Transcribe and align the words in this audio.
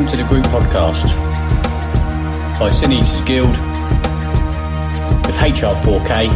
welcome 0.00 0.16
to 0.16 0.22
the 0.22 0.28
Group 0.30 0.46
Podcast 0.46 1.04
by 2.58 2.68
Sin 2.68 2.90
Eaters 2.92 3.20
Guild 3.22 3.50
with 5.26 5.36
HR4K 5.36 6.30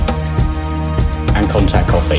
and 1.34 1.48
Contact 1.48 1.89
Coffee. 1.89 2.18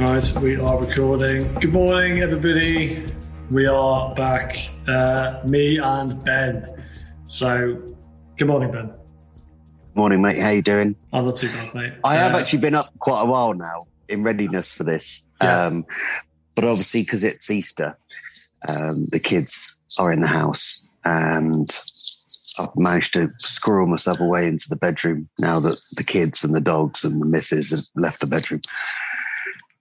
Right, 0.00 0.32
we 0.42 0.56
are 0.56 0.80
recording. 0.80 1.52
Good 1.60 1.74
morning, 1.74 2.20
everybody. 2.22 3.04
We 3.50 3.66
are 3.66 4.14
back, 4.14 4.56
uh, 4.88 5.42
me 5.44 5.76
and 5.78 6.24
Ben. 6.24 6.82
So, 7.26 7.82
good 8.38 8.48
morning, 8.48 8.72
Ben. 8.72 8.94
Morning, 9.94 10.22
mate. 10.22 10.38
How 10.38 10.48
you 10.48 10.62
doing? 10.62 10.96
I'm 11.12 11.26
not 11.26 11.36
too 11.36 11.48
bad, 11.48 11.74
mate. 11.74 11.92
I 12.02 12.14
have 12.14 12.34
Uh, 12.34 12.38
actually 12.38 12.60
been 12.60 12.74
up 12.74 12.98
quite 12.98 13.20
a 13.20 13.26
while 13.26 13.52
now 13.52 13.88
in 14.08 14.22
readiness 14.22 14.72
for 14.72 14.84
this. 14.84 15.26
Yeah. 15.42 15.66
Um, 15.66 15.84
but 16.54 16.64
obviously, 16.64 17.02
because 17.02 17.24
it's 17.24 17.50
Easter, 17.50 17.96
um, 18.68 19.06
the 19.10 19.20
kids 19.20 19.78
are 19.98 20.12
in 20.12 20.20
the 20.20 20.26
house, 20.26 20.84
and 21.04 21.70
I've 22.58 22.76
managed 22.76 23.14
to 23.14 23.30
squirrel 23.38 23.86
myself 23.86 24.20
away 24.20 24.46
into 24.46 24.68
the 24.68 24.76
bedroom 24.76 25.28
now 25.38 25.58
that 25.60 25.80
the 25.92 26.04
kids 26.04 26.44
and 26.44 26.54
the 26.54 26.60
dogs 26.60 27.04
and 27.04 27.20
the 27.20 27.26
missus 27.26 27.70
have 27.70 27.84
left 27.96 28.20
the 28.20 28.26
bedroom. 28.26 28.60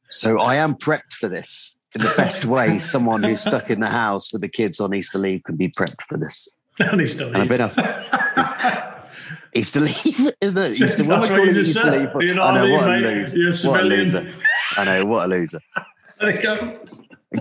So 0.07 0.39
I 0.39 0.55
am 0.55 0.75
prepped 0.75 1.13
for 1.13 1.27
this 1.27 1.79
in 1.95 2.01
the 2.01 2.13
best 2.17 2.45
way. 2.45 2.77
Someone 2.79 3.23
who's 3.23 3.41
stuck 3.41 3.69
in 3.69 3.79
the 3.79 3.87
house 3.87 4.31
with 4.31 4.41
the 4.41 4.49
kids 4.49 4.79
on 4.79 4.93
Easter 4.93 5.17
leave 5.17 5.43
can 5.43 5.55
be 5.55 5.69
prepped 5.69 6.03
for 6.07 6.17
this. 6.17 6.47
and 6.79 6.99
he's 6.99 7.13
still 7.15 7.27
And 7.29 7.37
I've 7.37 7.49
been 7.49 7.61
up. 7.61 7.75
Easter 9.53 9.81
leave, 9.81 10.31
isn't 10.41 10.57
it? 10.57 10.81
Easter, 10.81 11.03
what 11.03 11.17
am 11.17 11.23
I 11.23 11.27
calling 11.27 11.55
Easter 11.55 11.91
leave? 11.91 12.39
I 12.39 12.53
know 12.53 12.63
on 12.63 12.71
what 12.71 12.89
a 12.89 12.97
loser. 12.99 13.37
You're 13.37 13.49
a 13.49 13.53
civilian. 13.53 13.87
loser. 13.89 14.33
I 14.77 14.85
know 14.85 15.05
what 15.05 15.25
a 15.25 15.27
loser. 15.27 15.59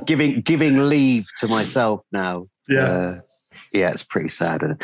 Giving 0.07 0.41
giving 0.43 0.89
leave 0.89 1.27
to 1.39 1.49
myself 1.49 2.03
now. 2.13 2.47
Yeah. 2.69 2.85
Uh, 2.85 3.21
yeah, 3.73 3.91
it's 3.91 4.03
pretty 4.03 4.29
sad. 4.29 4.63
isn't? 4.63 4.83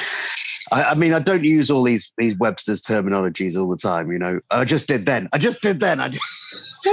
I, 0.72 0.82
I 0.84 0.94
mean, 0.94 1.12
I 1.12 1.18
don't 1.20 1.44
use 1.44 1.70
all 1.70 1.82
these 1.84 2.12
these 2.18 2.36
Webster's 2.36 2.82
terminologies 2.82 3.56
all 3.56 3.68
the 3.68 3.76
time. 3.76 4.10
You 4.10 4.18
know, 4.18 4.40
I 4.50 4.64
just 4.64 4.88
did 4.88 5.06
then. 5.06 5.28
I 5.32 5.38
just 5.38 5.60
did 5.62 5.78
then. 5.80 6.00
I 6.00 6.08
just, 6.08 6.24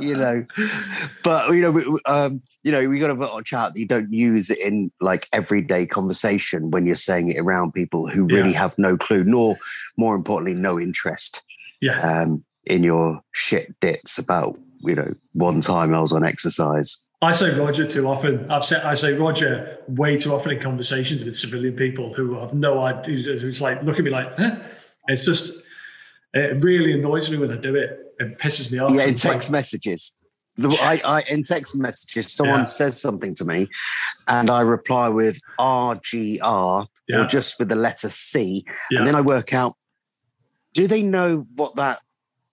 you 0.00 0.16
know, 0.16 0.46
but 1.24 1.50
you 1.52 1.60
know, 1.62 1.70
we, 1.72 1.84
um, 2.06 2.40
you 2.62 2.70
know, 2.72 2.88
we 2.88 2.98
got 3.00 3.08
to 3.08 3.14
watch 3.14 3.52
out 3.52 3.74
that 3.74 3.80
you 3.80 3.86
don't 3.86 4.12
use 4.12 4.50
it 4.50 4.58
in 4.58 4.90
like 5.00 5.28
everyday 5.32 5.84
conversation 5.86 6.70
when 6.70 6.86
you're 6.86 6.94
saying 6.94 7.30
it 7.30 7.38
around 7.38 7.72
people 7.72 8.06
who 8.08 8.24
really 8.26 8.52
Yeah. 8.52 8.58
have 8.58 8.78
no 8.78 8.96
clue, 8.96 9.24
nor 9.24 9.56
more 9.96 10.14
importantly, 10.14 10.54
no 10.54 10.78
interest 10.78 11.42
yeah. 11.80 12.22
um, 12.22 12.44
in 12.66 12.82
your 12.82 13.20
shit 13.32 13.78
dits 13.80 14.18
about. 14.18 14.58
You 14.84 14.96
know, 14.96 15.14
one 15.32 15.60
time 15.60 15.94
I 15.94 16.00
was 16.00 16.12
on 16.12 16.24
exercise. 16.24 17.00
I 17.20 17.30
say 17.30 17.54
Roger 17.56 17.86
too 17.86 18.08
often. 18.08 18.50
I've 18.50 18.64
said 18.64 18.82
I 18.82 18.94
say 18.94 19.12
Roger 19.12 19.78
way 19.86 20.16
too 20.16 20.34
often 20.34 20.50
in 20.52 20.58
conversations 20.60 21.22
with 21.22 21.36
civilian 21.36 21.76
people 21.76 22.12
who 22.14 22.34
have 22.40 22.52
no 22.52 22.80
idea. 22.80 23.36
Who's 23.38 23.62
like 23.62 23.80
look 23.84 23.98
at 23.98 24.04
me 24.04 24.10
like, 24.10 24.36
huh? 24.36 24.56
It's 25.06 25.24
just 25.24 25.60
it 26.34 26.62
really 26.64 26.94
annoys 26.94 27.30
me 27.30 27.36
when 27.38 27.52
I 27.52 27.56
do 27.56 27.76
it. 27.76 27.98
It 28.18 28.38
pisses 28.38 28.72
me 28.72 28.78
off. 28.80 28.90
Yeah, 28.90 29.02
in 29.04 29.10
It's 29.10 29.24
like- 29.24 29.34
text 29.34 29.50
messages. 29.52 30.14
The, 30.56 30.68
I, 30.82 31.00
I 31.04 31.20
in 31.30 31.44
text 31.44 31.74
messages, 31.76 32.30
someone 32.32 32.58
Yeah. 32.60 32.64
says 32.64 33.00
something 33.00 33.34
to 33.36 33.44
me, 33.46 33.68
and 34.28 34.50
I 34.50 34.60
reply 34.60 35.08
with 35.08 35.38
RGR 35.58 36.86
Yeah. 37.08 37.22
or 37.22 37.24
just 37.26 37.58
with 37.58 37.68
the 37.68 37.76
letter 37.76 38.08
C, 38.08 38.64
Yeah. 38.90 38.98
and 38.98 39.06
then 39.06 39.14
I 39.14 39.20
work 39.20 39.54
out: 39.54 39.74
do 40.74 40.86
they 40.86 41.02
know 41.02 41.46
what 41.54 41.76
that 41.76 42.00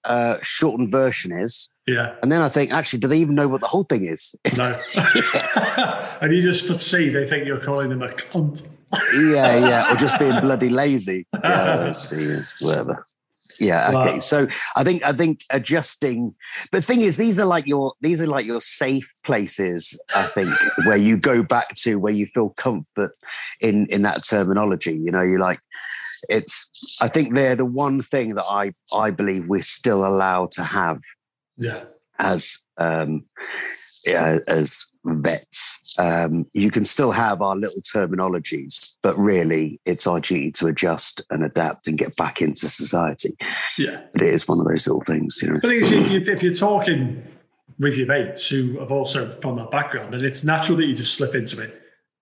uh, 0.06 0.38
shortened 0.42 0.92
version 0.92 1.32
is? 1.32 1.70
yeah, 1.88 2.16
And 2.22 2.32
then 2.32 2.42
I 2.42 2.50
think, 2.50 2.72
actually, 2.74 3.00
do 3.00 3.08
they 3.08 3.18
even 3.20 3.36
know 3.36 3.48
what 3.48 3.62
the 3.62 3.68
whole 3.68 3.84
thing 3.84 4.04
is? 4.04 4.36
no. 4.56 4.76
and 6.22 6.34
you 6.34 6.42
just 6.42 6.78
C, 6.80 7.10
they 7.10 7.28
think 7.28 7.46
you're 7.46 7.60
calling 7.60 7.90
them 7.90 8.02
a 8.02 8.10
cunt. 8.10 8.68
yeah, 9.14 9.58
yeah, 9.58 9.94
or 9.94 9.96
just 9.96 10.18
being 10.20 10.40
bloody 10.42 10.70
lazy. 10.70 11.28
Yeah, 11.44 11.92
see, 11.92 12.40
whatever. 12.62 13.06
Yeah, 13.60 13.90
okay. 13.90 14.14
Wow. 14.14 14.20
So 14.20 14.48
I 14.76 14.84
think 14.84 15.06
I 15.06 15.12
think 15.12 15.44
adjusting. 15.50 16.34
But 16.72 16.80
the 16.80 16.88
thing 16.88 17.02
is, 17.02 17.18
these 17.18 17.40
are 17.40 17.46
like 17.46 17.68
your 17.68 17.94
these 18.02 18.22
are 18.22 18.28
like 18.28 18.46
your 18.46 18.62
safe 18.62 19.14
places. 19.24 20.00
I 20.16 20.24
think 20.24 20.50
where 20.86 20.98
you 20.98 21.18
go 21.18 21.44
back 21.44 21.74
to 21.84 22.00
where 22.00 22.14
you 22.14 22.26
feel 22.28 22.50
comfort 22.52 23.12
in 23.60 23.86
in 23.90 24.04
that 24.04 24.24
terminology. 24.24 24.98
You 24.98 25.12
know, 25.12 25.22
you're 25.22 25.40
like 25.40 25.60
it's. 26.28 26.70
I 27.02 27.08
think 27.08 27.34
they're 27.34 27.56
the 27.56 27.66
one 27.66 28.02
thing 28.02 28.36
that 28.36 28.46
I 28.50 28.74
I 28.94 29.12
believe 29.12 29.48
we're 29.48 29.62
still 29.62 30.06
allowed 30.06 30.52
to 30.52 30.64
have 30.64 31.00
Yeah, 31.58 31.84
as 32.20 32.66
um, 32.78 33.26
uh, 34.08 34.40
as 34.48 34.86
vets. 35.06 35.96
Um, 35.98 36.46
you 36.54 36.72
can 36.72 36.86
still 36.86 37.12
have 37.12 37.42
our 37.42 37.56
little 37.56 37.82
terminologies, 37.82 38.96
but 39.02 39.18
really, 39.18 39.80
it's 39.86 40.08
our 40.08 40.20
duty 40.20 40.52
to 40.54 40.68
adjust 40.68 41.22
and 41.30 41.44
adapt 41.44 41.88
and 41.88 41.98
get 41.98 42.16
back 42.16 42.42
into 42.42 42.70
society. 42.70 43.36
yeah. 43.78 44.02
But 44.14 44.22
it 44.22 44.34
is 44.34 44.48
one 44.48 44.60
of 44.60 44.68
those 44.68 44.88
little 44.88 45.04
things, 45.04 45.40
you 45.42 45.50
know. 45.50 45.60
But 45.62 45.72
if, 45.72 45.92
you, 45.92 46.34
if 46.34 46.44
you're 46.44 46.54
talking 46.54 47.24
with 47.80 47.98
your 47.98 48.08
mates 48.08 48.48
who 48.48 48.80
have 48.80 48.92
also 48.92 49.38
from 49.42 49.56
that 49.58 49.72
background, 49.72 50.14
then 50.14 50.24
it's 50.24 50.44
natural 50.44 50.78
that 50.78 50.86
you 50.86 50.96
just 50.96 51.16
slip 51.16 51.36
into 51.36 51.62
it. 51.62 51.79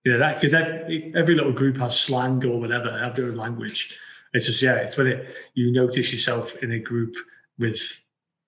You 0.08 0.14
know 0.14 0.20
that 0.20 0.36
because 0.36 0.54
every, 0.54 1.12
every 1.14 1.34
little 1.34 1.52
group 1.52 1.76
has 1.76 2.00
slang 2.00 2.42
or 2.46 2.58
whatever, 2.58 2.90
have 2.98 3.14
their 3.14 3.26
own 3.26 3.36
language. 3.36 3.94
It's 4.32 4.46
just 4.46 4.62
yeah, 4.62 4.76
it's 4.76 4.96
when 4.96 5.06
it 5.08 5.36
you 5.52 5.70
notice 5.70 6.10
yourself 6.12 6.56
in 6.62 6.72
a 6.72 6.78
group 6.78 7.14
with 7.58 7.78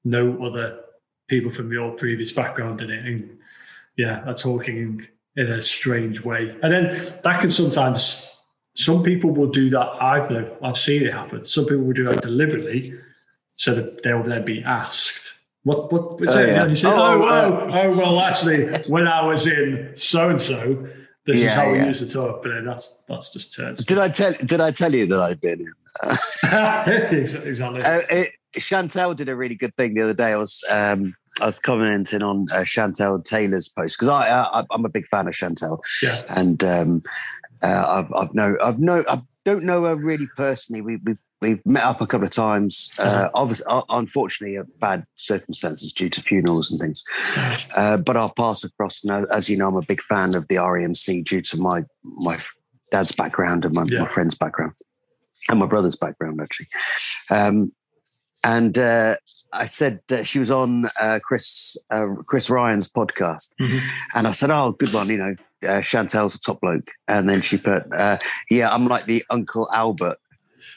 no 0.03 0.43
other 0.43 0.81
people 1.29 1.51
from 1.51 1.71
your 1.71 1.93
previous 1.93 2.33
background 2.33 2.81
in 2.81 2.91
it, 2.91 3.05
and 3.05 3.39
yeah, 3.99 4.23
are 4.25 4.33
talking 4.33 5.07
in 5.37 5.53
a 5.53 5.61
strange 5.61 6.25
way, 6.25 6.57
and 6.63 6.73
then 6.73 6.85
that 7.25 7.41
can 7.43 7.51
sometimes. 7.51 8.27
Some 8.75 9.03
people 9.03 9.33
will 9.33 9.49
do 9.51 9.69
that. 9.69 9.87
I've 10.01 10.31
known, 10.31 10.49
I've 10.63 10.79
seen 10.79 11.03
it 11.03 11.13
happen. 11.13 11.45
Some 11.45 11.65
people 11.67 11.85
will 11.85 11.93
do 11.93 12.05
that 12.05 12.23
deliberately, 12.23 12.95
so 13.57 13.75
that 13.75 14.03
they'll 14.03 14.23
then 14.23 14.47
be 14.47 14.63
asked, 14.63 15.33
"What? 15.65 15.93
What?" 15.93 16.21
What's 16.21 16.37
Oh, 16.37 16.41
it? 16.41 16.49
yeah. 16.49 16.67
You 16.67 16.75
say, 16.75 16.89
Oh, 16.89 16.95
"Oh, 16.97 17.23
oh, 17.29 17.67
oh, 17.69 17.81
oh, 17.83 17.99
well, 17.99 18.21
actually, 18.21 18.73
when 18.89 19.07
I 19.07 19.27
was 19.27 19.47
in 19.47 19.93
so 19.97 20.31
and 20.31 20.41
so, 20.41 20.89
this 21.33 21.37
is 21.41 21.43
Yeah, 21.45 21.55
how 21.55 21.73
we 21.73 21.79
yeah. 21.79 21.87
used 21.87 22.07
to 22.07 22.13
talk." 22.13 22.43
But 22.43 22.51
then 22.51 22.65
that's 22.65 23.03
that's 23.09 23.33
just 23.33 23.55
turns. 23.55 23.85
Did 23.85 23.99
I 23.99 24.09
tell 24.09 24.33
Did 24.33 24.61
I 24.61 24.71
tell 24.71 24.93
you 24.95 25.07
that 25.07 25.21
I'd 25.21 25.41
been? 25.41 25.61
in? 25.61 25.73
exactly. 26.43 27.83
Uh, 27.83 28.03
it, 28.11 28.33
Chantelle 28.57 29.15
did 29.15 29.29
a 29.29 29.37
really 29.37 29.55
good 29.55 29.75
thing 29.77 29.95
the 29.95 30.03
other 30.03 30.15
day. 30.15 30.33
I 30.33 30.37
was 30.37 30.65
um, 30.71 31.15
I 31.41 31.47
was 31.47 31.59
commenting 31.59 32.23
on 32.23 32.47
uh, 32.53 32.65
Chantelle 32.65 33.21
Taylor's 33.21 33.69
post 33.69 33.97
because 33.99 34.09
I, 34.09 34.29
I 34.31 34.65
I'm 34.71 34.85
a 34.85 34.89
big 34.89 35.07
fan 35.09 35.29
of 35.29 35.35
Chantelle. 35.35 35.81
yeah, 36.03 36.23
and 36.29 36.63
um, 36.65 37.03
uh, 37.63 37.85
I've 38.05 38.13
I've 38.15 38.35
know 38.35 38.57
I've 38.63 38.79
know 38.79 39.05
I 39.09 39.23
don't 39.45 39.65
know 39.65 39.85
her 39.85 39.97
really 39.97 40.29
personally. 40.37 40.81
We 40.83 40.97
we 40.97 41.15
we've 41.41 41.65
met 41.65 41.85
up 41.85 42.01
a 42.01 42.07
couple 42.07 42.27
of 42.27 42.33
times. 42.33 42.91
Uh, 42.99 43.03
Uh-huh. 43.03 43.31
obviously, 43.35 43.67
uh, 43.69 43.83
unfortunately, 43.91 44.59
uh, 44.59 44.65
bad 44.79 45.05
circumstances 45.17 45.93
due 45.93 46.11
to 46.11 46.21
funerals 46.23 46.71
and 46.71 46.81
things. 46.81 47.05
Uh, 47.75 47.97
but 47.97 48.17
paths 48.37 48.63
have 48.63 48.77
crossed. 48.77 49.05
And 49.05 49.25
uh, 49.25 49.35
as 49.35 49.49
you 49.49 49.57
know, 49.57 49.69
I'm 49.69 49.77
a 49.77 49.83
big 49.83 50.03
fan 50.03 50.35
of 50.35 50.47
the 50.49 50.57
RAMC 50.57 51.25
due 51.25 51.41
to 51.43 51.57
my 51.59 51.85
my 52.03 52.39
dad's 52.93 53.13
background 53.13 53.65
and 53.65 53.75
my, 53.75 53.85
Yeah. 53.87 54.01
my 54.03 54.09
friend's 54.09 54.35
background 54.35 54.73
and 55.49 55.59
my 55.61 55.67
brother's 55.67 55.97
background 55.97 56.41
actually. 56.43 56.69
Um, 57.31 57.73
and 58.43 58.77
uh, 58.79 59.17
I 59.53 59.67
said 59.67 60.01
uh, 60.13 60.23
she 60.25 60.39
was 60.39 60.51
on 60.51 60.91
uh, 61.01 61.19
Chris 61.23 61.77
uh, 61.91 62.07
Chris 62.27 62.49
Ryan's 62.51 62.89
podcast, 62.91 63.51
Mhm. 63.61 63.81
and 64.15 64.27
I 64.27 64.33
said, 64.33 64.51
"Oh, 64.51 64.73
good 64.73 64.93
one, 64.95 65.09
you 65.09 65.19
know, 65.19 65.35
uh, 65.69 65.83
Chantelle's 65.83 66.35
a 66.35 66.41
top 66.41 66.61
bloke." 66.61 66.89
And 67.07 67.29
then 67.29 67.43
she 67.43 67.59
put, 67.59 67.83
uh, 67.93 68.17
"Yeah, 68.51 68.73
I'm 68.75 68.87
like 68.89 69.05
the 69.07 69.25
Uncle 69.31 69.69
Albert." 69.73 70.17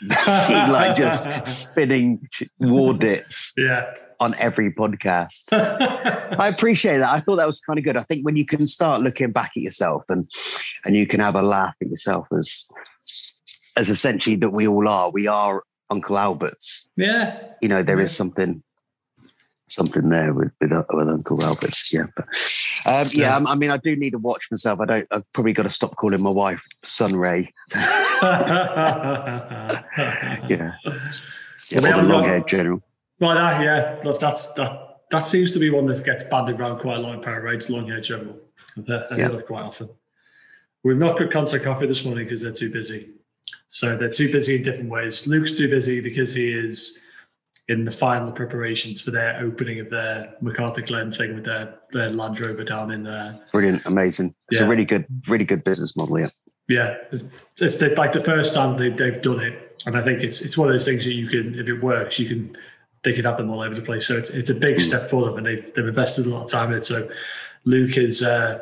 See, 0.02 0.54
like 0.54 0.96
just 0.96 1.28
spinning 1.48 2.28
war 2.60 2.94
dits 2.94 3.54
yeah. 3.58 3.94
on 4.20 4.36
every 4.36 4.72
podcast. 4.72 5.44
I 5.52 6.48
appreciate 6.48 6.98
that. 7.00 7.10
I 7.14 7.20
thought 7.20 7.38
that 7.38 7.48
was 7.48 7.60
kind 7.62 7.78
of 7.80 7.86
good. 7.86 7.98
I 7.98 8.04
think 8.04 8.26
when 8.26 8.36
you 8.36 8.46
can 8.46 8.68
start 8.68 9.02
looking 9.02 9.32
back 9.32 9.52
at 9.56 9.64
yourself 9.64 10.04
and 10.10 10.30
and 10.86 10.96
you 10.96 11.08
can 11.08 11.20
have 11.20 11.36
a 11.36 11.42
laugh 11.42 11.76
at 11.82 11.90
yourself 11.90 12.28
as 12.38 12.68
as 13.78 13.90
essentially 13.90 14.36
that 14.38 14.52
we 14.52 14.68
all 14.68 14.88
are. 14.88 15.10
We 15.10 15.28
are 15.28 15.64
Uncle 15.90 16.18
Alberts. 16.18 16.88
yeah. 16.96 17.40
You 17.62 17.70
know, 17.70 17.84
there 17.84 18.00
is 18.00 18.12
Yeah. 18.12 18.16
something 18.18 18.64
something 19.74 20.10
there 20.10 20.34
with 20.34 20.52
with, 20.62 20.72
uh, 20.72 20.84
with 20.92 21.10
Uncle 21.10 21.44
Alberts. 21.44 21.92
Yeah, 21.94 22.06
but 22.16 22.26
um, 22.86 23.08
yeah. 23.12 23.14
Yeah. 23.14 23.36
um, 23.36 23.48
I 23.48 23.56
mean, 23.56 23.72
I 23.72 23.78
do 23.78 23.96
need 23.96 24.12
to 24.12 24.20
watch 24.20 24.50
myself. 24.52 24.80
I 24.80 24.86
don't. 24.86 25.08
I've 25.12 25.32
probably 25.34 25.54
got 25.54 25.64
to 25.64 25.70
stop 25.70 25.96
calling 25.96 26.22
my 26.22 26.30
wife 26.30 26.66
Sunray. 26.84 27.52
yeah. 27.76 29.10
Yeah, 31.70 31.78
or 31.78 31.82
the 31.82 32.04
long 32.04 32.26
haired 32.26 32.48
general. 32.48 32.82
Well, 33.20 33.36
that, 33.36 33.62
yeah, 33.62 34.00
look, 34.04 34.20
that's 34.20 34.54
that. 34.54 34.90
That 35.12 35.26
seems 35.26 35.52
to 35.52 35.60
be 35.60 35.70
one 35.70 35.86
that 35.88 36.04
gets 36.04 36.24
bandied 36.24 36.60
around 36.60 36.80
quite 36.80 36.98
a 36.98 37.00
lot 37.00 37.14
in 37.14 37.22
parades, 37.22 37.70
long 37.70 37.88
hair 37.88 38.00
general. 38.00 38.36
I 38.78 38.82
Yeah. 38.88 39.16
hear 39.16 39.30
that 39.30 39.46
quite 39.46 39.62
often. 39.64 39.90
We've 40.84 40.98
not 40.98 41.20
got 41.20 41.30
contact 41.30 41.64
coffee 41.64 41.86
this 41.86 42.04
morning 42.04 42.26
because 42.26 42.42
they're 42.42 42.52
too 42.52 42.72
busy. 42.72 43.10
So 43.68 43.96
they're 43.96 44.10
too 44.10 44.32
busy 44.32 44.56
in 44.56 44.64
different 44.64 44.90
ways. 44.90 45.28
Luke's 45.28 45.56
too 45.56 45.70
busy 45.70 46.00
because 46.00 46.34
he 46.34 46.52
is 46.52 47.00
in 47.70 47.86
the 47.86 47.92
final 47.92 48.32
preparations 48.32 49.00
for 49.00 49.12
their 49.12 49.40
opening 49.40 49.80
of 49.80 49.90
their 49.90 50.36
MacArthur 50.42 50.82
Glen 50.82 51.12
thing 51.12 51.36
with 51.36 51.46
their 51.46 51.76
their 51.92 52.10
Land 52.10 52.46
Rover 52.46 52.64
down 52.64 52.92
in 52.92 53.04
there. 53.04 53.40
Brilliant, 53.52 53.86
amazing. 53.86 54.36
It's 54.50 54.60
Yeah. 54.60 54.66
a 54.66 54.70
really 54.70 54.86
good, 54.86 55.06
really 55.28 55.46
good 55.46 55.64
business 55.64 55.96
model. 55.96 56.20
Yeah. 56.20 56.28
Yeah, 56.70 56.96
it's 57.60 57.76
the, 57.78 57.94
like 57.98 58.14
the 58.14 58.24
first 58.24 58.56
time 58.56 58.78
they, 58.78 58.90
they've 58.90 59.22
done 59.22 59.42
it, 59.42 59.82
and 59.86 59.98
I 59.98 60.02
think 60.02 60.24
it's 60.24 60.42
it's 60.42 60.58
one 60.58 60.70
of 60.70 60.74
those 60.74 60.86
things 60.86 61.04
that 61.04 61.12
you 61.14 61.28
can, 61.28 61.60
if 61.60 61.68
it 61.68 61.84
works, 61.84 62.18
you 62.20 62.26
can 62.28 62.56
they 63.04 63.12
could 63.14 63.26
have 63.26 63.36
them 63.36 63.50
all 63.50 63.60
over 63.62 63.76
the 63.76 63.82
place. 63.82 64.08
So 64.08 64.18
it's 64.18 64.30
it's 64.30 64.50
a 64.50 64.56
big 64.56 64.80
step 64.80 65.10
for 65.10 65.26
them, 65.26 65.38
and 65.38 65.46
they've 65.46 65.74
they've 65.74 65.86
invested 65.88 66.26
a 66.26 66.30
lot 66.30 66.44
of 66.44 66.50
time 66.50 66.72
in 66.72 66.78
it. 66.78 66.86
So 66.86 67.10
Luke 67.66 67.98
is 67.98 68.24
uh, 68.24 68.60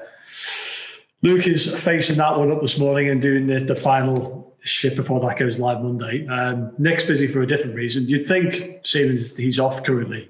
Luke 1.22 1.46
is 1.46 1.80
facing 1.80 2.18
that 2.18 2.38
one 2.38 2.52
up 2.52 2.62
this 2.62 2.80
morning 2.80 3.10
and 3.10 3.22
doing 3.22 3.46
the, 3.46 3.60
the 3.60 3.76
final 3.76 4.51
shit 4.62 4.96
before 4.96 5.20
that 5.22 5.38
goes 5.38 5.60
live 5.60 5.82
Monday. 5.82 6.28
Um, 6.28 6.72
Nick's 6.78 7.04
busy 7.04 7.28
for 7.28 7.42
a 7.42 7.48
different 7.48 7.76
reason. 7.76 8.08
You'd 8.08 8.28
think, 8.28 8.86
seeing 8.86 9.12
as 9.12 9.36
he's 9.36 9.60
off 9.60 9.84
currently, 9.84 10.30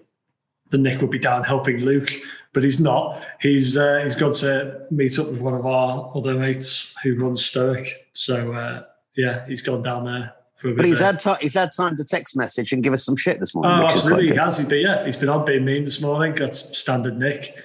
the 0.70 0.78
Nick 0.78 1.02
would 1.02 1.12
be 1.12 1.20
down 1.20 1.44
helping 1.44 1.80
Luke, 1.80 2.12
but 2.54 2.64
he's 2.64 2.80
not. 2.80 3.26
He's 3.40 3.78
uh, 3.78 4.02
he's 4.04 4.16
gone 4.16 4.34
to 4.34 4.86
meet 4.90 5.20
up 5.20 5.28
with 5.28 5.40
one 5.40 5.54
of 5.54 5.66
our 5.66 6.12
other 6.16 6.34
mates 6.34 6.94
who 7.04 7.16
runs 7.16 7.46
Stoic. 7.46 8.10
So 8.14 8.54
uh, 8.54 8.84
yeah, 9.16 9.46
he's 9.48 9.62
gone 9.62 9.84
down 9.84 10.06
there 10.06 10.34
for. 10.56 10.74
But 10.74 10.86
he's 10.86 11.00
had 11.00 11.20
time. 11.20 11.38
He's 11.42 11.56
had 11.56 11.72
time 11.72 11.98
to 11.98 12.04
text 12.04 12.38
message 12.38 12.72
and 12.72 12.84
give 12.84 12.94
us 12.94 13.06
some 13.06 13.16
shit 13.18 13.40
this 13.40 13.54
morning. 13.54 13.80
Oh, 13.80 13.84
which 13.84 13.94
is 13.94 14.02
quite 14.08 14.30
absolutely, 14.38 14.64
He's 14.64 14.66
But 14.66 14.76
yeah, 14.76 15.06
he's 15.06 15.18
been 15.18 15.30
on 15.30 15.46
being 15.46 15.66
mean 15.66 15.84
this 15.84 16.02
morning. 16.02 16.34
That's 16.36 16.78
standard 16.78 17.18
Nick. 17.18 17.56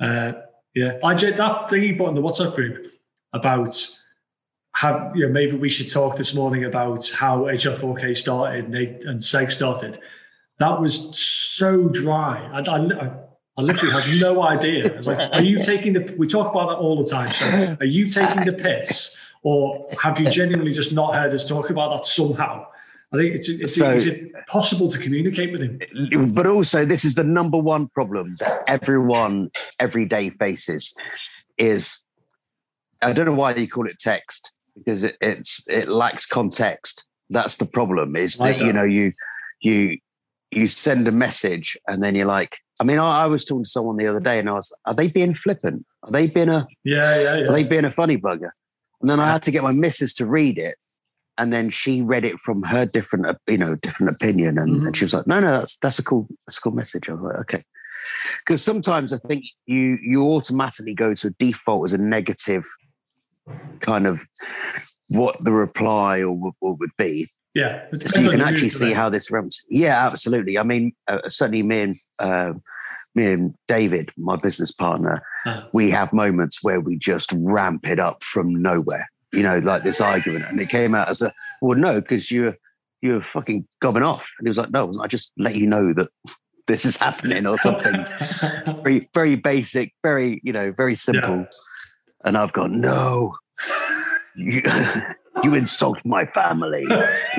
Uh, 0.00 0.32
yeah, 0.74 0.98
I 1.04 1.14
did 1.14 1.36
that 1.38 1.70
thing 1.70 1.82
he 1.82 1.92
put 1.92 2.08
in 2.08 2.14
the 2.14 2.22
WhatsApp 2.22 2.54
group 2.54 2.86
about 3.32 3.95
how 4.76 5.10
you 5.14 5.26
know 5.26 5.32
maybe 5.32 5.56
we 5.56 5.70
should 5.70 5.88
talk 5.88 6.16
this 6.18 6.34
morning 6.34 6.64
about 6.64 7.08
how 7.08 7.44
HR4K 7.44 8.14
started 8.14 8.66
and, 8.66 8.74
they, 8.74 8.84
and 9.08 9.18
Seg 9.20 9.50
started. 9.50 9.98
That 10.58 10.82
was 10.82 11.18
so 11.18 11.88
dry. 11.88 12.46
I, 12.52 12.60
I, 12.60 13.10
I 13.56 13.62
literally 13.62 13.94
had 13.94 14.20
no 14.20 14.42
idea. 14.42 14.92
I 14.92 14.96
was 14.98 15.06
like, 15.06 15.32
"Are 15.34 15.40
you 15.40 15.58
taking 15.58 15.94
the?" 15.94 16.14
We 16.18 16.26
talk 16.26 16.50
about 16.50 16.68
that 16.68 16.76
all 16.76 17.02
the 17.02 17.08
time. 17.08 17.32
So, 17.32 17.76
are 17.80 17.86
you 17.86 18.06
taking 18.06 18.44
the 18.44 18.52
piss, 18.52 19.16
or 19.42 19.88
have 20.02 20.20
you 20.20 20.26
genuinely 20.30 20.72
just 20.72 20.92
not 20.92 21.14
heard 21.14 21.32
us 21.32 21.48
talk 21.48 21.70
about 21.70 21.96
that 21.96 22.04
somehow? 22.04 22.66
I 23.14 23.16
think 23.16 23.34
it's 23.34 23.48
it's, 23.48 23.76
So- 23.76 23.92
it's 23.92 24.04
impossible 24.04 24.90
to 24.90 24.98
communicate 24.98 25.52
with 25.52 25.62
him. 25.62 26.34
But 26.34 26.46
also, 26.46 26.84
this 26.84 27.06
is 27.06 27.14
the 27.14 27.24
number 27.24 27.58
one 27.58 27.88
problem 27.88 28.36
that 28.40 28.62
everyone 28.66 29.50
every 29.80 30.04
day 30.04 30.28
faces. 30.28 30.94
Is 31.56 32.04
I 33.00 33.14
don't 33.14 33.24
know 33.24 33.32
why 33.32 33.54
you 33.54 33.68
call 33.68 33.86
it 33.86 33.98
text 33.98 34.52
because 34.76 35.04
it, 35.04 35.16
it's 35.20 35.66
it 35.68 35.88
lacks 35.88 36.26
context. 36.26 37.06
That's 37.30 37.56
the 37.56 37.66
problem. 37.66 38.14
Is 38.16 38.36
that 38.38 38.60
you 38.60 38.72
know 38.72 38.84
you 38.84 39.12
you 39.60 39.98
you 40.50 40.66
send 40.66 41.08
a 41.08 41.12
message 41.12 41.76
and 41.88 42.02
then 42.02 42.14
you're 42.14 42.26
like. 42.26 42.58
I 42.78 42.84
mean, 42.84 42.98
I, 42.98 43.22
I 43.22 43.26
was 43.26 43.46
talking 43.46 43.64
to 43.64 43.70
someone 43.70 43.96
the 43.96 44.06
other 44.06 44.20
day 44.20 44.38
and 44.38 44.50
I 44.50 44.52
was, 44.52 44.70
are 44.84 44.92
they 44.92 45.08
being 45.08 45.34
flippant? 45.34 45.86
Are 46.02 46.10
they 46.10 46.26
being 46.26 46.50
a 46.50 46.66
Yeah, 46.84 47.18
yeah, 47.18 47.30
Are 47.30 47.40
yeah. 47.44 47.50
they 47.50 47.64
being 47.64 47.86
a 47.86 47.90
funny 47.90 48.18
bugger? 48.18 48.50
And 49.00 49.08
then 49.08 49.18
I 49.18 49.32
had 49.32 49.42
to 49.44 49.50
get 49.50 49.62
my 49.62 49.72
missus 49.72 50.12
to 50.16 50.26
read 50.26 50.58
it. 50.58 50.74
And 51.38 51.54
then 51.54 51.70
she 51.70 52.02
read 52.02 52.26
it 52.26 52.38
from 52.38 52.62
her 52.64 52.84
different, 52.84 53.24
uh, 53.24 53.34
you 53.48 53.56
know, 53.56 53.76
different 53.76 54.12
opinion. 54.14 54.58
And, 54.58 54.82
Mhm. 54.82 54.86
and 54.88 54.94
she 54.94 55.06
was 55.06 55.14
like, 55.14 55.26
no, 55.26 55.40
no, 55.40 55.52
that's, 55.52 55.78
that's 55.78 55.98
a 55.98 56.02
cool, 56.02 56.28
that's 56.46 56.58
a 56.58 56.60
cool 56.60 56.72
message. 56.72 57.08
I 57.08 57.14
was 57.14 57.22
like, 57.22 57.38
okay. 57.40 57.64
Because 58.44 58.62
sometimes 58.62 59.10
I 59.14 59.16
think 59.26 59.44
you, 59.64 59.96
you 60.02 60.22
automatically 60.26 60.92
go 60.92 61.14
to 61.14 61.28
a 61.28 61.30
default 61.38 61.88
as 61.88 61.94
a 61.94 61.98
negative 61.98 62.66
kind 63.80 64.06
of 64.06 64.24
what 65.08 65.42
the 65.44 65.52
reply 65.52 66.20
or 66.20 66.32
what, 66.32 66.54
would 66.60 66.90
be. 66.98 67.28
yeah. 67.54 67.86
So 68.04 68.20
you 68.20 68.30
can 68.30 68.40
actually 68.40 68.70
see 68.70 68.92
how 68.92 69.08
this 69.08 69.30
runs. 69.30 69.64
Yeah, 69.68 70.06
absolutely. 70.06 70.58
I 70.58 70.62
mean, 70.62 70.92
uh, 71.08 71.28
certainly 71.28 71.62
me 71.62 71.80
and, 71.80 71.96
uh, 72.18 72.54
me 73.14 73.32
and 73.32 73.54
David, 73.66 74.10
my 74.16 74.36
business 74.36 74.72
partner, 74.72 75.22
Uh, 75.46 75.62
we 75.72 75.90
have 75.90 76.12
moments 76.12 76.58
where 76.62 76.80
we 76.80 76.98
just 76.98 77.32
ramp 77.36 77.88
it 77.88 78.00
up 78.00 78.22
from 78.22 78.54
nowhere. 78.60 79.08
You 79.32 79.42
know, 79.42 79.58
like 79.58 79.84
this 79.84 80.00
argument, 80.00 80.44
and 80.48 80.60
it 80.60 80.68
came 80.68 80.94
out 80.94 81.08
as 81.08 81.22
a 81.22 81.32
well, 81.62 81.78
no, 81.78 82.00
because 82.00 82.30
you're 82.30 82.56
you're 83.00 83.20
fucking 83.20 83.66
gobbing 83.80 84.02
off. 84.02 84.30
And 84.38 84.46
he 84.46 84.50
was 84.50 84.58
like, 84.58 84.70
no, 84.70 84.92
I 85.00 85.06
just 85.06 85.32
let 85.36 85.54
you 85.54 85.66
know 85.66 85.92
that 85.92 86.08
this 86.66 86.84
is 86.84 86.96
happening 86.96 87.46
or 87.46 87.58
something. 87.58 88.06
very 88.82 89.08
very 89.14 89.36
basic, 89.36 89.94
very 90.02 90.40
you 90.42 90.52
know, 90.52 90.72
very 90.72 90.94
simple. 90.94 91.46
And 92.26 92.36
I've 92.36 92.52
gone, 92.52 92.80
no, 92.80 93.34
you 94.34 94.60
you 95.44 95.54
insult 95.54 96.04
my 96.04 96.26
family, 96.26 96.84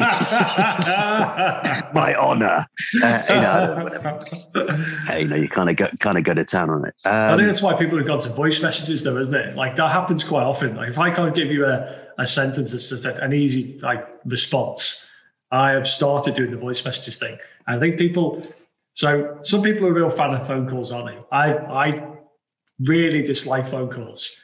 my 1.94 2.16
honor. 2.20 2.66
Uh, 3.04 3.24
you 3.30 3.36
know, 3.36 3.80
whatever. 3.84 4.26
Hey, 5.08 5.22
you 5.24 5.28
know, 5.28 5.36
you 5.36 5.50
kind 5.50 5.70
of 5.70 5.76
go 5.76 5.90
kind 6.00 6.18
of 6.18 6.24
go 6.24 6.34
to 6.34 6.46
town 6.46 6.70
on 6.70 6.86
it. 6.86 6.96
I 7.06 7.32
Um, 7.32 7.38
think 7.38 7.48
that's 7.48 7.62
why 7.62 7.74
people 7.76 7.98
have 7.98 8.08
gone 8.08 8.20
to 8.20 8.30
voice 8.30 8.62
messages, 8.62 9.04
though, 9.04 9.18
isn't 9.18 9.36
it? 9.36 9.56
Like 9.56 9.76
that 9.76 9.92
happens 9.92 10.24
quite 10.24 10.44
often. 10.44 10.76
Like 10.76 10.90
if 10.90 10.98
I 11.00 11.14
can't 11.14 11.36
give 11.36 11.52
you 11.52 11.66
a, 11.66 11.94
a 12.18 12.26
sentence 12.26 12.72
that's 12.72 12.90
just 12.90 13.04
an 13.06 13.34
easy 13.34 13.78
like 13.82 14.08
response, 14.26 15.04
I 15.52 15.72
have 15.72 15.88
started 15.88 16.34
doing 16.36 16.52
the 16.52 16.58
voice 16.58 16.84
messages 16.86 17.20
thing. 17.20 17.38
I 17.68 17.78
think 17.80 17.98
people. 17.98 18.42
So 18.94 19.38
some 19.44 19.62
people 19.62 19.86
are 19.86 19.92
a 19.92 19.94
real 19.94 20.10
fan 20.10 20.34
of 20.34 20.48
phone 20.48 20.68
calls, 20.70 20.92
aren't 20.92 21.08
they? 21.08 21.18
I 21.32 21.54
I 21.54 22.08
really 22.80 23.22
dislike 23.22 23.68
phone 23.68 23.90
calls. 23.90 24.36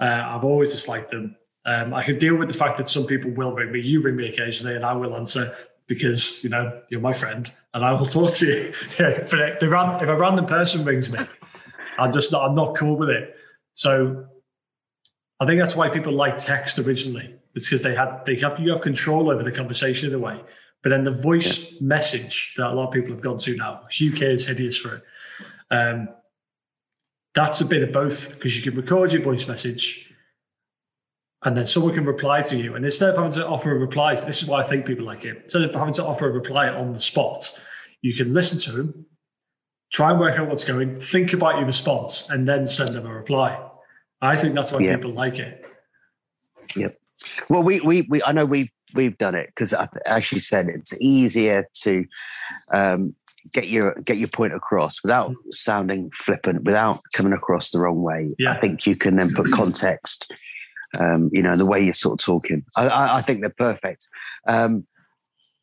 Uh, 0.00 0.24
I've 0.26 0.44
always 0.44 0.72
disliked 0.72 1.10
them. 1.10 1.36
Um, 1.66 1.92
I 1.92 2.02
can 2.02 2.18
deal 2.18 2.36
with 2.36 2.48
the 2.48 2.54
fact 2.54 2.78
that 2.78 2.88
some 2.88 3.06
people 3.06 3.30
will 3.32 3.52
ring 3.52 3.70
me. 3.70 3.80
You 3.80 4.00
ring 4.00 4.16
me 4.16 4.28
occasionally, 4.28 4.76
and 4.76 4.84
I 4.84 4.94
will 4.94 5.14
answer 5.14 5.54
because 5.86 6.42
you 6.42 6.48
know 6.48 6.80
you're 6.88 7.00
my 7.00 7.12
friend, 7.12 7.50
and 7.74 7.84
I 7.84 7.92
will 7.92 8.06
talk 8.16 8.32
to 8.34 8.46
you. 8.46 8.72
yeah, 8.98 9.26
but 9.30 9.40
if, 9.40 9.60
the 9.60 9.68
ran, 9.68 10.02
if 10.02 10.08
a 10.08 10.16
random 10.16 10.46
person 10.46 10.84
rings 10.84 11.10
me, 11.10 11.18
I'm 11.98 12.10
just 12.10 12.32
not. 12.32 12.48
I'm 12.48 12.54
not 12.54 12.76
cool 12.76 12.96
with 12.96 13.10
it. 13.10 13.36
So 13.74 14.26
I 15.38 15.46
think 15.46 15.60
that's 15.60 15.76
why 15.76 15.88
people 15.88 16.12
like 16.12 16.36
text 16.36 16.78
originally. 16.78 17.34
It's 17.54 17.68
because 17.68 17.82
they 17.82 17.94
had 17.94 18.24
they 18.24 18.36
have 18.36 18.58
you 18.58 18.70
have 18.70 18.80
control 18.80 19.30
over 19.30 19.42
the 19.42 19.52
conversation 19.52 20.08
in 20.08 20.14
a 20.14 20.18
way. 20.18 20.40
But 20.82 20.90
then 20.90 21.04
the 21.04 21.10
voice 21.10 21.78
message 21.80 22.54
that 22.56 22.70
a 22.70 22.74
lot 22.74 22.88
of 22.88 22.94
people 22.94 23.10
have 23.10 23.20
gone 23.20 23.36
to 23.38 23.54
now, 23.54 23.82
UK 23.90 24.22
is 24.22 24.46
hideous 24.46 24.78
for 24.78 24.96
it. 24.96 25.02
Um, 25.70 26.08
that's 27.34 27.60
a 27.60 27.64
bit 27.64 27.82
of 27.82 27.92
both 27.92 28.30
because 28.30 28.56
you 28.56 28.62
can 28.62 28.80
record 28.80 29.12
your 29.12 29.22
voice 29.22 29.46
message 29.46 30.10
and 31.44 31.56
then 31.56 31.64
someone 31.64 31.94
can 31.94 32.04
reply 32.04 32.42
to 32.42 32.56
you. 32.56 32.74
And 32.74 32.84
instead 32.84 33.10
of 33.10 33.16
having 33.16 33.32
to 33.32 33.46
offer 33.46 33.70
a 33.70 33.78
reply, 33.78 34.14
this 34.14 34.42
is 34.42 34.48
why 34.48 34.60
I 34.60 34.64
think 34.64 34.84
people 34.84 35.06
like 35.06 35.24
it. 35.24 35.40
Instead 35.44 35.62
of 35.62 35.74
having 35.74 35.94
to 35.94 36.04
offer 36.04 36.28
a 36.28 36.32
reply 36.32 36.68
on 36.68 36.92
the 36.92 37.00
spot, 37.00 37.58
you 38.02 38.14
can 38.14 38.34
listen 38.34 38.58
to 38.60 38.72
them, 38.72 39.06
try 39.92 40.10
and 40.10 40.20
work 40.20 40.38
out 40.38 40.48
what's 40.48 40.64
going, 40.64 41.00
think 41.00 41.32
about 41.32 41.56
your 41.56 41.66
response, 41.66 42.28
and 42.30 42.46
then 42.46 42.66
send 42.66 42.94
them 42.94 43.06
a 43.06 43.12
reply. 43.14 43.58
I 44.20 44.36
think 44.36 44.54
that's 44.54 44.70
why 44.72 44.80
Yeah. 44.80 44.96
people 44.96 45.12
like 45.12 45.38
it. 45.38 45.64
Yep. 46.76 46.98
Well, 47.48 47.62
we 47.62 47.80
we 47.80 48.02
we 48.02 48.22
I 48.22 48.32
know 48.32 48.44
we've 48.44 48.70
we've 48.94 49.16
done 49.18 49.34
it 49.34 49.46
because 49.48 49.74
as 50.06 50.32
you 50.32 50.40
said, 50.40 50.68
it's 50.68 50.98
easier 51.00 51.66
to 51.82 52.04
um, 52.72 53.14
get 53.52 53.68
your 53.68 53.94
get 54.04 54.18
your 54.18 54.28
point 54.28 54.52
across 54.52 55.02
without 55.02 55.34
sounding 55.50 56.10
flippant, 56.12 56.64
without 56.64 57.00
coming 57.12 57.32
across 57.32 57.70
the 57.70 57.80
wrong 57.80 58.02
way. 58.02 58.30
Yeah. 58.38 58.52
I 58.52 58.56
think 58.58 58.86
you 58.86 58.96
can 58.96 59.16
then 59.16 59.34
put 59.34 59.50
context. 59.52 60.30
Um, 60.98 61.30
you 61.32 61.42
know, 61.42 61.56
the 61.56 61.66
way 61.66 61.84
you're 61.84 61.94
sort 61.94 62.20
of 62.20 62.24
talking. 62.24 62.64
I, 62.76 62.88
I, 62.88 63.16
I 63.18 63.22
think 63.22 63.42
they're 63.42 63.50
perfect. 63.50 64.08
Um, 64.48 64.86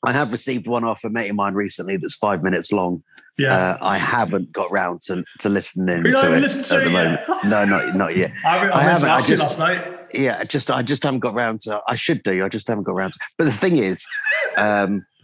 I 0.05 0.13
have 0.13 0.31
received 0.31 0.67
one 0.67 0.83
off 0.85 1.03
a 1.03 1.09
mate 1.09 1.29
of 1.29 1.35
mine 1.35 1.53
recently 1.53 1.97
that's 1.97 2.15
five 2.15 2.43
minutes 2.43 2.71
long. 2.71 3.03
Yeah. 3.37 3.53
Uh, 3.53 3.77
I 3.81 3.97
haven't 3.97 4.51
got 4.51 4.71
round 4.71 5.01
to 5.03 5.23
to 5.39 5.49
listening 5.49 6.03
to 6.03 6.33
it 6.33 6.39
listened 6.39 6.65
to 6.65 6.75
at 6.77 6.83
the 6.83 6.89
it 6.89 6.93
moment. 6.93 7.19
No, 7.45 7.65
not 7.65 7.95
not 7.95 8.15
yet. 8.15 8.31
I, 8.45 8.67
I, 8.67 8.77
I 8.79 8.83
haven't, 8.83 9.09
I 9.09 9.21
just- 9.21 9.43
last 9.43 9.59
night. 9.59 9.99
yeah, 10.13 10.43
just 10.45 10.71
I 10.71 10.81
just 10.81 11.03
haven't 11.03 11.19
got 11.19 11.33
round 11.33 11.61
to. 11.61 11.81
I 11.87 11.95
should 11.95 12.23
do. 12.23 12.43
I 12.43 12.49
just 12.49 12.67
haven't 12.67 12.85
got 12.85 12.95
round 12.95 13.13
to. 13.13 13.19
But 13.37 13.45
the 13.45 13.51
thing 13.53 13.77
is, 13.77 14.07
um, 14.55 15.05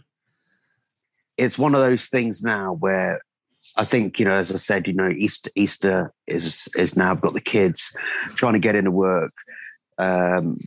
it's 1.36 1.58
one 1.58 1.74
of 1.74 1.80
those 1.80 2.08
things 2.08 2.42
now 2.42 2.74
where 2.74 3.20
I 3.76 3.84
think 3.84 4.18
you 4.18 4.24
know, 4.24 4.36
as 4.36 4.52
I 4.52 4.56
said, 4.56 4.86
you 4.86 4.92
know, 4.92 5.08
Easter 5.08 5.50
Easter 5.56 6.12
is 6.26 6.68
is 6.76 6.96
now. 6.96 7.10
I've 7.10 7.20
got 7.20 7.34
the 7.34 7.40
kids 7.40 7.94
trying 8.36 8.52
to 8.54 8.58
get 8.58 8.76
into 8.76 8.90
work. 8.90 9.32
Um, 9.98 10.58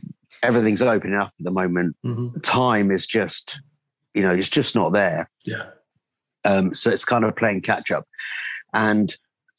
everything's 0.42 0.82
opening 0.82 1.18
up 1.18 1.32
at 1.38 1.44
the 1.44 1.50
moment. 1.50 1.96
Mhm. 2.04 2.42
Time 2.42 2.90
is 2.90 3.06
just, 3.06 3.60
you 4.14 4.22
know, 4.22 4.30
it's 4.30 4.48
just 4.48 4.74
not 4.74 4.92
there. 4.92 5.30
Yeah. 5.44 5.70
Um, 6.44 6.72
so 6.74 6.90
it's 6.90 7.04
kind 7.04 7.24
of 7.24 7.34
playing 7.36 7.62
catch 7.62 7.90
up. 7.90 8.06
And 8.72 9.14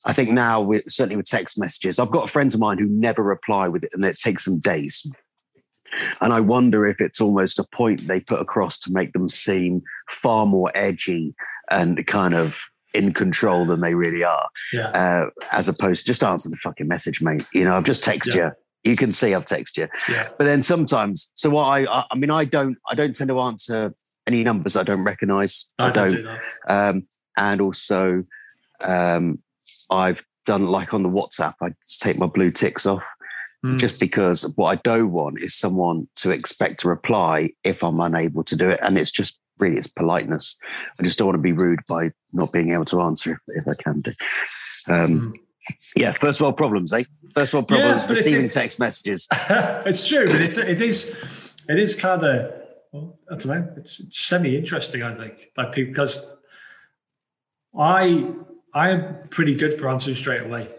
I 0.05 0.13
think 0.13 0.29
now, 0.29 0.61
with 0.61 0.85
certainly 0.87 1.17
with 1.17 1.27
text 1.27 1.59
messages, 1.59 1.99
I've 1.99 2.11
got 2.11 2.29
friends 2.29 2.53
of 2.53 2.61
mine 2.61 2.77
who 2.79 2.87
never 2.87 3.21
reply 3.21 3.67
with 3.67 3.83
it, 3.83 3.91
and 3.93 4.05
it 4.05 4.17
takes 4.17 4.45
them 4.45 4.59
days. 4.59 5.05
And 6.21 6.33
I 6.33 6.39
wonder 6.39 6.85
if 6.87 6.99
it's 7.01 7.21
almost 7.21 7.59
a 7.59 7.63
point 7.63 8.07
they 8.07 8.19
put 8.19 8.39
across 8.41 8.77
to 8.79 8.91
make 8.91 9.13
them 9.13 9.27
seem 9.27 9.81
far 10.09 10.45
more 10.45 10.71
edgy 10.75 11.33
and 11.71 12.05
kind 12.07 12.33
of 12.33 12.61
in 12.93 13.13
control 13.13 13.65
than 13.65 13.81
they 13.81 13.93
really 13.93 14.23
are, 14.23 14.49
Yeah. 14.73 14.87
uh, 14.89 15.29
as 15.51 15.69
opposed 15.69 16.01
to 16.01 16.07
just 16.07 16.23
answer 16.23 16.49
the 16.49 16.55
fucking 16.57 16.87
message, 16.87 17.21
mate. 17.21 17.45
You 17.53 17.63
know, 17.65 17.77
I've 17.77 17.83
just 17.83 18.03
texted 18.03 18.35
Yeah. 18.35 18.51
you. 18.83 18.91
You 18.91 18.95
can 18.95 19.11
see 19.11 19.35
I've 19.35 19.45
texted 19.45 19.77
you. 19.77 19.87
Yeah. 20.07 20.29
But 20.37 20.45
then 20.45 20.63
sometimes, 20.63 21.31
so 21.35 21.49
what 21.51 21.65
I, 21.65 21.85
I, 21.85 22.05
I 22.11 22.15
mean, 22.15 22.31
I 22.31 22.45
don't, 22.45 22.77
I 22.89 22.95
don't 22.95 23.15
tend 23.15 23.27
to 23.29 23.39
answer 23.41 23.93
any 24.25 24.43
numbers 24.43 24.75
I 24.75 24.83
don't 24.83 25.03
recognise. 25.03 25.67
I, 25.77 25.87
I 25.87 25.91
don't 25.91 26.09
don't. 26.11 26.23
do. 26.23 26.37
Um, 26.73 27.07
and 27.37 27.61
also, 27.61 28.23
um, 28.81 29.39
I've 29.89 30.23
done 30.45 30.67
like 30.67 30.93
on 30.93 31.03
the 31.03 31.09
WhatsApp, 31.09 31.53
I 31.61 31.69
just 31.83 32.01
take 32.01 32.17
my 32.17 32.27
blue 32.27 32.51
ticks 32.51 32.85
off 32.85 33.03
Mm. 33.65 33.77
just 33.77 33.99
because 33.99 34.43
what 34.55 34.69
I 34.77 34.81
don't 34.85 35.11
want 35.11 35.39
is 35.39 35.53
someone 35.53 36.07
to 36.17 36.31
expect 36.31 36.85
a 36.85 36.87
reply 36.87 37.49
if 37.65 37.83
I'm 37.83 37.99
unable 37.99 38.41
to 38.45 38.55
do 38.55 38.69
it. 38.69 38.79
And 38.81 38.97
it's 38.97 39.11
just 39.11 39.37
really, 39.57 39.75
it's 39.75 39.85
politeness. 39.87 40.57
I 40.97 41.03
just 41.03 41.19
don't 41.19 41.27
want 41.27 41.35
to 41.35 41.41
be 41.41 41.51
rude 41.51 41.79
by 41.87 42.11
not 42.31 42.53
being 42.53 42.71
able 42.71 42.85
to 42.85 43.01
answer 43.01 43.33
if, 43.33 43.39
if 43.57 43.67
I 43.67 43.73
can 43.83 43.99
do. 44.01 44.13
Um, 44.87 45.33
Mm. 45.33 45.35
yeah, 45.97 46.13
first 46.13 46.39
world 46.39 46.55
problems, 46.55 46.93
eh? 46.93 47.03
First 47.35 47.53
world 47.53 47.69
Yeah, 47.69 47.77
problems, 47.79 48.03
it's- 48.05 48.17
receiving 48.25 48.45
it- 48.45 48.51
text 48.51 48.79
messages. 48.79 49.27
it's 49.49 50.07
true, 50.07 50.27
but 50.27 50.41
it's 50.41 50.57
it 50.57 50.79
is 50.79 51.13
it 51.67 51.77
is 51.79 51.95
kind 51.95 52.23
of 52.23 52.51
well, 52.93 53.19
I 53.29 53.35
don't 53.35 53.45
know. 53.47 53.67
It's, 53.77 53.99
it's 53.99 54.17
semi 54.19 54.55
interesting, 54.57 55.03
I 55.03 55.13
think, 55.15 55.49
like 55.57 55.73
people 55.73 55.91
because 55.91 56.25
I 57.77 58.25
I 58.73 58.89
am 58.91 59.27
pretty 59.29 59.55
good 59.55 59.73
for 59.73 59.89
answering 59.89 60.15
straight 60.15 60.41
away, 60.43 60.69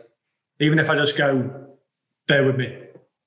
even 0.61 0.79
if 0.79 0.89
I 0.91 0.95
just 0.97 1.17
go, 1.19 1.67
bear 2.31 2.45
with 2.47 2.57
me 2.57 2.69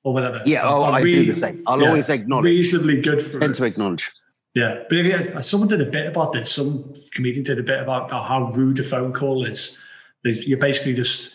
or 0.04 0.14
whatever. 0.14 0.42
Yeah, 0.46 0.62
oh, 0.64 0.84
I'm 0.84 0.96
I 0.96 1.00
really- 1.02 1.26
do 1.26 1.32
the 1.32 1.38
same. 1.46 1.62
I'll 1.68 1.82
yeah, 1.82 1.88
always 1.90 2.10
acknowledge, 2.10 2.46
reasonably 2.46 3.02
good 3.02 3.22
for 3.22 3.40
tend 3.40 3.54
it. 3.54 3.58
to 3.58 3.66
acknowledge. 3.66 4.12
Yeah, 4.56 4.84
but 4.88 4.98
if 5.00 5.06
you, 5.08 5.42
someone 5.42 5.68
did 5.70 5.82
a 5.82 5.86
bit 5.98 6.08
about 6.08 6.32
this. 6.34 6.52
Some 6.52 6.94
comedian 7.14 7.44
did 7.44 7.60
a 7.60 7.64
bit 7.64 7.80
about 7.82 8.10
how 8.12 8.52
rude 8.56 8.80
a 8.80 8.84
phone 8.84 9.12
call 9.12 9.46
is. 9.46 9.78
There's- 10.24 10.46
You're 10.48 10.60
basically 10.60 10.94
just 10.94 11.32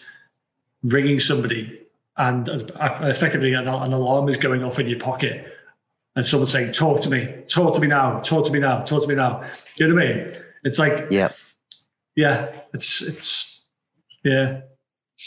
ringing 0.83 1.21
somebody, 1.21 1.81
and 2.17 2.49
effectively 3.15 3.53
an, 3.55 3.69
an 3.69 3.93
alarm 3.93 4.29
is 4.29 4.37
going 4.37 4.63
off 4.65 4.79
in 4.79 4.89
your 4.89 5.01
pocket, 5.01 5.47
and 6.17 6.25
someone's 6.25 6.53
saying, 6.53 6.73
"Talk 6.73 7.01
to 7.03 7.11
me, 7.11 7.21
talk 7.49 7.75
to 7.75 7.81
me 7.81 7.89
now, 7.89 8.21
talk 8.21 8.47
to 8.47 8.53
me 8.53 8.61
now, 8.61 8.81
talk 8.83 9.03
to 9.03 9.09
me 9.09 9.15
now." 9.17 9.45
You 9.79 9.89
know 9.89 9.95
what 9.95 10.05
I 10.05 10.07
mean? 10.15 10.33
It's 10.65 10.79
like, 10.79 11.07
Yeah. 11.11 11.31
yeah, 12.17 12.49
it's 12.75 13.03
it's 13.03 13.61
yeah, 14.25 14.61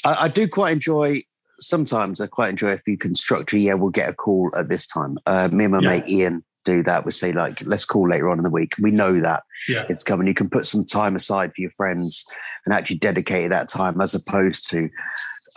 I, 0.06 0.26
I 0.26 0.28
do 0.28 0.48
quite 0.48 0.72
enjoy. 0.72 1.22
Sometimes 1.62 2.20
I 2.20 2.28
quite 2.28 2.50
enjoy 2.50 2.72
if 2.72 2.88
you 2.88 2.98
can 2.98 3.16
structure. 3.16 3.58
Yeah, 3.58 3.76
we'll 3.76 3.92
get 3.92 4.10
a 4.10 4.14
call 4.14 4.52
at 4.58 4.70
this 4.70 4.86
time. 4.88 5.18
Uh, 5.26 5.48
me 5.52 5.66
and 5.66 5.74
my 5.74 5.80
Yeah. 5.82 5.90
mate 5.90 6.08
Ian 6.10 6.44
do 6.66 6.84
that. 6.84 7.06
We 7.06 7.12
say 7.12 7.32
like, 7.32 7.62
let's 7.66 7.86
call 7.86 8.10
later 8.10 8.30
on 8.30 8.38
in 8.38 8.44
the 8.44 8.50
week. 8.50 8.74
We 8.80 8.92
know 8.92 9.20
that 9.20 9.44
yeah, 9.68 9.86
it's 9.90 10.04
coming. 10.04 10.28
You 10.28 10.34
can 10.34 10.50
put 10.50 10.66
some 10.66 10.86
time 10.86 11.16
aside 11.16 11.54
for 11.54 11.62
your 11.62 11.72
friends 11.72 12.26
and 12.66 12.74
actually 12.74 12.98
dedicate 12.98 13.50
that 13.50 13.70
time, 13.70 14.02
as 14.02 14.14
opposed 14.16 14.70
to. 14.72 14.90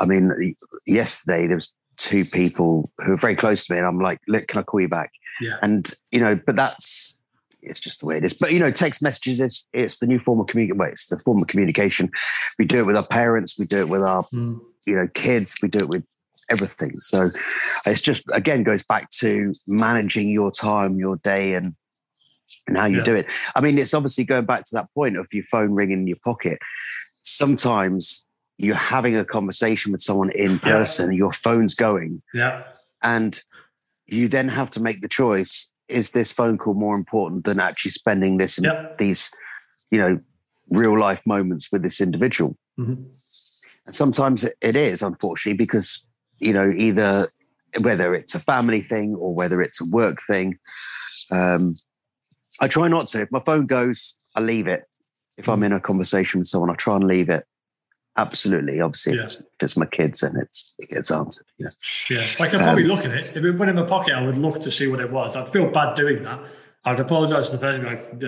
I 0.00 0.06
mean, 0.06 0.54
yesterday 0.86 1.46
there 1.46 1.56
was 1.56 1.72
two 1.96 2.24
people 2.24 2.90
who 3.04 3.12
are 3.14 3.18
very 3.18 3.36
close 3.36 3.64
to 3.66 3.72
me, 3.72 3.78
and 3.78 3.86
I'm 3.86 3.98
like, 4.00 4.18
"Look, 4.28 4.48
can 4.48 4.58
I 4.60 4.62
call 4.62 4.80
you 4.80 4.88
back?" 4.88 5.12
yeah, 5.40 5.58
And 5.62 5.90
you 6.10 6.20
know, 6.20 6.38
but 6.46 6.56
that's 6.56 7.20
it's 7.62 7.80
just 7.80 8.00
the 8.00 8.06
way 8.06 8.16
it 8.18 8.24
is. 8.24 8.34
But 8.34 8.52
you 8.52 8.58
know, 8.58 8.70
text 8.70 9.00
messages 9.02 9.40
is 9.40 9.64
it's 9.72 9.98
the 9.98 10.06
new 10.06 10.18
form 10.18 10.40
of 10.40 10.46
communication. 10.48 10.78
Well, 10.78 10.90
it's 10.90 11.06
the 11.06 11.18
form 11.20 11.40
of 11.42 11.48
communication. 11.48 12.10
We 12.58 12.64
do 12.66 12.78
it 12.78 12.86
with 12.86 12.96
our 12.96 13.06
parents. 13.06 13.58
We 13.58 13.64
do 13.66 13.78
it 13.78 13.88
with 13.88 14.02
our 14.02 14.24
Mm. 14.32 14.60
You 14.86 14.94
know 14.94 15.08
kids 15.14 15.56
we 15.62 15.68
do 15.68 15.78
it 15.78 15.88
with 15.88 16.04
everything 16.50 16.98
so 17.00 17.30
it's 17.86 18.02
just 18.02 18.22
again 18.34 18.62
goes 18.62 18.82
back 18.82 19.08
to 19.10 19.54
managing 19.66 20.28
your 20.28 20.50
time 20.50 20.98
your 20.98 21.16
day 21.18 21.54
and 21.54 21.74
and 22.66 22.76
how 22.76 22.84
you 22.86 22.98
Yeah. 22.98 23.04
do 23.04 23.14
it 23.14 23.26
i 23.56 23.60
mean 23.60 23.78
it's 23.78 23.94
obviously 23.94 24.24
going 24.24 24.44
back 24.44 24.64
to 24.64 24.74
that 24.74 24.88
point 24.94 25.16
of 25.16 25.26
your 25.32 25.44
phone 25.44 25.72
ringing 25.72 26.00
in 26.00 26.06
your 26.06 26.18
pocket 26.24 26.58
sometimes 27.22 28.26
you're 28.58 28.76
having 28.76 29.16
a 29.16 29.24
conversation 29.24 29.90
with 29.92 30.00
someone 30.00 30.30
in 30.30 30.52
Yeah. 30.52 30.58
person 30.72 31.12
your 31.12 31.32
phone's 31.32 31.74
going 31.74 32.22
yeah, 32.32 32.62
and 33.02 33.40
you 34.06 34.28
then 34.28 34.48
have 34.48 34.70
to 34.72 34.80
make 34.82 35.00
the 35.00 35.08
choice 35.08 35.72
is 35.88 36.10
this 36.12 36.30
phone 36.32 36.56
call 36.58 36.74
more 36.74 36.94
important 36.96 37.44
than 37.44 37.58
actually 37.60 37.90
spending 37.90 38.36
this 38.36 38.58
yeah. 38.62 38.88
these 38.98 39.30
you 39.90 39.98
know 39.98 40.20
real 40.70 40.98
life 40.98 41.20
moments 41.26 41.68
with 41.72 41.82
this 41.82 42.00
individual 42.00 42.56
Mhm. 42.78 43.06
And 43.86 43.94
sometimes 43.94 44.44
it- 44.44 44.76
is, 44.76 45.02
unfortunately, 45.02 45.56
because, 45.56 46.06
you 46.38 46.52
know, 46.52 46.72
either 46.74 47.28
whether 47.80 48.14
it's 48.14 48.34
a 48.34 48.40
family 48.40 48.80
thing 48.80 49.14
or 49.16 49.34
whether 49.34 49.60
it's 49.60 49.80
a 49.80 49.84
work 49.84 50.18
thing. 50.26 50.58
Um, 51.30 51.76
I 52.60 52.68
try 52.68 52.88
not 52.88 53.08
to. 53.08 53.22
If 53.22 53.32
my 53.32 53.40
phone 53.40 53.66
goes, 53.66 54.16
I 54.36 54.40
leave 54.40 54.66
it. 54.68 54.84
If 55.36 55.48
I'm 55.48 55.62
in 55.64 55.72
a 55.72 55.80
conversation 55.80 56.38
with 56.38 56.46
someone, 56.46 56.70
I 56.70 56.74
try 56.74 56.94
and 56.94 57.04
leave 57.04 57.28
it. 57.28 57.44
Absolutely. 58.16 58.80
Obviously, 58.80 59.14
Yeah. 59.14 59.20
if, 59.20 59.24
it's, 59.24 59.40
if 59.40 59.46
it's 59.62 59.76
my 59.76 59.86
kids 59.86 60.22
and 60.22 60.40
it's 60.40 60.72
it 60.78 60.88
gets 60.90 61.10
answered. 61.10 61.46
You 61.58 61.64
know? 61.66 61.70
Yeah, 62.10 62.26
I'd 62.38 62.50
probably 62.52 62.84
Um, 62.84 62.88
look 62.88 63.04
at 63.04 63.10
it. 63.10 63.36
If 63.36 63.44
it 63.44 63.52
went 63.52 63.70
in 63.70 63.76
my 63.76 63.82
pocket, 63.82 64.14
I 64.14 64.24
would 64.24 64.36
look 64.36 64.60
to 64.60 64.70
see 64.70 64.86
what 64.86 65.00
it 65.00 65.10
was. 65.10 65.34
I'd 65.34 65.48
feel 65.48 65.68
bad 65.68 65.96
doing 65.96 66.22
that. 66.22 66.40
I'd 66.84 67.00
apologise 67.00 67.50
to 67.50 67.56
the 67.56 67.60
person. 67.60 67.84
Like, 67.84 68.20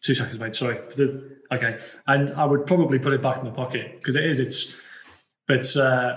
two 0.00 0.14
seconds, 0.14 0.38
mate. 0.38 0.54
Sorry. 0.54 0.78
Okay, 1.50 1.78
and 2.06 2.30
I 2.34 2.44
would 2.44 2.66
probably 2.66 3.00
put 3.00 3.12
it 3.12 3.20
back 3.20 3.38
in 3.38 3.44
my 3.44 3.50
pocket 3.50 3.94
because 3.98 4.14
it 4.14 4.24
is. 4.24 4.38
It's, 4.38 4.72
but 5.48 5.76
uh, 5.76 6.16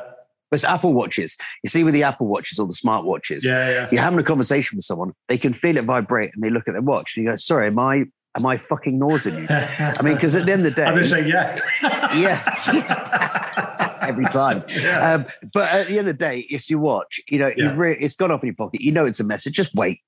But 0.51 0.55
it's 0.55 0.63
Apple 0.65 0.93
Watches. 0.93 1.37
You 1.63 1.69
see, 1.69 1.83
with 1.83 1.93
the 1.93 2.03
Apple 2.03 2.27
Watches 2.27 2.59
or 2.59 2.67
the 2.67 2.73
smart 2.73 3.05
watches, 3.05 3.45
yeah, 3.45 3.69
yeah, 3.69 3.87
you're 3.91 4.01
having 4.01 4.19
a 4.19 4.23
conversation 4.23 4.77
with 4.77 4.83
someone, 4.85 5.13
they 5.27 5.37
can 5.37 5.53
feel 5.53 5.77
it 5.77 5.85
vibrate 5.85 6.31
and 6.33 6.43
they 6.43 6.49
look 6.49 6.67
at 6.67 6.73
their 6.73 6.81
watch 6.81 7.13
and 7.17 7.25
you 7.25 7.31
go, 7.31 7.35
sorry, 7.35 7.67
am 7.67 7.79
I 7.79 8.05
am 8.37 8.45
I 8.45 8.57
fucking 8.57 8.99
nausing 8.99 9.35
you? 9.35 9.47
I 9.49 9.95
mean, 10.03 10.15
because 10.15 10.35
at 10.35 10.45
the 10.45 10.51
end 10.51 10.65
of 10.65 10.75
the 10.75 10.81
day, 10.81 10.85
I'm 10.87 10.93
gonna 10.95 11.05
say 11.05 11.27
yeah. 11.27 11.59
yeah, 12.15 13.97
every 14.01 14.25
time. 14.25 14.63
Yeah. 14.67 15.13
Um, 15.13 15.25
but 15.53 15.71
at 15.71 15.87
the 15.87 15.97
end 15.99 16.07
of 16.09 16.17
the 16.17 16.25
day, 16.25 16.39
it's 16.49 16.69
your 16.69 16.79
watch. 16.79 17.19
You 17.29 17.39
know, 17.39 17.47
Yeah. 17.55 17.71
you 17.71 17.73
re- 17.73 17.97
it's 17.99 18.15
gone 18.15 18.31
off 18.31 18.43
in 18.43 18.47
your 18.47 18.55
pocket. 18.55 18.81
You 18.81 18.91
know 18.91 19.05
it's 19.05 19.19
a 19.19 19.23
message. 19.23 19.53
Just 19.53 19.73
wait. 19.73 20.01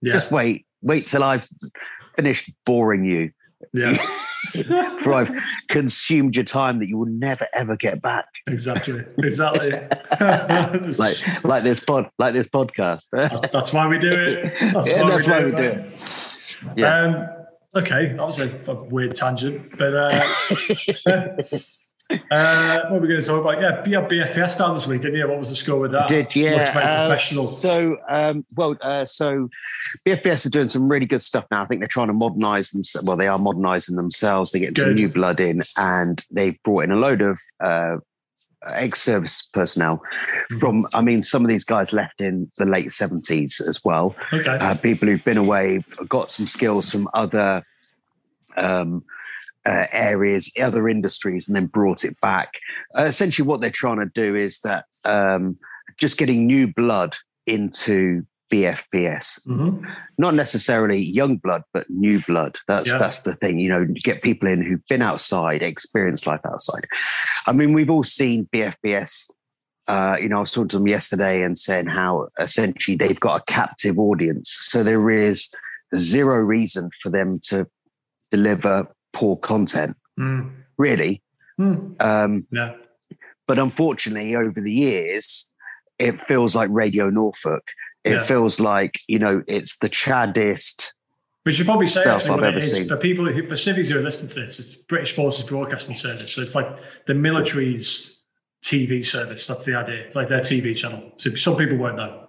yeah, 0.00 0.12
Just 0.14 0.30
wait. 0.30 0.64
Wait 0.80 1.06
till 1.06 1.22
I've 1.22 1.46
finished 2.16 2.50
boring 2.64 3.04
you. 3.04 3.30
yeah. 3.72 3.96
For 5.02 5.12
I've 5.12 5.30
consumed 5.68 6.36
your 6.36 6.44
time 6.44 6.78
that 6.80 6.88
you 6.88 6.98
will 6.98 7.06
never 7.06 7.46
ever 7.54 7.76
get 7.76 8.02
back. 8.02 8.26
exactly, 8.46 9.04
exactly. 9.18 9.72
Like 10.98 11.44
like 11.44 11.62
this 11.62 11.80
pod, 11.80 12.10
like 12.18 12.32
this 12.34 12.48
podcast. 12.48 13.04
that's 13.52 13.72
why 13.72 13.86
we 13.86 13.98
do 13.98 14.08
it. 14.08 14.54
That's 14.72 14.90
yeah, 14.90 15.02
why 15.02 15.10
that's 15.10 15.26
we 15.26 15.32
why 15.32 15.38
do 15.40 15.44
we 15.46 15.50
do 15.52 15.62
it. 15.62 15.76
it. 15.76 15.94
Yeah. 16.76 17.02
Um, 17.02 17.28
okay, 17.82 18.08
that 18.08 18.26
was 18.26 18.38
a, 18.38 18.50
a 18.66 18.74
weird 18.74 19.14
tangent, 19.14 19.76
but 19.78 19.94
uh, 19.94 20.24
uh, 22.10 22.78
what 22.84 22.92
were 22.92 22.98
we 23.00 23.08
going 23.08 23.20
to 23.20 23.26
talk 23.26 23.40
about? 23.40 23.60
Yeah, 23.86 24.06
BFBS 24.06 24.58
down 24.58 24.74
this 24.74 24.86
week, 24.86 25.02
didn't 25.02 25.18
you? 25.18 25.28
What 25.28 25.38
was 25.38 25.50
the 25.50 25.56
score 25.56 25.78
with 25.80 25.92
that? 25.92 26.04
I 26.04 26.06
Did 26.06 26.34
yeah? 26.36 26.50
Uh, 26.74 27.08
professional. 27.08 27.44
so, 27.44 27.96
um, 28.08 28.44
well, 28.56 28.76
uh, 28.82 29.04
so 29.04 29.48
BFBS 30.06 30.46
are 30.46 30.50
doing 30.50 30.68
some 30.68 30.88
really 30.88 31.06
good 31.06 31.22
stuff 31.22 31.46
now. 31.50 31.62
I 31.62 31.66
think 31.66 31.80
they're 31.80 31.88
trying 31.88 32.08
to 32.08 32.12
modernize 32.12 32.70
themselves. 32.70 33.06
Well, 33.06 33.16
they 33.16 33.28
are 33.28 33.38
modernizing 33.38 33.96
themselves. 33.96 34.52
They're 34.52 34.60
getting 34.60 34.76
some 34.76 34.94
new 34.94 35.08
blood 35.08 35.40
in, 35.40 35.62
and 35.76 36.24
they've 36.30 36.60
brought 36.62 36.84
in 36.84 36.90
a 36.92 36.96
load 36.96 37.22
of 37.22 37.38
uh, 37.62 37.96
ex-service 38.66 39.48
personnel 39.52 39.96
Mm-hmm. 39.96 40.58
from. 40.58 40.86
I 40.94 41.00
mean, 41.00 41.22
some 41.22 41.44
of 41.44 41.50
these 41.50 41.64
guys 41.64 41.92
left 41.92 42.20
in 42.20 42.50
the 42.58 42.64
late 42.66 42.92
seventies 42.92 43.60
as 43.60 43.80
well. 43.84 44.14
Okay. 44.32 44.46
Uh, 44.58 44.74
people 44.74 45.08
who've 45.08 45.24
been 45.24 45.38
away, 45.38 45.84
got 46.08 46.30
some 46.30 46.46
skills 46.46 46.90
from 46.90 47.08
other. 47.14 47.62
Um, 48.56 49.04
uh, 49.66 49.86
areas, 49.92 50.50
other 50.60 50.88
industries, 50.88 51.48
and 51.48 51.56
then 51.56 51.66
brought 51.66 52.04
it 52.04 52.14
back. 52.20 52.54
Uh, 52.98 53.02
essentially, 53.04 53.46
what 53.46 53.60
they're 53.60 53.70
trying 53.70 53.98
to 53.98 54.10
do 54.14 54.34
is 54.34 54.58
that 54.60 54.86
um, 55.04 55.56
just 55.98 56.18
getting 56.18 56.46
new 56.46 56.66
blood 56.66 57.16
into 57.46 58.24
BFBS, 58.52 59.40
Mhm. 59.46 59.82
not 60.18 60.34
necessarily 60.34 61.02
young 61.02 61.36
blood, 61.36 61.62
but 61.72 61.88
new 61.88 62.20
blood. 62.20 62.58
That's 62.68 62.88
Yeah. 62.88 62.98
that's 62.98 63.20
the 63.20 63.34
thing. 63.34 63.58
You 63.58 63.70
know, 63.70 63.86
get 63.86 64.22
people 64.22 64.46
in 64.48 64.62
who've 64.62 64.86
been 64.90 65.00
outside, 65.00 65.62
experienced 65.62 66.26
life 66.26 66.42
outside. 66.44 66.86
I 67.46 67.52
mean, 67.52 67.72
we've 67.72 67.88
all 67.90 68.04
seen 68.04 68.48
BFBS. 68.52 69.30
Uh, 69.88 70.16
you 70.20 70.28
know, 70.28 70.36
I 70.36 70.40
was 70.40 70.50
talking 70.50 70.68
to 70.68 70.78
them 70.78 70.86
yesterday 70.86 71.42
and 71.42 71.58
saying 71.58 71.86
how 71.86 72.28
essentially 72.38 72.96
they've 72.96 73.18
got 73.18 73.40
a 73.40 73.44
captive 73.52 73.98
audience. 73.98 74.50
So 74.70 74.82
there 74.82 75.10
is 75.10 75.48
zero 75.96 76.36
reason 76.36 76.90
for 77.02 77.08
them 77.10 77.40
to 77.44 77.66
deliver 78.30 78.86
poor 79.12 79.36
content, 79.36 79.96
Mm. 80.18 80.50
really. 80.78 81.22
Mm. 81.60 82.00
Um, 82.02 82.46
Yeah. 82.50 82.74
but 83.46 83.58
unfortunately, 83.58 84.34
over 84.34 84.60
the 84.60 84.72
years, 84.72 85.48
it 85.98 86.20
feels 86.20 86.54
like 86.56 86.70
Radio 86.72 87.10
Norfolk. 87.10 87.70
It 88.04 88.12
Yeah. 88.14 88.24
feels 88.24 88.58
like 88.58 88.98
you 89.08 89.18
know 89.18 89.42
it's 89.46 89.78
the 89.78 89.88
chaddist. 89.88 90.92
We 91.44 91.52
should 91.52 91.66
probably 91.66 91.86
say 91.86 92.04
actually 92.04 92.30
I've 92.30 92.40
what 92.40 92.44
it 92.44 92.56
ever 92.56 92.60
seen. 92.60 92.86
for 92.88 92.96
people 92.96 93.30
who, 93.32 93.46
for 93.48 93.56
civics 93.56 93.88
who 93.88 93.98
are 93.98 94.02
listening 94.02 94.28
to 94.30 94.40
this. 94.40 94.60
It's 94.60 94.74
British 94.76 95.12
Forces 95.14 95.44
Broadcasting 95.44 95.94
Service, 95.96 96.32
so 96.32 96.40
it's 96.40 96.54
like 96.54 96.68
the 97.06 97.14
military's 97.14 98.18
TV 98.64 99.02
service. 99.04 99.46
That's 99.48 99.64
the 99.64 99.74
idea. 99.74 99.96
It's 99.96 100.14
like 100.14 100.28
their 100.28 100.40
TV 100.40 100.72
channel. 100.76 101.12
So 101.16 101.34
some 101.34 101.56
people 101.56 101.76
won't 101.78 101.96
know. 101.96 102.21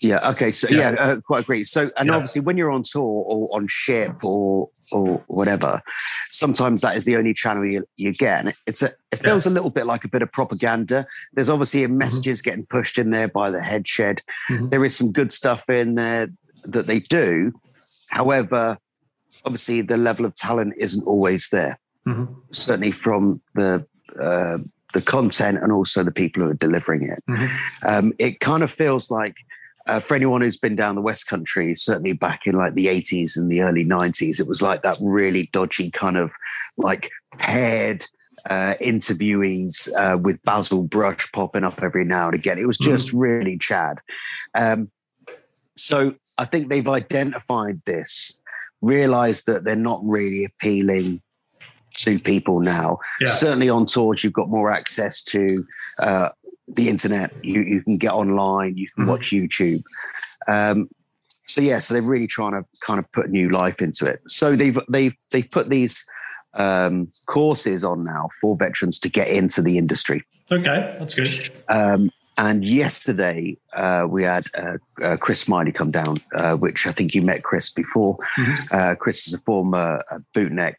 Yeah. 0.00 0.30
Okay. 0.30 0.50
So 0.50 0.68
Yeah. 0.68 0.92
yeah, 0.92 0.96
uh, 1.00 1.20
quite 1.20 1.40
agree. 1.42 1.64
So 1.64 1.90
and 1.96 2.08
Yeah. 2.08 2.14
obviously, 2.14 2.40
when 2.40 2.56
you're 2.56 2.70
on 2.70 2.82
tour 2.82 3.02
or 3.02 3.48
on 3.54 3.66
ship 3.68 4.22
or 4.24 4.68
or 4.92 5.22
whatever, 5.26 5.82
sometimes 6.30 6.80
that 6.82 6.96
is 6.96 7.04
the 7.04 7.16
only 7.16 7.34
channel 7.34 7.64
you, 7.64 7.84
you 7.96 8.12
get, 8.12 8.40
and 8.44 8.54
it's 8.66 8.80
a 8.82 8.90
it 9.12 9.16
feels 9.16 9.44
a 9.46 9.50
little 9.50 9.70
bit 9.70 9.86
like 9.86 10.04
a 10.04 10.08
bit 10.08 10.22
of 10.22 10.30
propaganda. 10.32 11.06
There's 11.32 11.50
obviously 11.50 11.86
messages 11.88 12.42
getting 12.42 12.64
pushed 12.66 12.96
in 12.98 13.10
there 13.10 13.28
by 13.28 13.50
the 13.50 13.60
head 13.60 13.86
shed. 13.88 14.22
Mhm. 14.50 14.70
There 14.70 14.84
is 14.84 14.96
some 14.96 15.12
good 15.12 15.32
stuff 15.32 15.68
in 15.68 15.94
there 15.96 16.28
that 16.64 16.86
they 16.86 17.00
do. 17.00 17.52
However, 18.08 18.78
obviously 19.44 19.82
the 19.82 19.96
level 19.96 20.24
of 20.24 20.34
talent 20.34 20.74
isn't 20.78 21.02
always 21.04 21.48
there. 21.50 21.78
Mhm. 22.06 22.34
Certainly 22.52 22.92
from 22.92 23.40
the 23.54 23.84
uh, 24.20 24.58
the 24.94 25.02
content 25.02 25.58
and 25.62 25.70
also 25.70 26.02
the 26.02 26.10
people 26.12 26.42
who 26.42 26.48
are 26.48 26.54
delivering 26.54 27.02
it. 27.02 27.22
Mhm. 27.28 27.50
Um, 27.82 28.12
it 28.18 28.40
kind 28.40 28.62
of 28.62 28.70
feels 28.70 29.10
like 29.10 29.36
uh, 29.88 30.00
for 30.00 30.14
anyone 30.14 30.40
who's 30.42 30.56
been 30.56 30.76
down 30.76 30.94
the 30.94 31.00
West 31.00 31.26
Country, 31.26 31.74
certainly 31.74 32.12
back 32.12 32.46
in 32.46 32.54
like 32.54 32.74
the 32.74 32.86
80s 32.86 33.36
and 33.36 33.50
the 33.50 33.62
early 33.62 33.84
90s, 33.84 34.40
it 34.40 34.46
was 34.46 34.62
like 34.62 34.82
that 34.82 34.98
really 35.00 35.48
dodgy 35.52 35.90
kind 35.90 36.16
of 36.16 36.30
like 36.76 37.10
paired 37.38 38.04
uh, 38.48 38.74
interviewees 38.80 39.88
uh, 39.98 40.18
with 40.18 40.42
Basil 40.44 40.82
Brush 40.82 41.30
popping 41.32 41.64
up 41.64 41.82
every 41.82 42.04
now 42.04 42.26
and 42.26 42.34
again. 42.34 42.58
It 42.58 42.66
was 42.66 42.78
just 42.78 43.12
really 43.12 43.58
Chad. 43.58 43.98
Um, 44.54 44.90
so 45.76 46.14
I 46.36 46.44
think 46.44 46.68
they've 46.68 46.88
identified 46.88 47.80
this, 47.84 48.38
realized 48.82 49.46
that 49.46 49.64
they're 49.64 49.76
not 49.76 50.00
really 50.04 50.44
appealing 50.44 51.22
to 51.96 52.18
people 52.18 52.60
now. 52.60 52.98
Yeah. 53.20 53.28
Certainly 53.28 53.70
on 53.70 53.86
tours, 53.86 54.22
you've 54.22 54.32
got 54.32 54.48
more 54.48 54.70
access 54.70 55.22
to 55.24 55.66
uh, 55.98 56.28
the 56.74 56.88
internet. 56.88 57.32
You 57.42 57.62
you 57.62 57.82
can 57.82 57.96
get 57.98 58.12
online. 58.12 58.76
You 58.76 58.88
can 58.94 59.04
Mhm. 59.04 59.08
watch 59.08 59.30
YouTube. 59.30 59.82
Um, 60.46 60.88
so 61.46 61.60
yeah, 61.60 61.78
so 61.78 61.94
they're 61.94 62.02
really 62.02 62.26
trying 62.26 62.52
to 62.52 62.64
kind 62.80 62.98
of 62.98 63.10
put 63.12 63.30
new 63.30 63.48
life 63.50 63.80
into 63.80 64.06
it. 64.06 64.20
So 64.28 64.54
they've 64.56 64.78
they've 64.88 65.14
they've 65.32 65.50
put 65.50 65.70
these 65.70 66.04
um, 66.54 67.08
courses 67.26 67.84
on 67.84 68.04
now 68.04 68.28
for 68.40 68.56
veterans 68.56 68.98
to 69.00 69.08
get 69.08 69.28
into 69.28 69.62
the 69.62 69.78
industry. 69.78 70.22
Okay, 70.50 70.96
that's 70.98 71.14
good. 71.14 71.50
Um, 71.68 72.10
and 72.38 72.64
yesterday 72.64 73.56
uh, 73.74 74.06
we 74.08 74.22
had 74.24 74.46
uh, 74.56 74.78
uh, 75.02 75.16
Chris 75.18 75.40
Smiley 75.40 75.72
come 75.72 75.90
down, 75.90 76.16
uh, 76.34 76.54
which 76.56 76.86
I 76.86 76.92
think 76.92 77.14
you 77.14 77.22
met 77.22 77.42
Chris 77.42 77.70
before. 77.70 78.16
Mhm. 78.36 78.72
Uh, 78.72 78.94
Chris 78.94 79.26
is 79.28 79.34
a 79.34 79.38
former 79.38 80.00
uh, 80.10 80.18
bootneck 80.34 80.76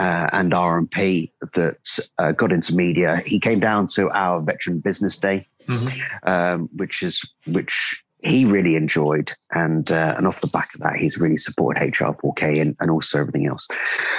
uh, 0.00 0.28
and 0.32 0.52
RMP 0.52 1.30
that 1.54 1.98
uh, 2.18 2.32
got 2.32 2.50
into 2.52 2.74
media. 2.74 3.20
He 3.26 3.38
came 3.38 3.60
down 3.60 3.86
to 3.94 4.10
our 4.10 4.40
Veteran 4.40 4.80
Business 4.80 5.18
Day, 5.18 5.46
Mhm. 5.68 5.92
um, 6.24 6.68
which 6.74 7.02
is 7.02 7.22
which 7.46 8.02
he 8.22 8.44
really 8.44 8.74
enjoyed, 8.76 9.32
and 9.52 9.92
uh, 9.92 10.14
and 10.16 10.26
off 10.26 10.40
the 10.40 10.46
back 10.48 10.70
of 10.74 10.80
that, 10.80 10.96
he's 10.96 11.18
really 11.18 11.36
supported 11.36 11.82
HR4K 11.82 12.60
and, 12.60 12.76
and 12.80 12.90
also 12.90 13.20
everything 13.20 13.46
else. 13.46 13.68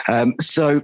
Um, 0.07 0.35
so 0.39 0.81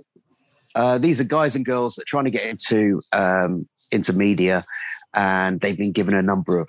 uh, 0.75 0.97
these 0.97 1.19
are 1.21 1.23
guys 1.25 1.55
and 1.55 1.65
girls 1.65 1.95
that 1.95 2.03
are 2.03 2.05
trying 2.13 2.25
to 2.25 2.31
get 2.31 2.45
into 2.45 3.01
um, 3.13 3.67
into 3.91 4.13
media, 4.13 4.65
and 5.13 5.61
they've 5.61 5.77
been 5.77 5.91
given 5.91 6.13
a 6.15 6.21
number 6.21 6.59
of 6.59 6.67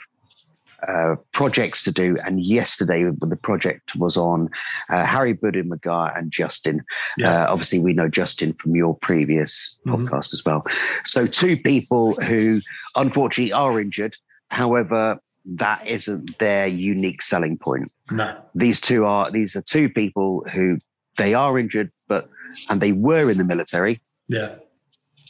uh, 0.87 1.17
projects 1.33 1.83
to 1.85 1.91
do. 1.93 2.17
And 2.25 2.41
yesterday, 2.45 3.05
the 3.05 3.37
project 3.37 3.97
was 3.97 4.17
on 4.17 4.49
uh, 4.91 5.05
Hari 5.05 5.35
Budha 5.35 5.65
Magar 5.67 6.17
and 6.17 6.31
Justin. 6.31 6.85
Yeah. 7.17 7.45
Uh, 7.47 7.53
obviously, 7.53 7.81
we 7.81 7.93
know 7.93 8.09
Justin 8.09 8.53
from 8.55 8.77
your 8.77 8.97
previous 8.97 9.77
Mhm. 9.87 10.09
podcast 10.09 10.33
as 10.33 10.45
well. 10.45 10.65
So, 11.05 11.27
two 11.27 11.57
people 11.57 12.15
who 12.23 12.61
unfortunately 12.97 13.53
are 13.53 13.81
injured. 13.81 14.17
However, 14.51 15.19
that 15.45 15.87
isn't 15.87 16.39
their 16.39 16.67
unique 16.67 17.23
selling 17.23 17.57
point. 17.59 17.91
No. 18.11 18.37
These 18.55 18.81
two 18.81 19.05
are 19.05 19.31
these 19.31 19.57
are 19.57 19.63
two 19.63 19.89
people 19.89 20.45
who 20.53 20.79
they 21.17 21.35
are 21.35 21.59
injured, 21.59 21.91
but 22.07 22.29
and 22.71 22.81
they 22.81 22.93
were 22.93 23.31
in 23.31 23.39
the 23.39 23.45
military 23.45 24.01
Yeah. 24.29 24.55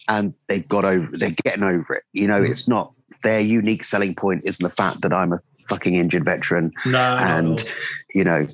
and 0.08 0.34
they've 0.48 0.66
got 0.66 0.84
over 0.84 1.16
they're 1.16 1.34
getting 1.44 1.62
over 1.64 1.94
it. 1.94 2.04
You 2.12 2.26
know, 2.28 2.42
Mhm. 2.42 2.50
it's 2.50 2.68
not 2.68 2.92
their 3.22 3.40
unique 3.40 3.84
selling 3.84 4.14
point 4.14 4.42
isn't 4.44 4.62
the 4.62 4.74
fact 4.74 5.02
that 5.02 5.12
I'm 5.12 5.32
a 5.32 5.40
fucking 5.68 5.94
injured 5.94 6.24
veteran 6.24 6.72
No. 6.86 6.98
and 7.18 7.62
you 8.14 8.24
know 8.24 8.46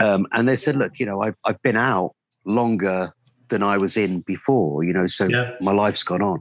um 0.00 0.26
and 0.32 0.48
they 0.48 0.56
said 0.56 0.76
look 0.76 0.98
you 0.98 1.06
know 1.06 1.22
i've 1.22 1.36
i've 1.44 1.62
been 1.62 1.76
out 1.76 2.16
longer 2.44 3.12
than 3.48 3.62
i 3.62 3.78
was 3.78 3.96
in 3.96 4.20
before 4.22 4.82
you 4.82 4.92
know 4.92 5.06
so 5.06 5.26
Yeah. 5.30 5.52
my 5.60 5.70
life's 5.70 6.02
gone 6.02 6.22
on 6.22 6.40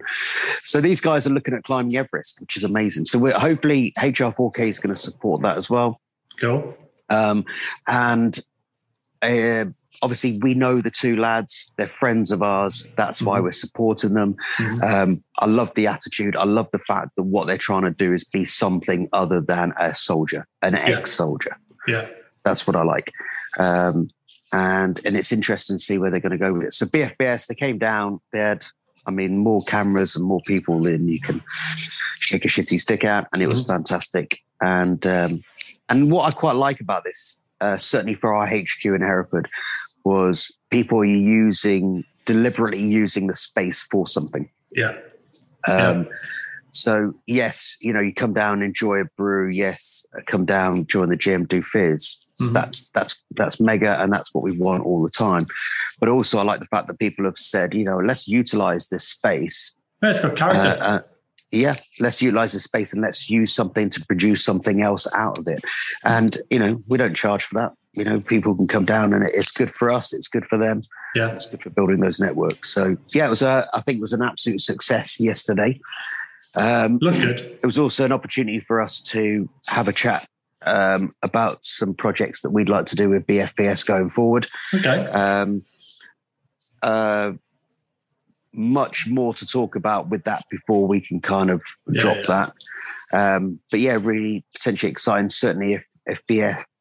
so 0.64 0.82
these 0.82 1.02
guys 1.02 1.28
are 1.28 1.30
looking 1.30 1.54
at 1.54 1.64
climbing 1.64 1.96
everest 1.96 2.42
which 2.42 2.58
is 2.58 2.64
amazing 2.64 3.06
so 3.06 3.20
we're 3.20 3.38
hopefully 3.38 3.94
hr4k 4.00 4.60
is 4.62 4.80
going 4.80 4.96
to 4.96 5.00
support 5.00 5.44
that 5.44 5.56
as 5.56 5.70
well 5.70 6.02
Cool. 6.42 6.76
um 7.10 7.46
and 7.88 8.40
uh, 9.22 9.66
obviously 10.02 10.38
we 10.42 10.54
know 10.54 10.82
the 10.82 10.92
two 10.92 11.16
lads 11.16 11.74
they're 11.78 11.88
friends 11.88 12.32
of 12.32 12.42
ours 12.42 12.90
that's 12.98 13.22
why 13.22 13.40
Mhm. 13.40 13.44
we're 13.44 13.52
supporting 13.52 14.14
them 14.14 14.36
Mhm. 14.58 14.84
um, 14.84 15.24
I 15.40 15.46
love 15.46 15.74
the 15.76 15.88
attitude. 15.88 16.36
I 16.38 16.46
love 16.46 16.68
the 16.72 16.80
fact 16.80 17.10
that 17.16 17.24
what 17.24 17.48
they're 17.48 17.58
trying 17.58 17.84
to 17.84 17.92
do 17.92 18.14
is 18.14 18.24
be 18.24 18.46
something 18.46 19.10
other 19.14 19.42
than 19.42 19.74
a 19.80 19.94
soldier, 19.96 20.48
an 20.62 20.74
Yeah. 20.74 20.98
ex-soldier. 21.00 21.58
Yeah. 21.88 22.08
That's 22.44 22.66
what 22.68 22.76
I 22.76 22.84
like. 22.84 23.12
Um, 23.60 24.10
and 24.54 25.00
and 25.06 25.18
it's 25.18 25.32
interesting 25.32 25.78
to 25.78 25.84
see 25.84 25.98
where 25.98 26.10
they're 26.12 26.20
going 26.20 26.32
to 26.32 26.38
go 26.38 26.54
with 26.54 26.64
it. 26.68 26.74
So 26.74 26.86
BFBS, 26.86 27.48
they 27.48 27.56
came 27.56 27.78
down. 27.78 28.22
They 28.32 28.40
had, 28.40 28.66
I 29.08 29.12
mean, 29.12 29.38
more 29.38 29.62
cameras 29.66 30.16
and 30.16 30.24
more 30.24 30.42
people 30.48 30.82
than 30.82 31.08
you 31.08 31.20
can 31.20 31.42
shake 32.20 32.46
a 32.46 32.48
shitty 32.48 32.80
stick 32.80 33.04
at, 33.04 33.28
and 33.34 33.42
it 33.42 33.48
was 33.48 33.66
fantastic. 33.66 34.40
And 34.62 35.06
um, 35.06 35.42
and 35.90 36.12
what 36.12 36.24
I 36.26 36.32
quite 36.38 36.56
like 36.56 36.80
about 36.80 37.04
this, 37.04 37.42
uh, 37.62 37.78
certainly 37.78 38.16
for 38.16 38.34
our 38.34 38.48
HQ 38.48 38.86
in 38.86 39.02
Hereford, 39.02 39.50
was 40.06 40.56
people 40.72 41.04
using 41.04 42.04
deliberately 42.26 42.82
using 42.82 43.28
the 43.28 43.36
space 43.36 43.82
for 43.92 44.08
something. 44.08 44.50
Yeah. 44.72 44.94
Um, 45.68 46.08
So 46.72 47.14
yes, 47.26 47.78
you 47.80 47.94
know, 47.94 48.02
you 48.02 48.14
come 48.14 48.34
down, 48.34 48.62
enjoy 48.62 49.00
a 49.00 49.06
brew. 49.18 49.48
Yes, 49.50 50.06
come 50.28 50.44
down, 50.46 50.86
join 50.88 51.08
the 51.08 51.16
gym, 51.16 51.46
do 51.46 51.62
fizz. 51.62 52.18
Mhm. 52.42 52.52
That's 52.54 52.90
that's 52.90 53.24
that's 53.32 53.62
mega, 53.62 54.02
and 54.02 54.12
that's 54.12 54.34
what 54.34 54.44
we 54.44 54.52
want 54.58 54.84
all 54.84 55.02
the 55.02 55.10
time. 55.10 55.48
But 56.02 56.10
also, 56.10 56.38
I 56.38 56.44
like 56.44 56.60
the 56.60 56.66
fact 56.66 56.88
that 56.88 57.00
people 57.00 57.24
have 57.24 57.38
said, 57.38 57.74
you 57.74 57.86
know, 57.86 58.00
let's 58.00 58.28
utilize 58.28 58.90
this 58.90 59.08
space. 59.08 59.74
Yeah, 60.04 60.10
it's 60.10 60.20
got 60.20 60.34
Uh, 60.34 60.36
character. 60.36 60.84
uh, 60.84 61.00
yeah, 61.52 61.76
let's 62.02 62.22
utilize 62.22 62.52
the 62.52 62.60
space 62.60 62.92
and 62.92 63.02
let's 63.02 63.30
use 63.30 63.54
something 63.54 63.90
to 63.92 64.06
produce 64.06 64.44
something 64.44 64.82
else 64.82 65.08
out 65.16 65.38
of 65.40 65.48
it. 65.48 65.64
And 66.04 66.38
you 66.50 66.60
know, 66.60 66.84
we 66.90 66.98
don't 66.98 67.16
charge 67.16 67.46
for 67.46 67.56
that. 67.56 67.72
You 67.96 68.04
know, 68.04 68.20
people 68.20 68.56
can 68.56 68.68
come 68.68 68.86
down, 68.86 69.14
and 69.14 69.24
it's 69.34 69.52
good 69.52 69.74
for 69.74 69.92
us. 69.92 70.14
It's 70.14 70.28
good 70.28 70.46
for 70.46 70.58
them. 70.58 70.82
yeah. 71.16 71.34
It's 71.34 71.48
good 71.50 71.62
for 71.62 71.70
building 71.70 72.00
those 72.02 72.20
networks. 72.20 72.74
So 72.74 72.98
yeah, 73.10 73.28
it 73.28 73.30
was 73.30 73.42
a. 73.42 73.70
I 73.74 73.82
think 73.82 73.98
it 73.98 74.02
was 74.02 74.14
an 74.14 74.22
absolute 74.22 74.62
success 74.62 75.20
yesterday. 75.20 75.80
Um, 76.56 77.00
Look 77.02 77.16
good. 77.16 77.40
it 77.42 77.66
was 77.66 77.78
also 77.78 78.06
an 78.06 78.12
opportunity 78.12 78.60
for 78.60 78.80
us 78.82 79.02
to 79.02 79.50
have 79.68 79.88
a 79.88 79.94
chat 79.94 80.28
um, 80.66 81.12
about 81.22 81.64
some 81.64 81.94
projects 81.94 82.42
that 82.42 82.52
we'd 82.52 82.70
like 82.70 82.86
to 82.88 82.96
do 82.96 83.10
with 83.10 83.26
BFBS 83.28 83.86
going 83.86 84.10
forward. 84.10 84.48
Okay. 84.74 85.06
Um, 85.08 85.64
uh, 86.82 87.32
much 88.54 89.08
more 89.08 89.34
to 89.34 89.46
talk 89.46 89.76
about 89.76 90.10
with 90.10 90.24
that 90.24 90.44
before 90.50 90.88
we 90.88 91.02
can 91.02 91.20
kind 91.20 91.50
of 91.50 91.62
Yeah, 91.90 92.00
drop 92.02 92.18
yeah. 92.18 92.24
that. 92.28 92.54
Um, 93.14 93.60
but 93.70 93.80
yeah, 93.82 93.98
really 94.02 94.46
potentially 94.54 94.92
exciting. 94.92 95.30
Certainly, 95.30 95.74
if 95.74 95.86
if 96.06 96.22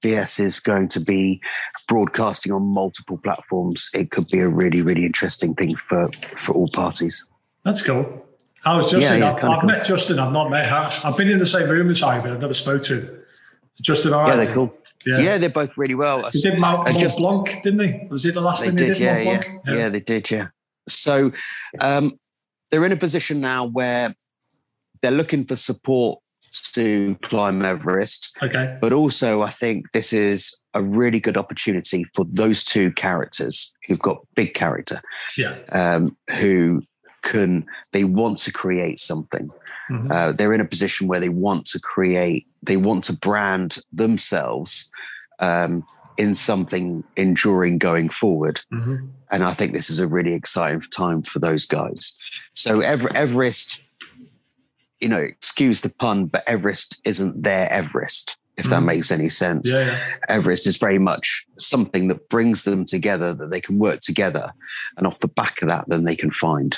BFBS 0.04 0.40
is 0.40 0.60
going 0.60 0.88
to 0.88 1.00
be 1.00 1.40
broadcasting 1.88 2.52
on 2.52 2.62
multiple 2.62 3.18
platforms, 3.18 3.90
it 3.94 4.10
could 4.10 4.28
be 4.28 4.40
a 4.40 4.48
really 4.48 4.82
really 4.82 5.04
interesting 5.06 5.54
thing 5.54 5.76
for 5.76 6.10
for 6.40 6.52
all 6.52 6.68
parties. 6.68 7.24
That's 7.64 7.82
cool. 7.82 8.26
I 8.64 8.76
was 8.76 8.90
Justin. 8.90 9.20
yeah, 9.20 9.32
I've, 9.34 9.44
I've 9.44 9.60
cool. 9.60 9.68
met 9.68 9.84
Justin. 9.84 10.18
I've 10.18 10.32
not 10.32 10.50
met 10.50 10.66
her. 10.66 10.90
I've 11.04 11.16
been 11.16 11.28
in 11.28 11.38
the 11.38 11.46
same 11.46 11.68
room 11.68 11.90
as 11.90 12.00
Harry, 12.00 12.22
but 12.22 12.30
I've 12.30 12.40
never 12.40 12.54
spoke 12.54 12.82
to 12.82 13.00
him. 13.00 13.20
Justin, 13.80 14.14
all 14.14 14.22
right? 14.22 14.38
Yeah, 14.38 14.44
they're 14.44 14.54
cool. 14.54 14.74
Yeah. 15.04 15.18
Yeah, 15.18 15.38
they're 15.38 15.50
both 15.50 15.76
really 15.76 15.94
well. 15.94 16.30
He 16.30 16.40
did 16.40 16.58
Mount, 16.58 16.84
Mont 16.86 16.98
just- 16.98 17.18
Blanc, 17.18 17.46
didn't 17.62 17.80
he? 17.80 18.06
Was 18.08 18.24
it 18.24 18.32
the 18.34 18.40
last 18.40 18.62
They 18.62 18.68
thing 18.68 18.76
did, 18.76 18.88
they 18.90 18.94
did? 18.94 19.00
yeah, 19.00 19.18
yeah, 19.18 19.40
Blanc? 19.40 19.60
yeah, 19.66 19.88
they 19.90 20.00
did, 20.00 20.30
yeah. 20.30 20.46
So 20.88 21.32
um, 21.80 22.18
they're 22.70 22.84
in 22.86 22.92
a 22.92 22.96
position 22.96 23.40
now 23.40 23.66
where 23.66 24.14
they're 25.02 25.10
looking 25.10 25.44
for 25.44 25.56
support 25.56 26.20
to 26.62 27.16
climb 27.22 27.62
Everest, 27.64 28.36
Okay. 28.42 28.76
but 28.80 28.92
also 28.92 29.42
I 29.42 29.50
think 29.50 29.92
this 29.92 30.12
is 30.12 30.54
a 30.74 30.82
really 30.82 31.20
good 31.20 31.36
opportunity 31.36 32.04
for 32.14 32.24
those 32.24 32.64
two 32.64 32.90
characters 32.92 33.72
who've 33.86 33.98
got 33.98 34.18
big 34.34 34.54
character, 34.54 35.00
Yeah. 35.36 35.54
um, 35.72 36.16
who 36.40 36.82
can 37.22 37.64
they 37.92 38.04
want 38.04 38.38
to 38.38 38.52
create 38.52 39.00
something. 39.00 39.48
Mhm. 39.90 40.10
Uh, 40.10 40.32
they're 40.32 40.52
in 40.52 40.60
a 40.60 40.64
position 40.66 41.06
where 41.08 41.20
they 41.20 41.28
want 41.30 41.66
to 41.66 41.80
create, 41.80 42.46
they 42.62 42.76
want 42.76 43.04
to 43.04 43.12
brand 43.12 43.78
themselves 43.92 44.90
um, 45.40 45.84
in 46.16 46.34
something 46.34 47.02
enduring 47.16 47.76
going 47.78 48.08
forward. 48.08 48.60
Mhm. 48.72 49.08
And 49.30 49.42
I 49.42 49.52
think 49.52 49.72
this 49.72 49.90
is 49.90 49.98
a 49.98 50.06
really 50.06 50.32
exciting 50.34 50.80
time 50.94 51.22
for 51.22 51.38
those 51.40 51.66
guys. 51.66 52.14
So 52.52 52.80
Ever- 52.80 53.14
Everest, 53.16 53.80
you 55.04 55.10
know, 55.10 55.20
excuse 55.20 55.82
the 55.82 55.90
pun, 55.90 56.24
but 56.26 56.42
Everest 56.48 57.00
isn't 57.04 57.42
their 57.42 57.70
Everest, 57.70 58.36
if 58.56 58.64
that 58.70 58.80
Mhm. 58.82 58.86
makes 58.86 59.10
any 59.12 59.28
sense. 59.28 59.70
Yeah, 59.70 59.86
yeah. 59.86 60.04
Everest 60.30 60.66
is 60.66 60.78
very 60.78 60.98
much 60.98 61.44
something 61.58 62.08
that 62.08 62.28
brings 62.30 62.64
them 62.64 62.86
together, 62.86 63.34
that 63.34 63.50
they 63.50 63.60
can 63.60 63.78
work 63.78 64.00
together. 64.00 64.50
And 64.96 65.06
off 65.06 65.20
the 65.20 65.28
back 65.28 65.60
of 65.60 65.68
that, 65.68 65.84
then 65.88 66.04
they 66.04 66.16
can 66.16 66.30
find 66.30 66.76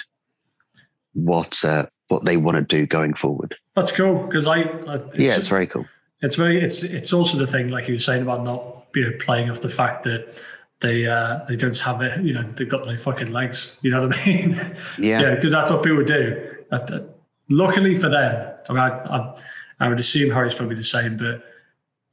what 1.15 1.65
uh, 1.65 1.87
what 2.09 2.25
they 2.25 2.37
want 2.37 2.57
to 2.57 2.63
do 2.63 2.85
going 2.87 3.15
forward. 3.15 3.55
That's 3.77 3.93
cool 3.93 4.27
because 4.27 4.47
I, 4.49 4.57
I 4.63 4.95
it's, 4.97 5.19
yeah, 5.19 5.37
it's 5.37 5.49
very 5.49 5.67
cool. 5.69 5.87
it's 6.21 6.35
very 6.35 6.61
it's 6.61 6.83
it's 6.83 7.13
also 7.13 7.39
the 7.39 7.47
thing 7.47 7.69
like 7.69 7.87
you 7.89 7.95
were 7.95 7.99
saying 8.01 8.23
about 8.23 8.45
not 8.45 8.87
you 8.95 9.05
know, 9.05 9.13
playing 9.21 9.51
off 9.51 9.61
the 9.61 9.69
fact 9.71 10.03
that 10.05 10.43
they 10.81 11.07
uh, 11.07 11.41
they 11.49 11.57
don't 11.57 11.79
have 11.79 12.01
it. 12.03 12.21
You 12.23 12.35
know, 12.35 12.43
they've 12.57 12.69
got 12.69 12.87
no 12.87 12.97
fucking 12.97 13.33
legs. 13.33 13.77
You 13.83 13.91
know 13.93 14.07
what 14.09 14.17
I 14.19 14.27
mean? 14.27 14.61
Yeah. 14.99 15.21
yeah, 15.23 15.35
because 15.37 15.53
that's 15.53 15.71
what 15.71 15.83
people 15.85 16.05
do. 16.05 16.43
That- 16.71 16.89
that- 16.89 17.16
luckily 17.49 17.95
for 17.95 18.09
them, 18.09 18.55
I, 18.69 18.73
mean, 18.73 18.81
I, 18.81 18.89
I, 18.89 19.37
I 19.81 19.89
would 19.89 20.01
assume 20.01 20.31
Harry's 20.31 20.55
probably 20.55 20.77
the 20.77 20.83
same, 20.83 21.17
but 21.17 21.45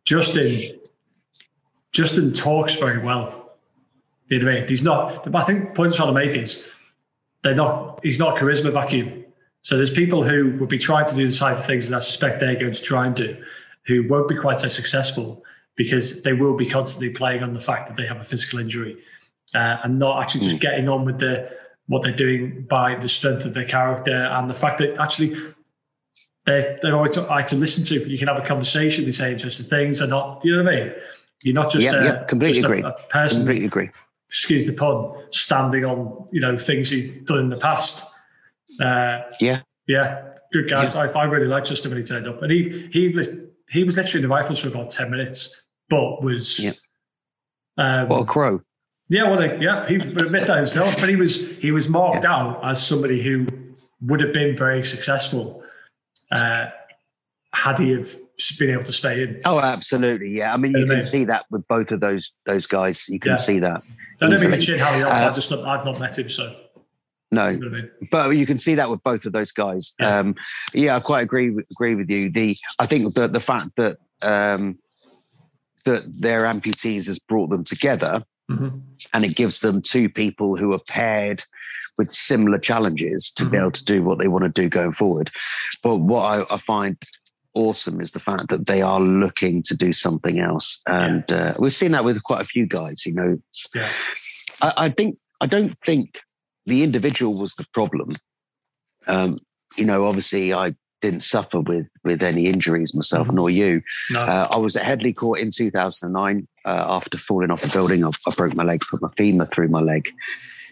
Justin, 0.06 0.80
Justin 1.92 2.34
talks 2.34 2.76
very 2.76 3.00
well. 3.00 3.58
You 4.30 4.40
know 4.40 4.46
what 4.46 4.56
I 4.56 4.60
mean? 4.60 4.68
He's 4.70 4.84
not. 4.84 5.24
But 5.24 5.36
I 5.36 5.44
think 5.44 5.70
the 5.70 5.76
point 5.76 5.92
I'm 5.92 5.98
trying 5.98 6.08
to 6.10 6.14
make 6.14 6.36
is 6.36 6.68
they're 7.44 7.56
not. 7.56 8.00
He's 8.04 8.20
not 8.20 8.38
a 8.38 8.42
charisma 8.42 8.72
vacuum. 8.72 9.26
So 9.62 9.78
there's 9.78 9.92
people 9.92 10.24
who 10.24 10.58
would 10.58 10.70
be 10.70 10.78
trying 10.78 11.06
to 11.06 11.16
do 11.16 11.30
the 11.30 11.36
type 11.36 11.58
of 11.58 11.66
things 11.66 11.90
that 11.90 11.98
I 11.98 12.00
suspect 12.00 12.40
they're 12.40 12.56
going 12.56 12.74
to 12.74 12.82
try 12.82 13.06
and 13.06 13.16
do, 13.16 13.42
who 13.86 14.08
won't 14.10 14.28
be 14.28 14.36
quite 14.36 14.60
so 14.60 14.68
successful 14.68 15.44
because 15.76 16.22
they 16.24 16.34
will 16.34 16.56
be 16.56 16.66
constantly 16.66 17.10
playing 17.10 17.44
on 17.44 17.54
the 17.54 17.60
fact 17.60 17.88
that 17.88 17.98
they 17.98 18.06
have 18.06 18.18
a 18.18 18.24
physical 18.24 18.60
injury 18.60 18.98
uh, 19.56 19.78
and 19.84 20.00
not 20.00 20.22
actually 20.22 20.42
just 20.42 20.60
getting 20.60 20.90
on 20.90 21.06
with 21.06 21.20
the 21.20 21.50
what 21.88 22.02
they're 22.02 22.16
doing 22.16 22.66
by 22.70 22.96
the 22.96 23.08
strength 23.10 23.46
of 23.46 23.54
their 23.54 23.66
character 23.66 24.16
and 24.16 24.50
the 24.50 24.54
fact 24.54 24.78
that 24.80 24.98
actually 25.00 25.36
they're, 26.46 26.78
they're 26.82 26.96
always 26.96 27.18
all 27.18 27.28
right 27.28 27.46
to 27.48 27.56
listen 27.56 27.84
to. 27.86 28.10
You 28.10 28.18
can 28.18 28.28
have 28.28 28.38
a 28.38 28.46
conversation, 28.46 29.06
they 29.06 29.12
say 29.12 29.32
interesting 29.32 29.66
things. 29.66 30.00
They're 30.00 30.08
not, 30.08 30.42
you 30.44 30.56
know 30.56 30.64
what 30.64 30.74
I 30.74 30.80
mean? 30.86 30.94
You're 31.44 31.56
not 31.56 31.72
just, 31.72 31.86
Yep, 31.86 31.94
a, 31.96 32.04
yep, 32.06 32.28
completely 32.28 32.54
just 32.62 32.66
agree. 32.66 32.82
a 32.84 32.92
person 33.10 33.40
Completely 33.40 33.66
agree. 33.66 33.90
excuse 34.28 34.66
the 34.66 34.74
pun, 34.74 35.12
standing 35.32 35.84
on 35.86 36.26
you 36.32 36.40
know 36.40 36.58
things 36.58 36.92
you've 36.92 37.26
done 37.26 37.40
in 37.40 37.50
the 37.50 37.58
past. 37.58 38.08
Uh, 38.82 39.20
Yeah. 39.42 39.60
yeah, 39.88 40.36
good 40.54 40.70
guys. 40.70 40.96
I, 40.96 41.08
I 41.08 41.26
really 41.26 41.48
liked 41.48 41.68
Justin 41.68 41.92
when 41.92 41.98
he 42.00 42.04
turned 42.08 42.28
up, 42.30 42.42
and 42.42 42.50
he 42.52 42.88
he 42.94 43.10
was 43.10 43.28
he 43.70 43.84
was 43.84 43.98
literally 43.98 44.24
in 44.24 44.30
the 44.30 44.34
rifles 44.34 44.62
for 44.62 44.70
about 44.70 44.90
ten 44.90 45.12
minutes, 45.12 45.54
but 45.90 46.24
was 46.24 46.60
Yeah. 46.60 46.72
um, 47.78 48.08
What 48.08 48.22
a 48.22 48.26
crow. 48.26 48.62
Yeah, 49.10 49.30
well, 49.30 49.62
yeah, 49.62 49.88
he 49.88 49.98
would 49.98 50.18
admit 50.22 50.48
that 50.48 50.58
himself, 50.58 50.96
but 51.00 51.10
he 51.10 51.16
was 51.16 51.50
he 51.58 51.72
was 51.72 51.88
marked 51.90 52.26
out 52.26 52.64
as 52.64 52.86
somebody 52.86 53.22
who 53.22 53.48
would 54.02 54.22
have 54.22 54.34
been 54.34 54.56
very 54.56 54.84
successful 54.84 55.64
uh, 56.32 56.68
had 57.54 57.80
he 57.80 57.92
have 57.92 58.16
been 58.58 58.72
able 58.72 58.84
to 58.84 58.94
stay 58.94 59.24
in. 59.24 59.42
Oh, 59.46 59.60
absolutely. 59.60 60.30
Yeah. 60.32 60.54
I 60.54 60.58
mean, 60.58 60.72
you 60.74 60.86
Yeah, 60.86 60.94
can 60.96 61.04
see 61.04 61.24
that 61.26 61.46
with 61.52 61.68
both 61.68 61.92
of 61.92 62.00
those 62.00 62.34
those 62.46 62.66
guys. 62.66 63.08
You 63.10 63.20
can 63.20 63.32
Yeah. 63.32 63.36
see 63.36 63.60
that. 63.60 63.84
I 64.22 64.26
never 64.28 64.36
Easily. 64.36 64.48
even 64.54 64.62
shit 64.62 64.80
Harry 64.80 65.04
off. 65.04 65.12
I 65.12 65.26
Uh, 65.26 65.34
just 65.34 65.52
I've 65.52 65.86
not 65.86 66.00
met 66.00 66.18
him, 66.18 66.30
so 66.30 66.56
No, 67.32 67.50
you 67.50 67.60
know 67.60 67.68
I 67.68 67.70
mean. 67.82 67.92
but 68.12 68.30
you 68.32 68.46
can 68.46 68.58
see 68.60 68.76
that 68.76 68.90
with 68.90 69.04
both 69.04 69.26
of 69.26 69.34
those 69.34 69.52
guys. 69.52 69.94
Yeah. 70.00 70.20
Um, 70.20 70.36
yeah, 70.74 70.96
I 70.96 71.00
quite 71.00 71.22
agree 71.22 71.50
with, 71.52 71.66
agree 71.72 71.96
with 71.96 72.10
you. 72.10 72.30
The 72.32 72.58
I 72.80 72.86
think 72.86 73.14
the 73.14 73.28
the 73.28 73.40
fact 73.40 73.70
that 73.78 73.98
um, 74.22 74.80
that 75.86 76.04
their 76.20 76.44
amputees 76.44 77.08
has 77.08 77.20
brought 77.20 77.50
them 77.50 77.64
together, 77.64 78.24
Mhm. 78.52 78.82
and 79.14 79.24
it 79.26 79.36
gives 79.36 79.62
them 79.62 79.82
two 79.82 80.10
people 80.10 80.56
who 80.58 80.74
are 80.74 80.80
paired 80.88 81.44
with 81.98 82.12
similar 82.12 82.58
challenges 82.58 83.32
to 83.32 83.46
be 83.46 83.58
Mhm. 83.58 83.62
able 83.62 83.72
to 83.72 83.86
do 83.86 84.04
what 84.04 84.18
they 84.20 84.28
want 84.28 84.44
to 84.44 84.50
do 84.62 84.68
going 84.70 84.92
forward. 84.94 85.32
But 85.82 85.98
what 85.98 86.24
I, 86.52 86.56
I 86.56 86.58
find 86.58 86.98
awesome 87.56 88.02
is 88.02 88.12
the 88.12 88.20
fact 88.20 88.50
that 88.50 88.66
they 88.66 88.82
are 88.82 89.00
looking 89.00 89.62
to 89.64 89.76
do 89.76 89.94
something 89.94 90.40
else, 90.40 90.82
and 90.88 91.24
uh, 91.32 91.54
we've 91.60 91.74
seen 91.74 91.92
that 91.92 92.04
with 92.04 92.22
quite 92.24 92.42
a 92.42 92.46
few 92.46 92.66
guys. 92.66 93.06
You 93.06 93.14
know, 93.14 93.38
Yeah. 93.76 93.92
I, 94.62 94.74
I 94.78 94.90
think 94.90 95.18
I 95.42 95.46
don't 95.46 95.78
think 95.86 96.22
the 96.66 96.84
individual 96.84 97.36
was 97.36 97.56
the 97.56 97.68
problem. 97.74 98.16
Um, 99.08 99.38
you 99.78 99.86
know, 99.86 100.06
obviously, 100.06 100.54
I 100.54 100.76
didn't 101.04 101.22
suffer 101.22 101.60
with 101.60 101.88
with 102.04 102.24
any 102.24 102.46
injuries 102.48 102.96
myself, 102.96 103.28
Mhm. 103.28 103.34
nor 103.36 103.50
you. 103.50 103.82
No. 104.12 104.22
Uh, 104.22 104.48
I 104.50 104.58
was 104.58 104.76
at 104.78 104.86
Headley 104.86 105.14
Court 105.14 105.40
in 105.42 105.52
2009 105.52 106.48
uh, 106.66 106.86
after 106.98 107.18
falling 107.18 107.52
off 107.52 107.64
a 107.64 107.68
building. 107.68 108.04
I, 108.06 108.10
I 108.26 108.32
broke 108.36 108.56
my 108.56 108.64
leg, 108.64 108.82
put 108.90 109.02
my 109.02 109.10
femur 109.18 109.46
through 109.54 109.68
my 109.68 109.82
leg 109.82 110.10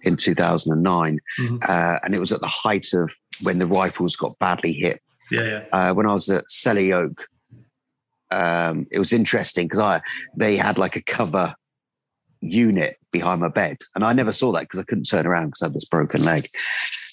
in 0.04 0.16
2009, 0.16 1.20
Mhm. 1.40 1.70
uh, 1.70 2.00
and 2.04 2.16
it 2.16 2.20
was 2.20 2.32
at 2.32 2.40
the 2.42 2.48
height 2.48 2.88
of 2.94 3.10
when 3.44 3.60
the 3.60 3.68
rifles 3.68 4.16
got 4.16 4.40
badly 4.40 4.74
hit. 4.74 5.02
yeah, 5.30 5.44
yeah. 5.44 5.64
Uh, 5.72 5.94
when 5.94 6.06
I 6.08 6.14
was 6.14 6.28
at 6.30 6.46
Selly 6.50 6.92
Oak, 6.94 7.28
um, 8.32 8.88
it 8.92 9.00
was 9.00 9.12
interesting 9.14 9.66
because 9.68 9.80
I 9.80 10.02
they 10.36 10.56
had 10.58 10.78
like 10.78 10.96
a 10.96 11.02
cover 11.02 11.54
unit 12.42 12.98
behind 13.12 13.42
my 13.42 13.50
bed, 13.50 13.78
and 13.96 14.04
I 14.04 14.14
never 14.14 14.32
saw 14.32 14.52
that 14.54 14.62
because 14.62 14.80
I 14.80 14.84
couldn't 14.84 15.04
turn 15.10 15.28
around 15.28 15.48
because 15.48 15.62
I 15.64 15.66
had 15.66 15.74
this 15.74 15.86
broken 15.86 16.24
leg, 16.24 16.48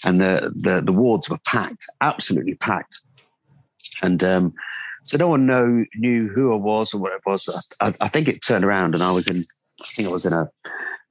and 0.05 0.21
the 0.23 0.53
the 0.67 0.81
the 0.81 0.93
wards 0.93 1.29
were 1.29 1.39
packed, 1.45 1.85
absolutely 2.01 2.55
packed, 2.55 3.01
and 4.03 4.23
um, 4.25 4.55
so 5.05 5.17
no 5.17 5.29
one 5.29 5.47
know 5.47 5.85
knew 5.97 6.29
who 6.29 6.53
I 6.53 6.57
was 6.57 6.93
or 6.95 6.99
what 6.99 7.13
it 7.13 7.21
was. 7.27 7.49
I, 7.81 7.89
I, 7.89 7.95
I 8.03 8.09
think 8.09 8.29
it 8.29 8.45
turned 8.45 8.65
around, 8.65 8.95
and 8.95 9.03
I 9.03 9.11
was 9.11 9.27
in, 9.27 9.45
I 9.81 9.85
think 9.95 10.09
I 10.09 10.13
was 10.13 10.27
in 10.27 10.33
a 10.33 10.49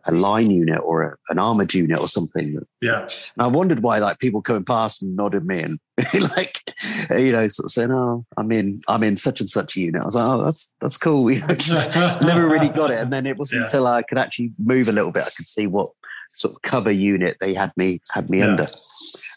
a 0.10 0.12
line 0.14 0.50
unit 0.50 0.80
or 0.84 1.04
a, 1.04 1.16
an 1.30 1.38
armored 1.38 1.74
unit 1.74 2.00
or 2.00 2.08
something. 2.08 2.58
Yeah. 2.82 3.02
And 3.02 3.10
I 3.40 3.48
wondered 3.48 3.84
why 3.84 4.00
like 4.00 4.20
people 4.20 4.42
coming 4.42 4.64
past 4.64 5.02
and 5.02 5.18
nodded 5.18 5.46
me 5.46 5.60
and 5.62 5.80
like 6.38 6.62
you 7.10 7.34
know 7.34 7.46
sort 7.50 7.66
of 7.66 7.72
saying 7.72 7.92
oh 7.92 8.26
I'm 8.38 8.50
in 8.54 8.82
I'm 8.88 9.04
in 9.04 9.18
such 9.18 9.42
and 9.42 9.50
such 9.50 9.76
unit. 9.76 10.02
I 10.02 10.06
was 10.06 10.16
like 10.16 10.26
oh 10.26 10.46
that's 10.46 10.72
that's 10.80 10.98
cool. 10.98 11.30
You 11.32 11.42
know, 11.42 11.56
just 11.56 12.22
never 12.22 12.48
really 12.48 12.70
got 12.70 12.90
it. 12.90 13.00
And 13.00 13.12
then 13.12 13.26
it 13.26 13.38
wasn't 13.38 13.60
Yeah. 13.60 13.66
until 13.66 13.86
I 13.88 14.02
could 14.02 14.18
actually 14.18 14.54
move 14.58 14.88
a 14.88 14.94
little 14.94 15.12
bit 15.12 15.24
I 15.26 15.30
could 15.32 15.48
see 15.48 15.68
what 15.68 15.90
sort 16.36 16.56
of 16.56 16.62
cover 16.62 16.92
unit 16.92 17.36
they 17.42 17.54
had 17.54 17.74
me 17.76 18.00
had 18.10 18.30
me 18.30 18.40
Yeah. 18.40 18.46
under. 18.46 18.68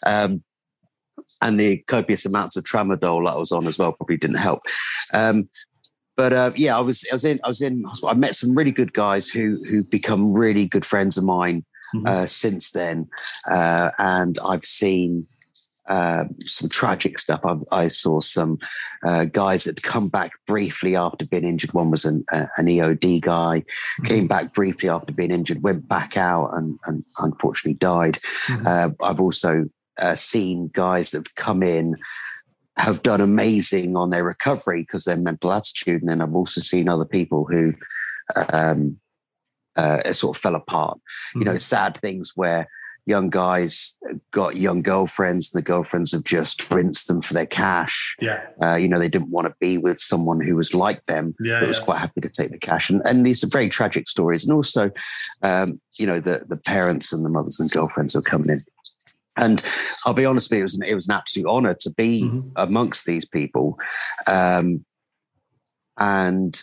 Um, 0.05 0.41
and 1.41 1.59
the 1.59 1.77
copious 1.87 2.25
amounts 2.25 2.55
of 2.55 2.63
tramadol 2.63 3.23
that 3.25 3.33
I 3.33 3.37
was 3.37 3.51
on 3.51 3.67
as 3.67 3.77
well 3.77 3.93
probably 3.93 4.17
didn't 4.17 4.37
help. 4.37 4.61
Um, 5.13 5.49
but 6.17 6.33
uh, 6.33 6.51
yeah, 6.55 6.77
I 6.77 6.81
was 6.81 7.05
I 7.11 7.15
was 7.15 7.25
in 7.25 7.39
I 7.43 7.47
was 7.47 7.61
in 7.61 7.83
hospital. 7.83 8.09
I 8.09 8.13
met 8.13 8.35
some 8.35 8.53
really 8.55 8.71
good 8.71 8.93
guys 8.93 9.27
who 9.27 9.57
who 9.69 9.83
become 9.83 10.33
really 10.33 10.67
good 10.67 10.85
friends 10.85 11.17
of 11.17 11.23
mine 11.23 11.65
Mhm. 11.93 12.07
uh, 12.07 12.25
since 12.25 12.71
then, 12.71 13.09
uh, 13.51 13.91
and 13.97 14.39
I've 14.45 14.63
seen 14.63 15.27
um, 15.89 16.35
some 16.45 16.69
tragic 16.69 17.19
stuff. 17.19 17.41
I, 17.43 17.57
I 17.73 17.87
saw 17.89 18.21
some 18.21 18.59
uh, 19.05 19.25
guys 19.25 19.65
that 19.65 19.81
come 19.83 20.07
back 20.07 20.31
briefly 20.47 20.95
after 20.95 21.25
being 21.25 21.43
injured. 21.43 21.73
One 21.73 21.91
was 21.91 22.05
an, 22.05 22.23
uh, 22.31 22.45
an 22.55 22.67
EOD 22.67 23.19
guy, 23.19 23.65
came 24.05 24.25
back 24.25 24.53
briefly 24.53 24.87
after 24.87 25.11
being 25.11 25.31
injured, 25.31 25.63
went 25.63 25.89
back 25.89 26.15
out, 26.15 26.51
and, 26.53 26.79
and 26.85 27.03
unfortunately 27.17 27.73
died. 27.73 28.19
Mhm. 28.47 28.65
Uh, 28.65 29.05
I've 29.05 29.19
also 29.19 29.65
uh, 29.99 30.15
seen 30.15 30.69
guys 30.73 31.11
that 31.11 31.19
have 31.19 31.35
come 31.35 31.63
in 31.63 31.95
have 32.77 33.03
done 33.03 33.21
amazing 33.21 33.95
on 33.95 34.09
their 34.09 34.23
recovery 34.23 34.81
because 34.81 35.03
their 35.03 35.17
mental 35.17 35.51
attitude. 35.51 36.01
And 36.01 36.09
then 36.09 36.21
I've 36.21 36.35
also 36.35 36.61
seen 36.61 36.87
other 36.87 37.05
people 37.05 37.45
who 37.45 37.73
um, 38.53 38.97
uh, 39.75 40.13
sort 40.13 40.37
of 40.37 40.41
fell 40.41 40.55
apart. 40.55 40.99
You 41.35 41.43
know, 41.43 41.57
sad 41.57 41.97
things 41.97 42.31
where 42.35 42.67
young 43.05 43.29
guys 43.29 43.97
got 44.29 44.55
young 44.57 44.81
girlfriends 44.81 45.51
and 45.51 45.59
the 45.59 45.65
girlfriends 45.65 46.11
have 46.11 46.23
just 46.23 46.69
rinsed 46.71 47.07
them 47.07 47.21
for 47.21 47.33
their 47.33 47.45
cash. 47.47 48.15
Yeah. 48.21 48.41
Uh, 48.61 48.75
you 48.75 48.87
know, 48.87 48.99
they 48.99 49.09
didn't 49.09 49.31
want 49.31 49.47
to 49.47 49.55
be 49.59 49.77
with 49.77 49.99
someone 49.99 50.39
who 50.39 50.55
was 50.55 50.73
like 50.75 51.05
them, 51.07 51.33
Yeah. 51.39 51.59
but 51.59 51.67
was 51.67 51.79
quite 51.79 51.97
happy 51.99 52.21
to 52.21 52.29
take 52.29 52.51
the 52.51 52.59
cash. 52.59 52.89
And, 52.89 53.01
and 53.05 53.25
these 53.25 53.43
are 53.43 53.47
very 53.47 53.69
tragic 53.69 54.07
stories. 54.07 54.43
And 54.45 54.53
also, 54.53 54.91
um, 55.41 55.81
you 55.97 56.05
know, 56.05 56.19
the, 56.19 56.45
the 56.47 56.57
parents 56.57 57.11
and 57.11 57.25
the 57.25 57.29
mothers 57.29 57.59
and 57.59 57.71
girlfriends 57.71 58.15
are 58.15 58.21
coming 58.21 58.49
in. 58.49 58.59
And 59.37 59.63
I'll 60.05 60.13
be 60.13 60.25
honest 60.25 60.49
with 60.51 60.57
you, 60.57 60.61
it 60.61 60.63
was 60.63 60.75
an, 60.77 60.83
it 60.83 60.95
was 60.95 61.07
an 61.07 61.15
absolute 61.15 61.47
honor 61.47 61.73
to 61.75 61.89
be 61.91 62.23
Mhm. 62.23 62.51
amongst 62.57 63.05
these 63.05 63.25
people. 63.25 63.79
Um, 64.27 64.85
and 65.97 66.61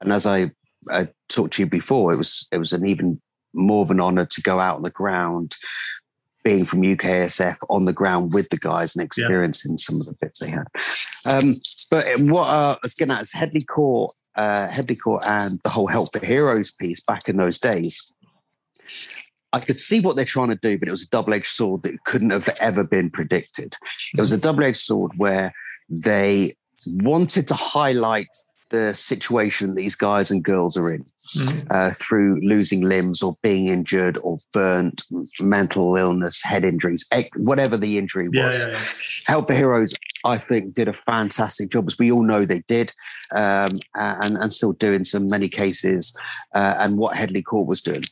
and 0.00 0.12
as 0.12 0.26
I, 0.26 0.50
I 0.90 1.08
talked 1.28 1.54
to 1.54 1.62
you 1.62 1.66
before, 1.66 2.12
it 2.12 2.16
was 2.16 2.48
it 2.50 2.58
was 2.58 2.72
an 2.72 2.86
even 2.86 3.20
more 3.54 3.82
of 3.82 3.90
an 3.90 4.00
honor 4.00 4.24
to 4.26 4.42
go 4.42 4.58
out 4.58 4.76
on 4.76 4.82
the 4.82 4.90
ground, 4.90 5.56
being 6.42 6.64
from 6.64 6.82
UKSF 6.82 7.56
on 7.68 7.84
the 7.84 7.92
ground 7.92 8.32
with 8.32 8.48
the 8.48 8.56
guys 8.58 8.96
and 8.96 9.04
experiencing 9.04 9.76
some 9.78 10.00
of 10.00 10.06
the 10.06 10.14
bits 10.20 10.40
they 10.40 10.50
had. 10.50 10.66
Um, 11.24 11.54
but 11.90 12.06
what 12.22 12.48
uh, 12.48 12.72
I 12.74 12.78
was 12.82 12.94
getting 12.94 13.14
at 13.14 13.22
is 13.22 13.32
Headley 13.32 13.60
Court, 13.60 14.14
uh, 14.34 14.68
Headley 14.68 14.96
Court, 14.96 15.24
and 15.26 15.60
the 15.62 15.68
whole 15.70 15.86
Help 15.86 16.12
for 16.12 16.24
Heroes 16.24 16.72
piece 16.72 17.00
back 17.00 17.28
in 17.28 17.36
those 17.36 17.58
days. 17.58 18.10
I 19.52 19.60
could 19.60 19.78
see 19.78 20.00
what 20.00 20.16
they're 20.16 20.24
trying 20.24 20.48
to 20.48 20.56
do, 20.56 20.78
but 20.78 20.88
it 20.88 20.92
was 20.92 21.02
a 21.02 21.08
double 21.10 21.34
edged 21.34 21.46
sword 21.46 21.82
that 21.82 22.04
couldn't 22.04 22.30
have 22.30 22.48
ever 22.60 22.84
been 22.84 23.10
predicted. 23.10 23.76
It 24.16 24.20
was 24.20 24.32
a 24.32 24.38
double 24.40 24.64
edged 24.64 24.78
sword 24.78 25.12
where 25.16 25.52
they 25.88 26.54
wanted 26.86 27.46
to 27.48 27.54
highlight 27.54 28.28
the 28.70 28.94
situation 28.94 29.74
these 29.74 29.94
guys 29.94 30.30
and 30.30 30.42
girls 30.42 30.78
are 30.78 30.90
in 30.90 31.04
Mhm. 31.36 31.66
uh, 31.70 31.90
through 31.92 32.40
losing 32.42 32.80
limbs 32.80 33.22
or 33.22 33.36
being 33.42 33.66
injured 33.66 34.18
or 34.22 34.38
burnt, 34.54 35.02
mental 35.38 35.94
illness, 35.96 36.42
head 36.42 36.64
injuries, 36.64 37.04
whatever 37.36 37.76
the 37.76 37.98
injury 37.98 38.28
was. 38.28 38.58
yeah, 38.58 38.68
yeah. 38.68 38.84
Help 39.26 39.46
the 39.46 39.54
Heroes, 39.54 39.94
I 40.24 40.38
think, 40.38 40.72
did 40.74 40.88
a 40.88 40.92
fantastic 40.94 41.68
job, 41.68 41.86
as 41.86 41.98
we 41.98 42.10
all 42.10 42.22
know 42.24 42.44
they 42.46 42.62
did, 42.66 42.92
um, 43.36 43.78
and, 43.94 44.36
and 44.38 44.52
still 44.52 44.72
do 44.72 44.92
in 44.94 45.04
some 45.04 45.28
many 45.28 45.48
cases, 45.48 46.12
uh, 46.54 46.74
and 46.78 46.96
what 46.96 47.14
Headley 47.16 47.42
Court 47.42 47.68
was 47.68 47.82
doing. 47.82 48.04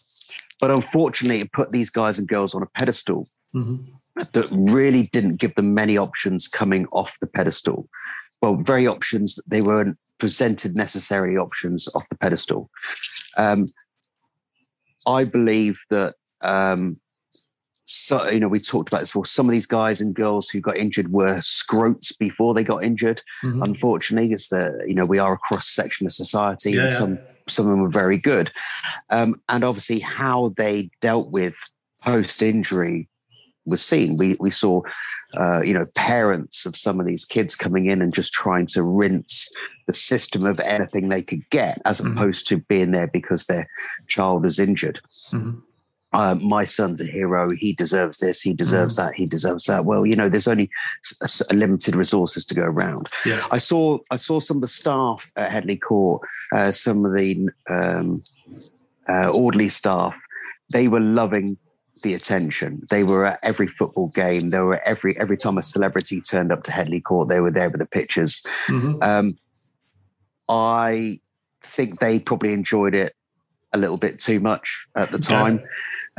But 0.60 0.70
unfortunately, 0.70 1.40
it 1.40 1.52
put 1.52 1.70
these 1.72 1.90
guys 1.90 2.18
and 2.18 2.28
girls 2.28 2.54
on 2.54 2.62
a 2.62 2.66
pedestal 2.66 3.28
Mhm. 3.54 3.84
that 4.32 4.48
really 4.50 5.04
didn't 5.12 5.36
give 5.40 5.54
them 5.54 5.72
many 5.74 5.96
options 5.96 6.48
coming 6.48 6.86
off 6.92 7.16
the 7.20 7.26
pedestal. 7.26 7.88
Well, 8.42 8.56
very 8.56 8.86
options, 8.86 9.34
that 9.36 9.48
they 9.48 9.62
weren't 9.62 9.98
presented 10.18 10.76
necessarily 10.76 11.36
options 11.36 11.88
off 11.94 12.08
the 12.10 12.16
pedestal. 12.16 12.70
Um, 13.36 13.66
I 15.06 15.24
believe 15.24 15.78
that 15.90 16.14
um, 16.42 17.00
so 17.84 18.28
you 18.30 18.38
know 18.40 18.48
we 18.48 18.60
talked 18.60 18.88
about 18.88 19.00
this 19.00 19.10
before. 19.10 19.24
Some 19.24 19.46
of 19.46 19.52
these 19.52 19.66
guys 19.66 20.00
and 20.00 20.14
girls 20.14 20.48
who 20.48 20.60
got 20.60 20.76
injured 20.76 21.10
were 21.10 21.36
scrotes 21.38 22.16
before 22.16 22.54
they 22.54 22.62
got 22.64 22.84
injured. 22.84 23.20
Mhm. 23.46 23.64
Unfortunately, 23.64 24.32
it's 24.32 24.48
the 24.48 24.82
you 24.86 24.94
know 24.94 25.04
we 25.06 25.18
are 25.18 25.32
a 25.34 25.38
cross 25.38 25.68
section 25.68 26.06
of 26.06 26.12
society, 26.12 26.72
Yeah, 26.72 27.02
and 27.02 27.16
yeah. 27.18 27.29
Some 27.50 27.66
of 27.66 27.70
them 27.70 27.82
were 27.82 27.88
very 27.88 28.18
good, 28.18 28.50
um, 29.10 29.40
and 29.48 29.64
obviously 29.64 29.98
how 30.00 30.52
they 30.56 30.90
dealt 31.00 31.30
with 31.30 31.56
post 32.02 32.42
injury 32.42 33.08
was 33.66 33.84
seen. 33.84 34.16
We 34.16 34.36
we 34.40 34.50
saw 34.50 34.80
uh, 35.38 35.60
you 35.62 35.74
know 35.74 35.86
parents 35.94 36.66
of 36.66 36.76
some 36.76 36.98
of 37.00 37.06
these 37.06 37.24
kids 37.24 37.54
coming 37.54 37.86
in 37.86 38.00
and 38.02 38.14
just 38.14 38.32
trying 38.32 38.66
to 38.68 38.82
rinse 38.82 39.48
the 39.86 39.94
system 39.94 40.46
of 40.46 40.58
anything 40.60 41.08
they 41.08 41.22
could 41.22 41.48
get, 41.50 41.80
as 41.84 42.00
Mhm. 42.00 42.12
opposed 42.12 42.46
to 42.48 42.58
being 42.68 42.92
there 42.92 43.08
because 43.12 43.46
their 43.46 43.66
child 44.08 44.44
was 44.44 44.58
injured 44.58 45.00
Mhm. 45.32 45.62
Uh, 46.12 46.34
my 46.36 46.64
son's 46.64 47.00
a 47.00 47.04
hero. 47.06 47.50
He 47.50 47.72
deserves 47.72 48.18
this. 48.18 48.40
He 48.42 48.52
deserves 48.52 48.96
that. 48.96 49.14
He 49.14 49.26
deserves 49.26 49.66
that. 49.66 49.84
Well, 49.84 50.04
you 50.04 50.16
know, 50.16 50.28
there's 50.28 50.48
only 50.48 50.68
s- 51.04 51.14
s- 51.22 51.52
limited 51.52 51.94
resources 51.94 52.44
to 52.46 52.54
go 52.54 52.62
around. 52.64 53.06
Yeah. 53.24 53.44
I 53.52 53.58
saw 53.58 53.98
I 54.10 54.16
saw 54.16 54.40
some 54.40 54.56
of 54.58 54.62
the 54.62 54.68
staff 54.68 55.30
at 55.36 55.52
Headley 55.52 55.76
Court, 55.76 56.22
uh, 56.52 56.72
some 56.72 57.04
of 57.04 57.16
the 57.16 57.48
um, 57.68 58.22
uh, 59.08 59.30
orderly 59.30 59.68
staff. 59.68 60.18
They 60.72 60.88
were 60.88 61.00
loving 61.00 61.56
the 62.02 62.14
attention. 62.14 62.82
They 62.90 63.04
were 63.04 63.26
at 63.26 63.38
every 63.42 63.68
football 63.68 64.08
game. 64.08 64.50
They 64.50 64.60
were 64.60 64.80
every 64.84 65.16
every 65.20 65.36
time 65.36 65.58
a 65.58 65.62
celebrity 65.62 66.20
turned 66.20 66.50
up 66.50 66.64
to 66.64 66.72
Headley 66.72 67.00
Court. 67.00 67.28
They 67.28 67.40
were 67.40 67.50
there 67.52 67.70
with 67.70 67.80
the 67.80 67.86
pictures. 67.86 68.42
Mhm. 68.68 69.00
Um, 69.02 69.36
I 70.48 71.20
think 71.62 72.00
they 72.00 72.18
probably 72.18 72.52
enjoyed 72.52 72.94
it 72.94 73.14
a 73.72 73.78
little 73.78 73.96
bit 73.96 74.18
too 74.18 74.40
much 74.40 74.86
at 74.96 75.12
the 75.12 75.18
time. 75.18 75.60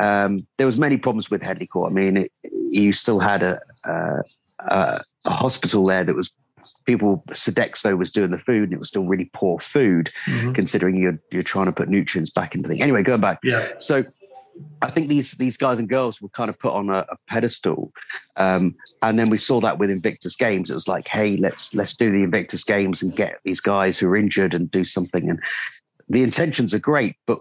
Um, 0.02 0.40
there 0.58 0.66
was 0.66 0.78
many 0.78 0.98
problems 0.98 1.30
with 1.30 1.44
Headley 1.44 1.68
Court. 1.68 1.92
I 1.92 1.94
mean, 1.94 2.18
it, 2.18 2.32
you 2.72 2.92
still 2.92 3.20
had 3.20 3.44
a, 3.44 3.60
a, 3.86 4.24
a, 4.70 5.00
hospital 5.28 5.86
there 5.86 6.04
that 6.04 6.16
was 6.16 6.34
people. 6.86 7.24
Sodexo 7.30 7.98
was 7.98 8.12
doing 8.12 8.32
the 8.32 8.40
food, 8.40 8.64
and 8.64 8.74
it 8.74 8.80
was 8.80 8.88
still 8.88 9.06
really 9.06 9.30
poor 9.34 9.60
food, 9.60 10.10
Mhm. 10.26 10.56
considering 10.56 10.96
you're 10.96 11.20
you're 11.32 11.44
trying 11.44 11.68
to 11.68 11.72
put 11.72 11.88
nutrients 11.88 12.32
back 12.32 12.56
into 12.56 12.68
the. 12.68 12.82
Anyway, 12.82 13.04
going 13.04 13.22
back. 13.22 13.40
Yeah. 13.44 13.68
So 13.78 14.04
I 14.82 14.90
think 14.90 15.08
these 15.10 15.34
these 15.34 15.56
guys 15.56 15.78
and 15.78 15.88
girls 15.88 16.20
were 16.20 16.30
kind 16.30 16.50
of 16.50 16.58
put 16.58 16.74
on 16.74 16.90
a, 16.90 17.06
a 17.10 17.18
pedestal, 17.28 17.92
um, 18.38 18.76
and 19.04 19.20
then 19.20 19.30
we 19.30 19.38
saw 19.38 19.62
that 19.62 19.78
with 19.78 19.92
Invictus 19.92 20.36
Games. 20.36 20.72
It 20.72 20.74
was 20.74 20.88
like, 20.88 21.08
hey, 21.08 21.38
let's 21.38 21.76
let's 21.76 21.96
do 21.96 22.12
the 22.12 22.24
Invictus 22.24 22.64
Games 22.64 23.04
and 23.04 23.16
get 23.16 23.40
these 23.44 23.62
guys 23.62 24.00
who 24.00 24.08
are 24.10 24.18
injured 24.18 24.56
and 24.56 24.70
do 24.72 24.84
something. 24.84 25.30
And 25.30 25.40
the 26.10 26.24
intentions 26.24 26.74
are 26.74 26.80
great, 26.80 27.18
but 27.28 27.40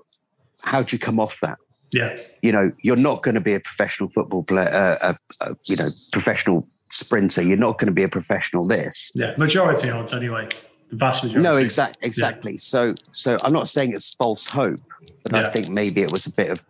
how 0.62 0.82
do 0.82 0.94
you 0.94 1.00
come 1.00 1.18
off 1.18 1.36
that? 1.40 1.58
Yeah. 1.92 2.18
You 2.42 2.52
know, 2.52 2.72
you're 2.82 2.96
not 2.96 3.22
going 3.22 3.34
to 3.34 3.40
be 3.40 3.54
a 3.54 3.60
professional 3.60 4.10
football 4.10 4.42
player, 4.42 4.68
uh, 4.68 5.14
a, 5.40 5.50
a, 5.50 5.56
you 5.64 5.76
know, 5.76 5.90
professional 6.12 6.66
sprinter. 6.90 7.42
You're 7.42 7.56
not 7.56 7.78
going 7.78 7.88
to 7.88 7.94
be 7.94 8.02
a 8.02 8.08
professional 8.08 8.66
this. 8.66 9.12
Yeah. 9.14 9.34
Majority 9.36 9.90
odds 9.90 10.12
anyway. 10.12 10.48
The 10.90 10.96
vast 10.96 11.22
majority. 11.22 11.44
No, 11.48 11.56
exact, 11.56 11.98
exactly. 12.02 12.56
So, 12.56 12.94
so 13.12 13.38
I'm 13.44 13.52
not 13.52 13.68
saying 13.68 13.92
it's 13.92 14.14
false 14.14 14.46
hope, 14.46 14.80
but 15.22 15.32
Yeah. 15.32 15.46
I 15.46 15.50
think 15.50 15.68
maybe 15.68 16.02
it 16.02 16.10
was 16.10 16.26
a 16.26 16.32
bit 16.32 16.50
of. 16.50 16.60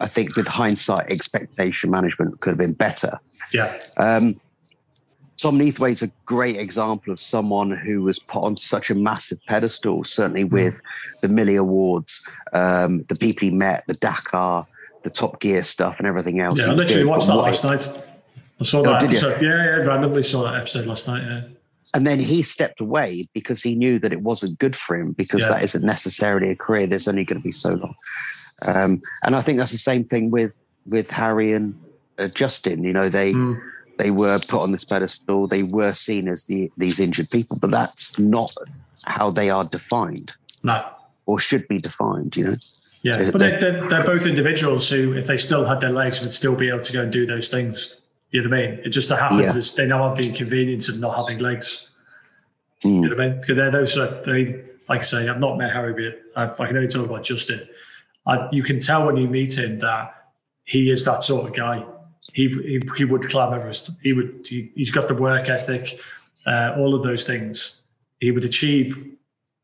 I 0.00 0.06
think 0.06 0.36
with 0.36 0.46
hindsight, 0.46 1.10
expectation 1.10 1.90
management 1.90 2.40
could 2.40 2.50
have 2.50 2.58
been 2.58 2.74
better. 2.74 3.18
Yeah. 3.52 3.78
Um, 3.96 4.36
Tom 5.44 5.58
Neathway's 5.58 6.02
a 6.02 6.10
great 6.24 6.56
example 6.56 7.12
of 7.12 7.20
someone 7.20 7.70
who 7.70 8.02
was 8.02 8.18
put 8.18 8.42
on 8.42 8.56
such 8.56 8.90
a 8.90 8.94
massive 8.94 9.38
pedestal, 9.46 10.02
certainly 10.04 10.42
Hmm. 10.42 10.54
with 10.54 10.80
the 11.20 11.28
Millie 11.28 11.56
Awards, 11.56 12.26
um, 12.54 13.04
the 13.08 13.14
people 13.16 13.46
he 13.48 13.54
met, 13.54 13.84
the 13.86 13.92
Dakar, 13.94 14.66
the 15.02 15.10
Top 15.10 15.40
Gear 15.40 15.62
stuff, 15.62 15.96
and 15.98 16.06
everything 16.06 16.40
else. 16.40 16.58
Yeah. 16.58 16.70
I 16.70 16.72
literally 16.72 17.04
watched 17.04 17.28
But 17.28 17.36
that 17.36 17.42
last 17.42 17.64
night. 17.64 17.92
I 18.58 18.64
saw 18.64 18.78
Oh, 18.80 18.82
that 18.84 19.02
you? 19.02 19.08
episode. 19.08 19.42
Yeah, 19.42 19.48
yeah, 19.50 19.76
randomly 19.90 20.22
saw 20.22 20.44
that 20.44 20.54
episode 20.56 20.86
last 20.86 21.06
night. 21.08 21.22
Yeah. 21.24 21.42
And 21.92 22.06
then 22.06 22.20
he 22.20 22.40
stepped 22.42 22.80
away 22.80 23.28
because 23.34 23.62
he 23.62 23.74
knew 23.74 23.98
that 23.98 24.12
it 24.12 24.22
wasn't 24.22 24.58
good 24.58 24.74
for 24.74 24.96
him 24.96 25.12
because 25.12 25.42
Yeah. 25.42 25.48
that 25.50 25.62
isn't 25.62 25.84
necessarily 25.84 26.50
a 26.50 26.56
career. 26.56 26.86
There's 26.86 27.06
only 27.06 27.24
going 27.24 27.40
to 27.40 27.44
be 27.44 27.52
so 27.52 27.74
long. 27.74 27.94
Um, 28.62 29.02
and 29.22 29.36
I 29.36 29.42
think 29.42 29.58
that's 29.58 29.72
the 29.72 29.78
same 29.78 30.04
thing 30.04 30.30
with 30.30 30.56
with 30.86 31.10
Harry 31.10 31.52
and 31.52 31.74
uh, 32.18 32.28
Justin. 32.28 32.82
You 32.84 32.92
know, 32.94 33.08
they 33.08 33.32
Mm. 33.34 33.60
They 33.98 34.10
were 34.10 34.38
put 34.38 34.60
on 34.62 34.72
this 34.72 34.84
pedestal. 34.84 35.46
They 35.46 35.62
were 35.62 35.92
seen 35.92 36.28
as 36.28 36.44
the 36.44 36.70
these 36.76 37.00
injured 37.00 37.30
people, 37.30 37.56
but 37.58 37.70
that's 37.70 38.18
not 38.18 38.54
how 39.04 39.30
they 39.30 39.50
are 39.50 39.64
defined 39.64 40.32
No. 40.62 40.84
or 41.26 41.38
should 41.38 41.68
be 41.68 41.78
defined. 41.78 42.36
You 42.36 42.44
know, 42.44 42.56
Yeah, 43.02 43.20
it 43.20 43.32
but 43.32 43.38
they're, 43.38 43.60
they're, 43.60 43.88
they're 43.88 44.04
both 44.04 44.26
individuals 44.26 44.88
who, 44.88 45.12
if 45.14 45.26
they 45.26 45.36
still 45.36 45.64
had 45.64 45.80
their 45.80 45.90
legs, 45.92 46.20
would 46.22 46.32
still 46.32 46.54
be 46.56 46.68
able 46.68 46.80
to 46.80 46.92
go 46.92 47.02
and 47.02 47.12
do 47.12 47.26
those 47.26 47.48
things. 47.48 47.96
You 48.30 48.42
know 48.42 48.48
what 48.50 48.58
I 48.58 48.66
mean? 48.68 48.80
It 48.84 48.88
just 48.90 49.10
happens 49.10 49.54
Yeah. 49.54 49.62
they 49.76 49.86
now 49.86 50.08
have 50.08 50.16
the 50.16 50.26
inconvenience 50.28 50.88
of 50.88 50.98
not 50.98 51.16
having 51.16 51.38
legs. 51.42 51.88
Mm. 52.82 52.94
You 52.94 53.00
know 53.02 53.08
what 53.16 53.20
I 53.20 53.28
mean? 53.28 53.40
Because 53.40 53.56
they're 53.56 53.70
those, 53.70 53.96
uh, 53.96 54.22
they, 54.26 54.64
like 54.88 55.00
I 55.00 55.04
say, 55.04 55.28
I've 55.28 55.38
not 55.38 55.56
met 55.58 55.72
Harry, 55.72 55.92
but 55.92 56.40
I've, 56.40 56.58
I 56.60 56.66
can 56.66 56.76
only 56.76 56.88
talk 56.88 57.06
about 57.06 57.22
Justin. 57.22 57.68
I, 58.26 58.48
you 58.50 58.62
can 58.62 58.80
tell 58.80 59.04
when 59.06 59.16
you 59.16 59.28
meet 59.28 59.56
him 59.56 59.78
that 59.80 60.14
he 60.64 60.90
is 60.90 61.04
that 61.04 61.22
sort 61.22 61.46
of 61.48 61.54
guy. 61.54 61.84
He, 62.34 62.48
he, 62.48 62.80
he 62.96 63.04
would 63.04 63.22
climb 63.28 63.54
Everest. 63.54 63.90
He 64.02 64.12
would. 64.12 64.46
He, 64.46 64.70
he's 64.74 64.90
got 64.90 65.08
the 65.08 65.14
work 65.14 65.48
ethic, 65.48 65.98
uh, 66.46 66.74
all 66.76 66.94
of 66.94 67.02
those 67.02 67.26
things. 67.26 67.76
He 68.20 68.30
would 68.32 68.44
achieve 68.44 69.02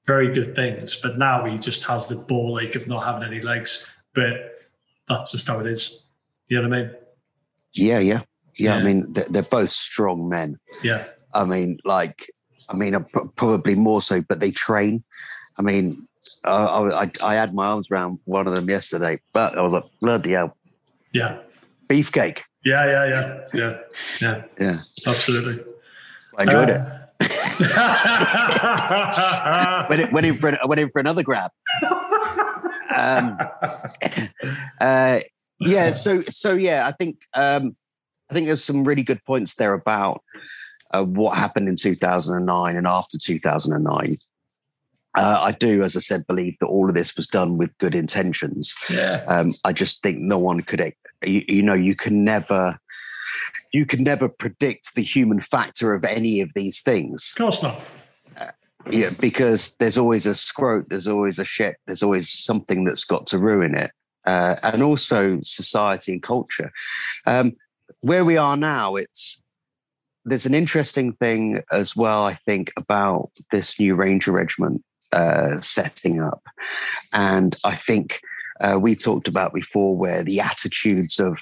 very 0.07 0.33
good 0.33 0.55
things, 0.55 0.97
but 0.97 1.19
now 1.19 1.45
he 1.45 1.59
just 1.59 1.85
has 1.85 2.09
the 2.09 2.17
ball 2.17 2.59
ache 2.61 2.77
of 2.77 2.87
not 2.87 3.05
having 3.05 3.25
any 3.25 3.41
legs. 3.41 3.87
But 4.15 4.61
that's 5.09 5.33
just 5.33 5.47
how 5.49 5.59
it 5.61 5.67
is. 5.67 6.05
You 6.49 6.63
know 6.63 6.69
what 6.69 6.79
I 6.79 6.83
mean? 6.83 6.91
yeah, 7.75 7.99
yeah, 7.99 8.21
yeah. 8.57 8.77
I 8.77 8.83
mean, 8.83 9.13
they're, 9.13 9.25
they're 9.31 9.43
both 9.43 9.71
strong 9.71 10.29
men. 10.29 10.59
Yeah. 10.83 11.05
I 11.35 11.45
mean, 11.45 11.79
like, 11.85 12.25
I 12.69 12.75
mean, 12.77 12.97
probably 13.37 13.75
more 13.77 14.03
so, 14.03 14.23
but 14.23 14.41
they 14.41 14.51
train. 14.51 15.05
I 15.59 15.63
mean, 15.63 16.07
uh, 16.45 16.91
I, 16.93 17.03
I, 17.05 17.11
I 17.23 17.35
had 17.35 17.55
my 17.55 17.67
arms 17.67 17.89
around 17.91 18.19
one 18.25 18.47
of 18.49 18.55
them 18.55 18.69
yesterday, 18.69 19.21
but 19.33 19.57
I 19.59 19.63
was 19.63 19.73
like, 19.73 19.85
bloody 20.01 20.33
hell, 20.33 20.57
Yeah. 21.13 21.39
beefcake. 21.89 22.41
Yeah. 22.65 22.87
Yeah. 22.87 23.05
Yeah. 23.07 23.41
Yeah. 23.55 23.79
Yeah. 24.21 24.43
Yeah, 24.59 24.79
Absolutely. 25.07 25.63
I 26.39 26.43
enjoyed 26.45 26.71
Uh, 26.71 26.75
it. 26.75 26.87
Went 29.91 30.03
in, 30.03 30.11
went 30.13 30.27
in 30.27 30.37
for 30.37 30.49
an, 30.49 30.57
I 30.63 30.67
went 30.67 30.81
in 30.81 30.91
for 30.91 30.99
another 31.01 31.23
grab. 31.23 31.51
Um, 32.97 33.39
uh, 34.81 35.21
yeah, 35.61 35.93
so 35.93 36.23
so 36.29 36.53
yeah, 36.55 36.87
I 36.87 36.93
think 36.93 37.19
um, 37.35 37.77
I 38.31 38.35
think 38.35 38.47
there's 38.47 38.65
some 38.65 38.85
really 38.85 39.03
good 39.03 39.23
points 39.25 39.57
there 39.57 39.75
about 39.75 40.23
uh, 40.93 41.05
what 41.05 41.37
happened 41.37 41.69
in 41.69 41.77
2009 41.77 42.77
and 42.77 42.87
after 42.87 43.19
2009. 43.19 44.19
Uh, 45.17 45.41
I 45.43 45.53
do, 45.53 45.83
as 45.83 45.97
I 45.97 46.01
said, 46.01 46.27
believe 46.27 46.57
that 46.61 46.67
all 46.67 46.89
of 46.89 46.95
this 46.95 47.17
was 47.17 47.27
done 47.27 47.57
with 47.57 47.77
good 47.79 47.95
intentions. 47.95 48.77
yeah. 48.89 49.25
Um, 49.27 49.51
I 49.65 49.73
just 49.73 50.03
think 50.03 50.19
no 50.19 50.39
one 50.39 50.61
could, 50.61 50.81
you, 51.25 51.45
you 51.49 51.63
know, 51.63 51.75
you 51.75 51.97
can 51.97 52.23
never, 52.23 52.79
you 53.73 53.87
can 53.87 54.05
never 54.05 54.29
predict 54.29 54.95
the 54.95 55.03
human 55.03 55.41
factor 55.41 55.95
of 55.95 56.05
any 56.05 56.41
of 56.41 56.53
these 56.55 56.83
things. 56.83 57.35
Of 57.35 57.43
course 57.43 57.63
not. 57.63 57.81
Yeah, 58.89 59.11
because 59.11 59.77
there's 59.77 59.99
always 59.99 60.27
a 60.27 60.31
scrote, 60.31 60.89
there's 60.89 61.09
always 61.09 61.39
a 61.39 61.45
shit, 61.45 61.77
there's 61.87 62.03
always 62.03 62.31
something 62.31 62.85
that's 62.85 63.05
got 63.05 63.27
to 63.29 63.39
ruin 63.39 63.75
it, 63.75 63.91
uh, 64.25 64.57
and 64.63 64.83
also 64.83 65.39
society 65.43 66.13
and 66.13 66.23
culture. 66.23 66.73
Um, 67.27 67.57
where 68.01 68.25
we 68.25 68.37
are 68.39 68.57
now, 68.57 68.97
it's 68.97 69.43
there's 70.25 70.47
an 70.47 70.55
interesting 70.55 71.13
thing 71.15 71.63
as 71.71 71.95
well. 71.95 72.25
I 72.25 72.35
think 72.35 72.73
about 72.77 73.31
this 73.51 73.79
new 73.79 73.95
Ranger 73.95 74.33
Regiment 74.33 74.83
uh, 75.13 75.61
setting 75.61 76.21
up, 76.21 76.43
and 77.13 77.57
I 77.65 77.75
think 77.75 78.21
uh, 78.61 78.79
we 78.81 78.95
talked 78.95 79.29
about 79.29 79.55
before 79.55 79.97
where 79.97 80.23
the 80.23 80.41
attitudes 80.41 81.19
of 81.19 81.39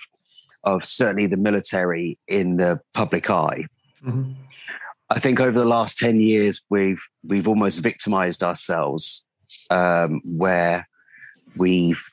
of 0.64 0.84
certainly 0.84 1.26
the 1.26 1.36
military 1.36 2.18
in 2.26 2.56
the 2.56 2.80
public 2.92 3.30
eye 3.30 3.64
Mhm. 4.04 4.34
I 5.10 5.18
think 5.18 5.40
over 5.40 5.58
the 5.58 5.64
last 5.64 5.98
10 5.98 6.20
years, 6.20 6.62
we've 6.68 7.02
we've 7.24 7.48
almost 7.48 7.80
victimized 7.80 8.42
ourselves, 8.42 9.24
um, 9.70 10.20
where 10.36 10.86
we've, 11.56 12.04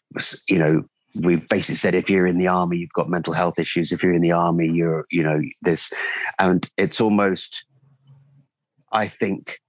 you 0.48 0.60
know, 0.60 0.84
we've 1.14 1.48
basically 1.48 1.76
said 1.76 1.94
if 1.94 2.10
you're 2.10 2.28
in 2.28 2.38
the 2.38 2.48
army, 2.48 2.78
you've 2.78 2.94
got 2.94 3.10
mental 3.10 3.34
health 3.34 3.60
issues. 3.60 3.92
If 3.92 4.02
you're 4.02 4.14
in 4.14 4.22
the 4.22 4.32
army, 4.32 4.70
you're, 4.70 5.06
you 5.12 5.24
know, 5.24 5.42
this, 5.62 5.92
and 6.40 6.70
it's 6.78 7.02
almost, 7.02 7.66
I 8.92 9.08
think, 9.08 9.60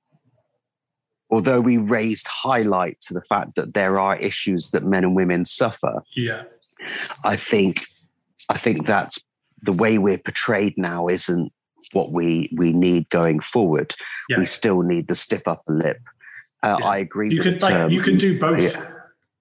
although 1.31 1.61
we 1.61 1.77
raised 1.77 2.27
highlight 2.29 3.01
to 3.03 3.15
the 3.15 3.23
fact 3.23 3.55
that 3.57 3.75
there 3.75 3.99
are 3.99 4.17
issues 4.17 4.71
that 4.71 4.85
men 4.85 5.05
and 5.05 5.17
women 5.17 5.45
suffer, 5.45 6.03
Yeah. 6.15 6.45
I 7.25 7.37
think 7.37 7.87
I 8.49 8.57
think 8.59 8.87
that's 8.87 9.19
the 9.63 9.73
way 9.73 9.99
we're 9.99 10.19
portrayed 10.19 10.75
now 10.77 11.09
isn't 11.09 11.53
what 11.93 12.13
we 12.13 12.51
we 12.57 12.73
need 12.73 13.09
going 13.11 13.41
forward. 13.41 13.95
Yeah. 14.29 14.39
We 14.39 14.47
still 14.47 14.83
need 14.83 15.09
the 15.09 15.17
stiff 15.17 15.47
upper 15.49 15.73
lip. 15.73 15.99
Uh, 16.63 16.77
Yeah. 16.81 16.87
I 16.87 16.99
agree. 16.99 17.31
You 17.31 17.39
with 17.39 17.45
could 17.45 17.63
like 17.63 17.91
you 17.91 18.03
can 18.03 18.17
do 18.19 18.39
both. 18.39 18.61
Yeah. 18.77 18.91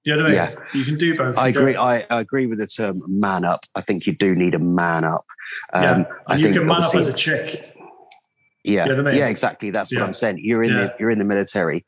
You 0.06 0.16
know 0.16 0.24
what 0.24 0.32
I 0.34 0.36
mean? 0.36 0.36
Yeah. 0.38 0.56
You 0.80 0.86
can 0.86 0.98
do 0.98 1.16
both. 1.18 1.38
I 1.38 1.48
You 1.48 1.54
don't- 1.54 1.64
agree. 1.64 1.76
I, 1.76 2.06
I 2.10 2.20
agree 2.22 2.46
with 2.46 2.60
the 2.60 2.68
term 2.68 3.02
man 3.08 3.44
up. 3.44 3.66
I 3.76 3.82
think 3.82 4.06
you 4.06 4.14
do 4.16 4.36
need 4.36 4.54
a 4.54 4.60
man 4.60 5.04
up. 5.04 5.26
Um, 5.74 5.84
yeah. 5.84 6.04
I 6.28 6.34
And 6.34 6.40
you 6.42 6.46
think 6.48 6.58
can 6.58 6.68
man 6.68 6.84
up 6.84 6.96
as 6.96 7.08
a 7.08 7.14
chick. 7.14 7.75
Yeah, 8.66 8.86
You 8.86 8.92
know 8.96 9.04
what 9.04 9.08
I 9.08 9.12
mean? 9.12 9.20
yeah, 9.20 9.28
exactly. 9.28 9.70
That's 9.70 9.92
Yeah. 9.92 10.00
what 10.00 10.08
I'm 10.08 10.14
saying. 10.14 10.40
You're 10.42 10.64
in 10.64 10.72
Yeah. 10.72 10.86
the 10.88 10.94
you're 11.00 11.12
in 11.12 11.20
the 11.20 11.26
military. 11.26 11.86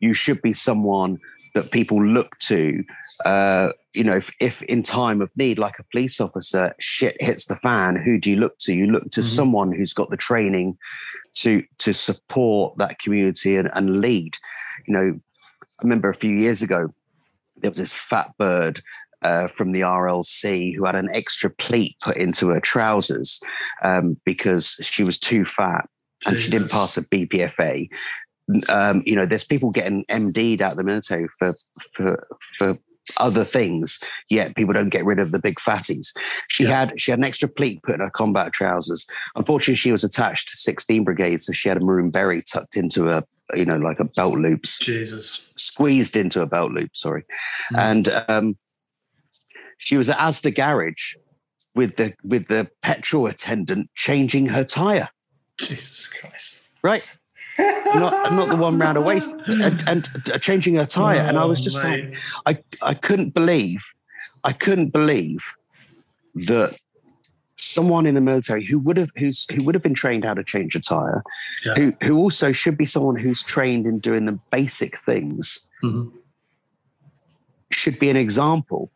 You 0.00 0.12
should 0.12 0.40
be 0.42 0.52
someone 0.52 1.18
that 1.54 1.70
people 1.72 2.04
look 2.04 2.38
to. 2.40 2.84
Uh, 3.24 3.70
you 3.94 4.04
know, 4.04 4.16
if, 4.16 4.30
if 4.38 4.62
in 4.62 4.82
time 4.82 5.20
of 5.22 5.30
need, 5.36 5.58
like 5.58 5.78
a 5.78 5.84
police 5.90 6.20
officer, 6.20 6.72
shit 6.78 7.16
hits 7.20 7.46
the 7.46 7.56
fan, 7.56 7.96
who 7.96 8.18
do 8.18 8.30
you 8.30 8.36
look 8.36 8.58
to? 8.58 8.72
You 8.74 8.86
look 8.86 9.10
to 9.12 9.20
Mhm. 9.22 9.24
someone 9.24 9.72
who's 9.72 9.92
got 9.94 10.10
the 10.10 10.16
training 10.16 10.76
to 11.36 11.62
to 11.78 11.92
support 11.94 12.76
that 12.78 12.98
community 12.98 13.56
and, 13.56 13.70
and 13.74 14.00
lead. 14.00 14.36
You 14.86 14.92
know, 14.94 15.20
I 15.62 15.82
remember 15.82 16.08
a 16.10 16.14
few 16.14 16.30
years 16.32 16.62
ago 16.62 16.92
there 17.56 17.70
was 17.70 17.78
this 17.78 17.92
fat 17.92 18.30
bird 18.38 18.80
uh, 19.22 19.48
from 19.48 19.72
the 19.72 19.80
RLC 19.82 20.72
who 20.76 20.84
had 20.84 20.94
an 20.94 21.08
extra 21.12 21.50
pleat 21.50 21.96
put 22.00 22.16
into 22.16 22.48
her 22.50 22.60
trousers 22.60 23.40
um, 23.82 24.16
because 24.24 24.76
she 24.82 25.02
was 25.02 25.18
too 25.18 25.44
fat 25.44 25.88
and 26.26 26.38
she 26.38 26.50
didn't 26.50 26.70
pass 26.70 26.96
a 26.96 27.02
BPFA. 27.02 27.88
Um, 28.68 29.02
you 29.04 29.14
know, 29.14 29.26
there's 29.26 29.44
people 29.44 29.70
getting 29.70 30.04
MD'd 30.06 30.62
out 30.62 30.72
of 30.72 30.78
the 30.78 30.84
military 30.84 31.28
for 31.38 31.54
for 31.94 32.26
for 32.58 32.78
other 33.16 33.44
things, 33.44 34.00
yet 34.28 34.54
people 34.54 34.74
don't 34.74 34.90
get 34.90 35.04
rid 35.04 35.18
of 35.18 35.32
the 35.32 35.38
big 35.38 35.56
fatties. 35.56 36.08
She 36.48 36.64
Yeah. 36.64 36.80
had 36.86 37.00
she 37.00 37.10
had 37.10 37.18
an 37.20 37.24
extra 37.24 37.48
pleat 37.48 37.82
put 37.82 37.94
in 37.94 38.00
her 38.00 38.10
combat 38.10 38.52
trousers. 38.52 39.06
Unfortunately, 39.36 39.76
she 39.76 39.92
was 39.92 40.04
attached 40.04 40.48
to 40.50 40.56
16 40.56 41.04
Brigade, 41.04 41.40
so 41.42 41.52
she 41.52 41.68
had 41.68 41.78
a 41.78 41.84
maroon 41.84 42.10
berry 42.10 42.42
tucked 42.42 42.76
into 42.76 43.08
a 43.08 43.24
you 43.54 43.64
know 43.64 43.76
like 43.78 43.98
a 44.00 44.04
belt 44.04 44.38
loops 44.38 44.78
Jesus. 44.78 45.46
squeezed 45.56 46.16
into 46.16 46.42
a 46.42 46.46
belt 46.46 46.72
loop, 46.72 46.90
sorry. 46.94 47.24
Mm. 47.74 47.78
And 47.78 48.24
um, 48.28 48.58
she 49.78 49.96
was 49.96 50.10
at 50.10 50.18
Asda 50.18 50.54
garage 50.54 51.14
with 51.74 51.96
the 51.96 52.14
with 52.24 52.46
the 52.48 52.70
petrol 52.82 53.26
attendant 53.26 53.90
changing 53.94 54.48
her 54.48 54.64
tire. 54.64 55.08
Jesus 55.58 56.06
Christ. 56.06 56.68
Right, 56.82 57.02
not 57.58 58.32
not 58.32 58.48
the 58.48 58.56
one 58.56 58.78
round 58.78 58.96
her 58.96 59.02
waist, 59.02 59.34
and, 59.46 59.82
and 59.88 60.08
uh, 60.32 60.38
changing 60.38 60.76
her 60.76 60.84
tire. 60.84 61.18
and 61.18 61.36
I 61.36 61.44
was 61.44 61.60
Oh, 61.60 61.64
just 61.64 61.82
mate. 61.82 62.14
like, 62.46 62.62
I 62.82 62.90
I 62.90 62.94
couldn't 62.94 63.34
believe, 63.34 63.82
I 64.44 64.52
couldn't 64.52 64.90
believe 64.92 65.40
that 66.46 66.76
someone 67.56 68.06
in 68.06 68.14
the 68.14 68.20
military 68.20 68.64
who 68.64 68.78
would 68.78 68.96
have 68.96 69.10
who's 69.18 69.46
who 69.52 69.64
would 69.64 69.74
have 69.74 69.82
been 69.82 69.94
trained 69.94 70.24
how 70.24 70.34
to 70.34 70.44
change 70.44 70.76
a 70.76 70.80
tire, 70.80 71.24
Yeah. 71.66 71.74
who 71.76 71.92
who 72.04 72.16
also 72.18 72.52
should 72.52 72.78
be 72.78 72.84
someone 72.84 73.16
who's 73.16 73.42
trained 73.42 73.86
in 73.86 73.98
doing 73.98 74.26
the 74.26 74.38
basic 74.52 74.98
things, 75.00 75.66
Mhm. 75.82 76.12
should 77.72 77.98
be 77.98 78.08
an 78.08 78.16
example. 78.16 78.90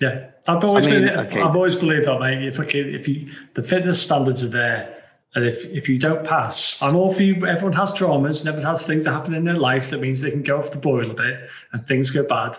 Yeah, 0.00 0.28
I've 0.48 0.64
always 0.64 0.86
I 0.86 0.90
mean, 0.90 1.04
been. 1.06 1.18
okay. 1.20 1.40
I've 1.40 1.56
always 1.56 1.76
believed 1.76 2.06
that, 2.06 2.18
mate. 2.20 2.42
If 2.46 2.58
okay, 2.60 2.80
if 2.80 3.06
you 3.08 3.30
the 3.54 3.62
fitness 3.62 4.02
standards 4.02 4.42
are 4.42 4.48
there, 4.48 4.95
and 5.36 5.44
if 5.44 5.66
if 5.66 5.88
you 5.88 5.98
don't 5.98 6.24
pass, 6.26 6.82
I'm 6.82 6.96
all 6.96 7.12
for 7.12 7.22
you. 7.22 7.46
Everyone 7.46 7.74
has 7.74 7.92
traumas, 7.92 8.40
and 8.40 8.48
everyone 8.48 8.70
has 8.70 8.86
things 8.86 9.04
that 9.04 9.12
happen 9.12 9.34
in 9.34 9.44
their 9.44 9.54
life 9.54 9.90
that 9.90 10.00
means 10.00 10.22
they 10.22 10.30
can 10.30 10.42
go 10.42 10.58
off 10.58 10.70
the 10.72 10.78
boil 10.78 11.10
a 11.10 11.14
bit 11.14 11.48
and 11.72 11.86
things 11.86 12.10
go 12.10 12.24
bad. 12.24 12.56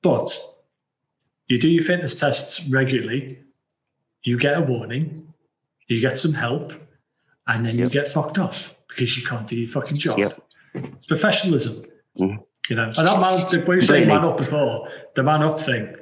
But 0.00 0.30
you 1.48 1.58
do 1.58 1.68
your 1.68 1.82
fitness 1.84 2.14
tests 2.14 2.64
regularly, 2.68 3.40
you 4.22 4.38
get 4.38 4.56
a 4.56 4.62
warning, 4.62 5.34
you 5.88 6.00
get 6.00 6.16
some 6.16 6.32
help, 6.32 6.72
and 7.48 7.66
then 7.66 7.76
you 7.76 7.90
get 7.90 8.06
fucked 8.06 8.38
off 8.38 8.76
because 8.88 9.18
you 9.18 9.26
can't 9.26 9.48
do 9.48 9.56
your 9.56 9.68
fucking 9.68 9.98
job. 9.98 10.18
Yep. 10.18 10.40
It's 10.74 11.06
professionalism. 11.06 11.82
Mhm. 12.18 12.44
You 12.68 12.76
know, 12.76 12.84
and 12.84 12.94
that 12.94 13.20
man, 13.20 13.64
when 13.66 13.76
you 13.78 13.80
say 13.80 13.94
Really? 13.94 14.06
man 14.06 14.24
up 14.24 14.36
before, 14.38 14.88
the 15.16 15.24
man 15.24 15.42
up 15.42 15.58
thing, 15.58 15.96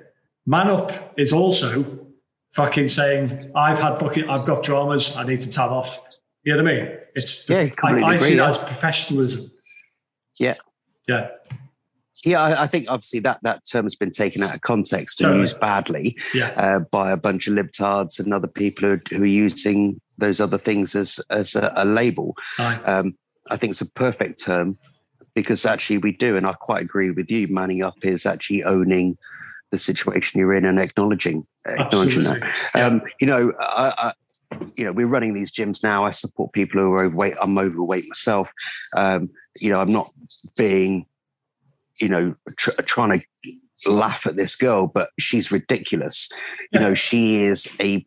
man 0.45 0.69
up 0.69 1.15
is 1.17 1.33
also 1.33 2.07
fucking 2.55 2.89
saying, 2.89 3.53
I've 3.55 3.79
had 3.79 3.99
fucking, 3.99 4.29
I've 4.29 4.47
got 4.47 4.63
dramas, 4.63 5.17
I 5.17 5.25
need 5.25 5.41
to 5.41 5.51
tab 5.51 5.71
off. 5.71 5.99
You 6.45 6.57
know 6.57 6.63
what 6.63 6.73
I 6.73 6.77
mean? 6.77 6.99
It's, 7.15 7.49
Yeah, 7.49 7.69
I, 7.83 7.93
I 7.93 8.17
see 8.17 8.25
agree, 8.25 8.29
that 8.31 8.35
yeah. 8.37 8.49
as 8.49 8.59
professionalism. 8.59 9.51
Yeah. 10.39 10.55
Yeah. 11.07 11.29
Yeah, 12.25 12.43
I, 12.43 12.65
I 12.65 12.67
think 12.67 12.87
obviously 12.91 13.21
that 13.21 13.39
that 13.43 13.63
term 13.71 13.85
has 13.85 13.95
been 13.95 14.11
taken 14.11 14.43
out 14.43 14.55
of 14.55 14.61
context 14.63 15.21
and 15.21 15.27
Totally. 15.29 15.41
used 15.43 15.61
badly 15.61 16.17
Yeah. 16.35 16.49
uh, 16.57 16.81
by 16.81 17.13
a 17.13 17.17
bunch 17.17 17.47
of 17.47 17.55
libtards 17.55 18.19
and 18.19 18.35
other 18.35 18.49
people 18.49 18.89
who, 18.89 18.99
who 19.17 19.23
are 19.23 19.27
using 19.27 20.01
those 20.19 20.41
other 20.41 20.59
things 20.59 20.97
as 20.97 21.21
as 21.31 21.55
a, 21.55 21.73
a 21.77 21.85
label. 21.85 22.35
Um, 22.59 23.17
I 23.51 23.57
think 23.57 23.71
it's 23.71 23.81
a 23.81 23.93
perfect 23.93 24.45
term 24.45 24.77
because 25.35 25.65
actually 25.65 25.99
we 25.99 26.13
do, 26.13 26.37
and 26.37 26.45
I 26.45 26.53
quite 26.55 26.83
agree 26.83 27.11
with 27.11 27.31
you. 27.31 27.47
Manning 27.49 27.83
up 27.83 27.95
is 28.03 28.27
actually 28.27 28.65
owning 28.65 29.17
the 29.71 29.79
situation 29.79 30.41
you're 30.41 30.55
in 30.55 30.65
and 30.65 30.79
acknowledging 30.79 31.47
acknowledging 31.67 32.25
that. 32.25 32.43
Yeah. 32.75 32.87
Um, 32.87 33.03
you 33.21 33.27
know, 33.27 33.53
I, 33.61 34.13
I, 34.51 34.59
you 34.77 34.85
know, 34.85 34.93
we're 34.93 35.07
running 35.07 35.35
these 35.35 35.53
gyms 35.53 35.83
now. 35.83 36.05
I 36.05 36.11
support 36.11 36.53
people 36.53 36.81
who 36.81 36.93
are 36.93 37.05
overweight. 37.05 37.35
I'm 37.41 37.59
overweight 37.59 38.07
myself. 38.09 38.49
Um, 38.97 39.29
you 39.59 39.73
know, 39.73 39.81
I'm 39.81 39.93
not 39.93 40.13
being, 40.57 41.07
you 42.01 42.09
know, 42.09 42.35
tr- 42.57 42.81
trying 42.83 43.21
to 43.21 43.91
laugh 43.91 44.27
at 44.27 44.37
this 44.37 44.57
girl, 44.57 44.87
but 44.87 45.11
she's 45.19 45.53
ridiculous. 45.53 46.29
You 46.73 46.81
Yeah. 46.81 46.89
know, 46.89 46.95
she 46.95 47.43
is 47.43 47.69
a 47.81 48.07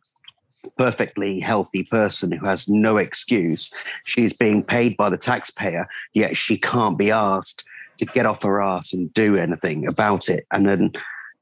perfectly 0.77 1.39
healthy 1.39 1.83
person 1.83 2.31
who 2.31 2.45
has 2.45 2.67
no 2.67 2.97
excuse. 2.97 3.71
She's 4.03 4.33
being 4.33 4.63
paid 4.63 4.97
by 4.97 5.09
the 5.09 5.17
taxpayer, 5.17 5.87
yet 6.13 6.35
she 6.37 6.57
can't 6.57 6.97
be 6.97 7.11
asked 7.11 7.63
to 7.97 8.05
get 8.05 8.25
off 8.25 8.43
her 8.43 8.61
ass 8.61 8.93
and 8.93 9.13
do 9.13 9.35
anything 9.35 9.87
about 9.87 10.27
it. 10.29 10.45
And 10.51 10.67
then 10.67 10.91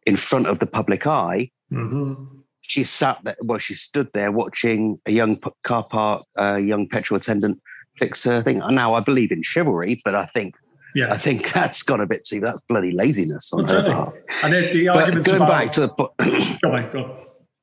in 0.10 0.17
front 0.17 0.48
of 0.48 0.58
the 0.60 0.65
public 0.80 1.06
eye, 1.08 1.50
Mhm. 1.72 2.15
she 2.62 2.84
sat 2.84 3.17
there. 3.24 3.38
Well, 3.50 3.60
she 3.60 3.76
stood 3.76 4.10
there 4.13 4.32
watching 4.32 5.00
a 5.06 5.12
young 5.12 5.39
car 5.63 5.84
park, 5.84 6.24
a 6.36 6.60
young 6.60 6.88
petrol 6.93 7.17
attendant 7.17 7.56
fix 7.98 8.24
her 8.24 8.41
thing. 8.41 8.58
Now, 8.82 8.93
I 8.95 9.02
believe 9.02 9.32
in 9.32 9.41
chivalry, 9.43 10.02
but 10.06 10.15
I 10.15 10.26
think 10.36 10.56
yeah. 10.95 11.13
I 11.13 11.17
think 11.17 11.39
that's 11.58 11.84
got 11.84 12.00
a 12.02 12.08
bit 12.08 12.22
too. 12.26 12.39
That's 12.45 12.62
bloody 12.72 12.91
laziness 12.91 13.52
on 13.54 13.63
Well, 13.65 13.74
her 13.84 13.93
part. 13.93 14.26
And 14.43 14.54
then 14.54 14.63
the 14.74 14.88
But 14.88 15.24
going 15.26 15.36
about, 15.43 15.48
back 15.50 15.72
to 15.74 15.82
the 15.82 15.89
po- 15.89 16.13
go 16.63 16.72
on, 16.76 16.91
go 16.91 17.00
on. 17.04 17.12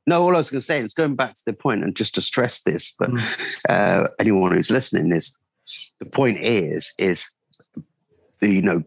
no, 0.06 0.22
all 0.22 0.34
I 0.34 0.38
was 0.38 0.50
going 0.50 0.60
to 0.60 0.66
say 0.72 0.78
is 0.80 0.94
going 0.94 1.16
back 1.16 1.34
to 1.34 1.42
the 1.46 1.52
point, 1.52 1.82
and 1.84 1.96
just 1.96 2.14
to 2.14 2.20
stress 2.20 2.60
this, 2.60 2.94
but 2.98 3.10
Mm. 3.10 3.22
uh, 3.68 4.08
anyone 4.20 4.52
who's 4.52 4.70
listening 4.70 5.10
is 5.12 5.36
the 5.98 6.06
point 6.06 6.38
is 6.38 6.92
is 6.98 7.18
the 8.40 8.48
you 8.58 8.62
know 8.62 8.82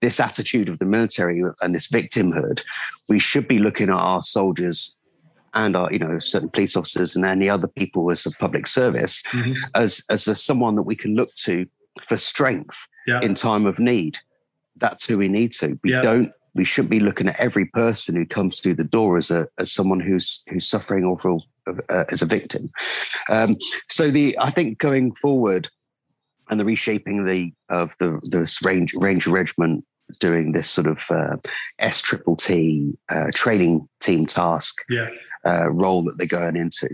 this 0.00 0.20
attitude 0.20 0.68
of 0.68 0.78
the 0.78 0.84
military 0.84 1.42
and 1.60 1.74
this 1.74 1.88
victimhood. 1.88 2.62
We 3.08 3.18
should 3.18 3.48
be 3.48 3.58
looking 3.58 3.88
at 3.88 3.94
our 3.96 4.22
soldiers 4.22 4.96
and 5.54 5.74
our 5.76 5.90
you 5.92 5.98
know 5.98 6.18
certain 6.18 6.50
police 6.50 6.76
officers 6.76 7.16
and 7.16 7.24
any 7.24 7.48
other 7.48 7.68
people 7.68 8.10
as 8.10 8.26
a 8.26 8.30
public 8.32 8.66
service 8.66 9.22
Mhm. 9.32 9.54
as 9.74 10.04
as 10.10 10.28
a, 10.28 10.34
someone 10.34 10.76
that 10.76 10.82
we 10.82 10.94
can 10.94 11.14
look 11.14 11.34
to 11.46 11.66
for 12.02 12.16
strength 12.16 12.86
Yeah. 13.06 13.20
in 13.22 13.34
time 13.34 13.66
of 13.66 13.78
need. 13.78 14.18
That's 14.76 15.06
who 15.06 15.18
we 15.18 15.28
need 15.28 15.52
to. 15.52 15.78
We 15.82 15.92
Yeah. 15.92 16.02
don't. 16.02 16.32
We 16.54 16.64
shouldn't 16.64 16.90
be 16.90 17.00
looking 17.00 17.28
at 17.28 17.40
every 17.40 17.66
person 17.66 18.14
who 18.14 18.26
comes 18.26 18.60
through 18.60 18.74
the 18.74 18.84
door 18.84 19.16
as 19.16 19.30
a 19.30 19.48
as 19.58 19.72
someone 19.72 20.00
who's 20.00 20.44
who's 20.48 20.66
suffering 20.68 21.04
or 21.04 21.18
uh, 21.88 22.04
as 22.10 22.22
a 22.22 22.26
victim. 22.26 22.70
Um, 23.28 23.56
so 23.88 24.10
the 24.10 24.36
I 24.40 24.50
think 24.50 24.78
going 24.78 25.14
forward 25.14 25.68
and 26.50 26.58
the 26.58 26.64
reshaping 26.64 27.24
the 27.24 27.52
of 27.68 27.94
the 27.98 28.18
this 28.22 28.62
range 28.62 28.94
ranger 28.94 29.30
regiment 29.30 29.84
doing 30.20 30.52
this 30.52 30.70
sort 30.70 30.86
of 30.86 30.98
uh, 31.10 31.36
S 31.78 32.00
triple 32.00 32.36
T 32.36 32.96
uh, 33.10 33.26
training 33.34 33.86
team 34.00 34.24
task 34.26 34.74
Yeah. 34.88 35.08
uh, 35.46 35.70
role 35.70 36.02
that 36.04 36.16
they're 36.16 36.26
going 36.26 36.56
into. 36.56 36.88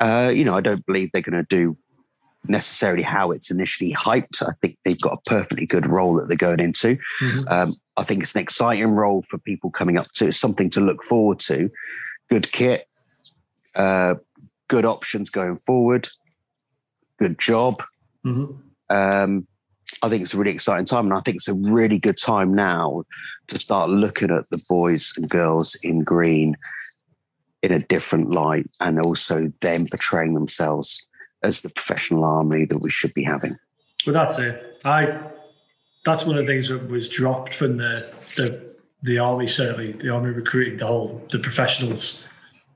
Uh, 0.00 0.32
you 0.34 0.44
know, 0.44 0.54
I 0.56 0.60
don't 0.60 0.84
believe 0.86 1.10
they're 1.12 1.22
going 1.22 1.36
to 1.44 1.46
do 1.48 1.76
necessarily 2.48 3.04
how 3.04 3.30
it's 3.30 3.52
initially 3.52 3.94
hyped. 3.94 4.42
I 4.42 4.50
think 4.60 4.76
they've 4.84 5.00
got 5.00 5.20
a 5.24 5.30
perfectly 5.30 5.64
good 5.66 5.86
role 5.86 6.14
that 6.16 6.26
they're 6.26 6.36
going 6.36 6.58
into. 6.58 6.98
Mhm. 7.20 7.48
Um, 7.48 7.72
I 7.96 8.02
think 8.02 8.22
it's 8.24 8.34
an 8.34 8.40
exciting 8.42 8.88
role 8.90 9.22
for 9.30 9.38
people 9.38 9.70
coming 9.70 9.96
up 9.96 10.10
to. 10.14 10.26
It's 10.26 10.36
something 10.40 10.68
to 10.70 10.80
look 10.80 11.04
forward 11.04 11.38
to. 11.40 11.70
Good 12.28 12.50
kit, 12.50 12.88
uh, 13.76 14.16
good 14.66 14.84
options 14.84 15.30
going 15.30 15.58
forward, 15.58 16.08
good 17.20 17.38
job. 17.38 17.84
Mhm. 18.26 18.58
Um, 18.92 19.46
I 20.02 20.08
think 20.08 20.22
it's 20.22 20.34
a 20.34 20.38
really 20.38 20.52
exciting 20.52 20.86
time, 20.86 21.06
and 21.06 21.14
I 21.14 21.20
think 21.20 21.36
it's 21.36 21.48
a 21.48 21.54
really 21.54 21.98
good 21.98 22.16
time 22.16 22.54
now 22.54 23.04
to 23.48 23.58
start 23.58 23.90
looking 23.90 24.30
at 24.30 24.48
the 24.50 24.60
boys 24.68 25.12
and 25.16 25.28
girls 25.28 25.76
in 25.82 26.02
green 26.02 26.56
in 27.62 27.72
a 27.72 27.78
different 27.78 28.30
light, 28.30 28.68
and 28.80 29.00
also 29.00 29.52
them 29.60 29.86
portraying 29.86 30.34
themselves 30.34 31.06
as 31.42 31.60
the 31.60 31.68
professional 31.68 32.24
army 32.24 32.64
that 32.64 32.78
we 32.78 32.90
should 32.90 33.14
be 33.14 33.24
having. 33.24 33.56
Well, 34.06 34.14
that's 34.14 34.38
it. 34.38 34.80
I. 34.84 35.20
That's 36.04 36.24
one 36.26 36.36
of 36.36 36.46
the 36.46 36.52
things 36.52 36.68
that 36.68 36.88
was 36.88 37.08
dropped 37.08 37.54
from 37.54 37.76
the 37.76 38.12
the 38.36 38.74
the 39.02 39.18
army. 39.18 39.46
Certainly, 39.46 39.92
the 39.92 40.10
army 40.10 40.30
recruiting 40.30 40.76
the 40.78 40.86
whole 40.86 41.22
the 41.30 41.38
professionals, 41.38 42.22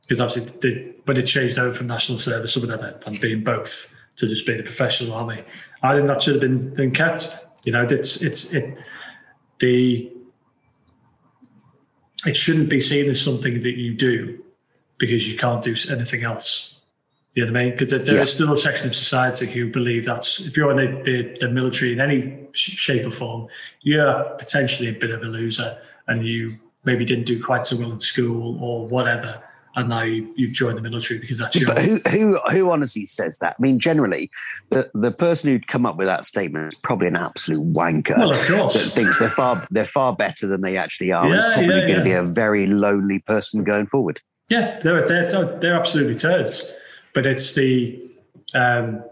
because 0.03 0.21
obviously 0.21 0.53
they, 0.63 0.95
when 1.07 1.17
it 1.17 1.27
changed 1.27 1.59
over 1.59 1.75
from 1.75 1.89
national 1.89 2.19
service 2.19 2.57
or 2.57 2.61
whatever 2.61 2.99
and 3.05 3.21
being 3.21 3.43
both 3.43 3.93
to 4.17 4.29
just 4.29 4.47
being 4.47 4.61
a 4.61 4.63
professional 4.63 5.13
army, 5.13 5.43
I 5.87 5.95
think 5.97 6.07
that 6.09 6.23
should 6.23 6.35
have 6.35 6.41
been 6.41 6.75
been 6.75 6.91
kept. 6.91 7.37
You 7.65 7.73
know, 7.73 7.85
it's 7.89 8.23
it's 8.23 8.53
it 8.53 8.79
the 9.59 10.13
it 12.27 12.37
shouldn't 12.37 12.69
be 12.69 12.81
seen 12.81 13.09
as 13.09 13.21
something 13.21 13.61
that 13.61 13.77
you 13.77 13.95
do 13.95 14.43
because 14.99 15.29
you 15.31 15.37
can't 15.39 15.63
do 15.63 15.75
anything 15.91 16.25
else. 16.25 16.75
You 17.35 17.45
know 17.45 17.53
what 17.53 17.61
I 17.61 17.65
mean? 17.65 17.73
Because 17.73 17.91
there, 17.91 17.99
there 17.99 18.17
Yeah. 18.17 18.23
is 18.23 18.33
still 18.33 18.53
a 18.53 18.57
section 18.57 18.89
of 18.89 18.95
society 18.95 19.47
who 19.47 19.71
believe 19.71 20.07
that 20.07 20.27
if 20.41 20.57
you're 20.57 20.71
in 20.71 20.79
the, 20.79 21.03
the, 21.03 21.37
the 21.41 21.49
military 21.53 21.93
in 21.93 22.01
any 22.01 22.47
sh- 22.53 22.71
shape 22.71 23.07
or 23.07 23.11
form, 23.11 23.49
you're 23.83 24.23
potentially 24.39 24.89
a 24.89 24.93
bit 24.93 25.11
of 25.11 25.21
a 25.23 25.27
loser 25.27 25.77
and 26.09 26.27
you 26.27 26.57
maybe 26.85 27.05
didn't 27.05 27.27
do 27.27 27.43
quite 27.43 27.67
so 27.67 27.77
well 27.77 27.93
in 27.93 28.01
school 28.01 28.59
or 28.63 28.87
whatever. 28.89 29.43
And 29.77 29.91
now 29.91 30.03
you, 30.03 30.33
you've 30.37 30.53
joined 30.53 30.79
the 30.79 30.83
military 30.83 31.21
because 31.21 31.39
that's 31.39 31.55
your 31.55 31.67
But 31.67 31.83
who, 31.83 31.99
who, 32.09 32.39
who 32.51 32.71
honestly 32.71 33.05
says 33.05 33.39
that? 33.39 33.57
I 33.59 33.63
mean, 33.63 33.79
generally, 33.79 34.31
the, 34.71 34.91
the 34.95 35.11
person 35.13 35.51
who'd 35.51 35.69
come 35.69 35.85
up 35.85 35.97
with 35.97 36.07
that 36.07 36.25
statement 36.25 36.73
is 36.73 36.79
probably 36.79 37.09
an 37.09 37.17
absolute 37.17 37.63
wanker. 37.75 38.17
Well, 38.17 38.33
of 38.33 38.39
that 38.39 38.49
course. 38.49 38.95
thinks 38.95 39.19
they're 39.19 39.29
far 39.29 39.67
they're 39.71 39.85
far 39.85 40.17
better 40.17 40.47
than 40.47 40.63
they 40.63 40.79
actually 40.79 41.13
are. 41.13 41.27
and 41.27 41.35
it's 41.35 41.45
probably 41.45 41.75
yeah, 41.75 41.87
going 41.87 41.99
to 41.99 42.05
be 42.05 42.13
a 42.13 42.23
very 42.23 42.67
lonely 42.67 43.19
person 43.19 43.65
going 43.65 43.87
forward. 43.87 44.21
Yeah, 44.49 44.79
they're 44.81 45.07
they're 45.07 45.29
they're 45.59 45.77
absolutely 45.77 46.15
turds, 46.15 46.73
but 47.13 47.27
it's 47.27 47.55
the 47.55 48.01
um, 48.55 49.05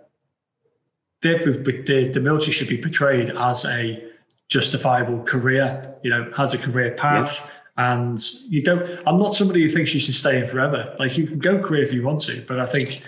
the 1.21 2.11
the 2.13 2.21
military 2.21 2.53
should 2.53 2.69
be 2.69 2.79
portrayed 2.79 3.31
as 3.31 3.65
a 3.65 4.03
justifiable 4.49 5.23
career. 5.25 5.95
You 6.03 6.11
know, 6.11 6.33
has 6.37 6.55
a 6.55 6.59
career 6.59 6.93
path, 6.93 7.53
and 7.77 8.21
you 8.49 8.61
don't. 8.61 8.83
I'm 9.07 9.19
not 9.19 9.35
somebody 9.35 9.63
who 9.63 9.69
thinks 9.69 9.95
you 9.95 10.01
should 10.01 10.15
stay 10.15 10.39
in 10.39 10.47
forever. 10.47 10.95
Like 10.99 11.19
you 11.19 11.27
can 11.27 11.39
go 11.39 11.59
career 11.61 11.83
if 11.83 11.93
you 11.93 12.03
want 12.03 12.21
to, 12.23 12.45
but 12.47 12.61
I 12.61 12.67
think 12.67 13.03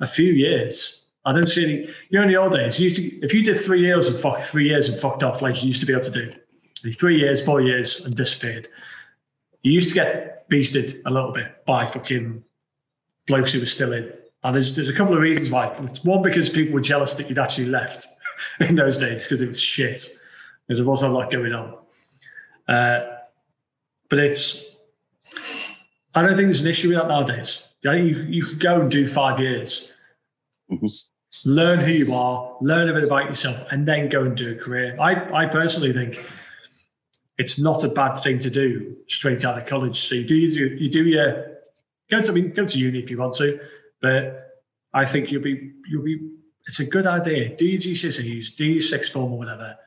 a 0.00 0.06
few 0.06 0.32
years. 0.32 0.98
I 1.24 1.32
don't 1.32 1.48
see 1.48 1.62
any. 1.62 1.74
You 2.10 2.18
know, 2.18 2.22
in 2.22 2.28
the 2.28 2.36
old 2.36 2.52
days, 2.52 2.80
you 2.80 2.84
used 2.84 2.96
to, 2.96 3.02
if 3.24 3.32
you 3.32 3.44
did 3.44 3.56
three 3.56 3.80
years 3.80 4.08
and 4.08 4.18
fuck 4.18 4.40
three 4.40 4.68
years 4.68 4.88
and 4.88 4.98
fucked 4.98 5.22
off, 5.22 5.40
like 5.40 5.62
you 5.62 5.68
used 5.68 5.78
to 5.78 5.86
be 5.86 5.92
able 5.92 6.02
to 6.02 6.10
do, 6.10 6.92
three 6.92 7.16
years, 7.16 7.44
four 7.44 7.60
years, 7.60 8.04
and 8.04 8.16
disappeared 8.16 8.68
you 9.62 9.72
used 9.72 9.88
to 9.88 9.94
get 9.94 10.48
beasted 10.48 11.00
a 11.06 11.10
little 11.10 11.32
bit 11.32 11.64
by 11.64 11.86
fucking 11.86 12.42
blokes 13.26 13.52
who 13.52 13.60
were 13.60 13.66
still 13.66 13.92
in. 13.92 14.12
And 14.44 14.54
there's, 14.54 14.74
there's 14.74 14.88
a 14.88 14.94
couple 14.94 15.14
of 15.14 15.20
reasons 15.20 15.50
why. 15.50 15.68
It's 15.84 16.04
one 16.04 16.22
because 16.22 16.50
people 16.50 16.74
were 16.74 16.80
jealous 16.80 17.14
that 17.14 17.28
you'd 17.28 17.38
actually 17.38 17.68
left 17.68 18.06
in 18.60 18.74
those 18.74 18.98
days 18.98 19.22
because 19.22 19.40
it 19.40 19.48
was 19.48 19.60
shit. 19.60 20.04
There 20.68 20.84
wasn't 20.84 21.12
a 21.12 21.14
lot 21.14 21.30
going 21.30 21.52
on. 21.52 21.76
Uh, 22.68 23.18
but 24.12 24.18
it's, 24.18 24.62
I 26.14 26.20
don't 26.20 26.36
think 26.36 26.48
there's 26.48 26.60
an 26.62 26.68
issue 26.68 26.90
with 26.90 26.98
that 26.98 27.08
nowadays. 27.08 27.66
Yeah, 27.82 27.94
You, 27.94 28.24
you 28.24 28.44
could 28.44 28.60
go 28.60 28.82
and 28.82 28.90
do 28.90 29.06
five 29.06 29.40
years, 29.40 29.90
Mhm. 30.70 31.06
learn 31.46 31.78
who 31.80 31.92
you 31.92 32.12
are, 32.14 32.58
learn 32.60 32.90
a 32.90 32.92
bit 32.92 33.04
about 33.04 33.24
yourself, 33.24 33.66
and 33.70 33.88
then 33.88 34.10
go 34.10 34.22
and 34.24 34.36
do 34.36 34.52
a 34.52 34.54
career. 34.54 34.98
I, 35.00 35.44
I 35.44 35.46
personally 35.46 35.94
think 35.94 36.22
it's 37.38 37.58
not 37.58 37.84
a 37.84 37.88
bad 37.88 38.16
thing 38.16 38.38
to 38.40 38.50
do 38.50 38.96
straight 39.08 39.46
out 39.46 39.56
of 39.58 39.64
college. 39.66 39.98
So 40.06 40.14
you 40.16 40.26
do 40.26 40.36
you 40.36 40.50
do 40.50 40.66
you 40.76 40.90
do 40.90 41.04
your 41.04 41.46
go 42.10 42.20
to 42.20 42.30
I 42.30 42.34
mean, 42.34 42.52
go 42.52 42.66
to 42.66 42.78
uni 42.78 42.98
if 42.98 43.10
you 43.10 43.16
want 43.16 43.32
to, 43.36 43.58
but 44.02 44.60
I 44.92 45.06
think 45.06 45.32
you'll 45.32 45.42
be 45.42 45.72
you'll 45.90 46.04
be 46.04 46.18
it's 46.66 46.80
a 46.80 46.84
good 46.84 47.06
idea. 47.06 47.56
Do 47.56 47.64
your 47.64 47.80
GCSEs, 47.80 48.54
do 48.56 48.66
your 48.66 48.82
sixth 48.82 49.10
form 49.14 49.32
or 49.32 49.38
whatever. 49.38 49.78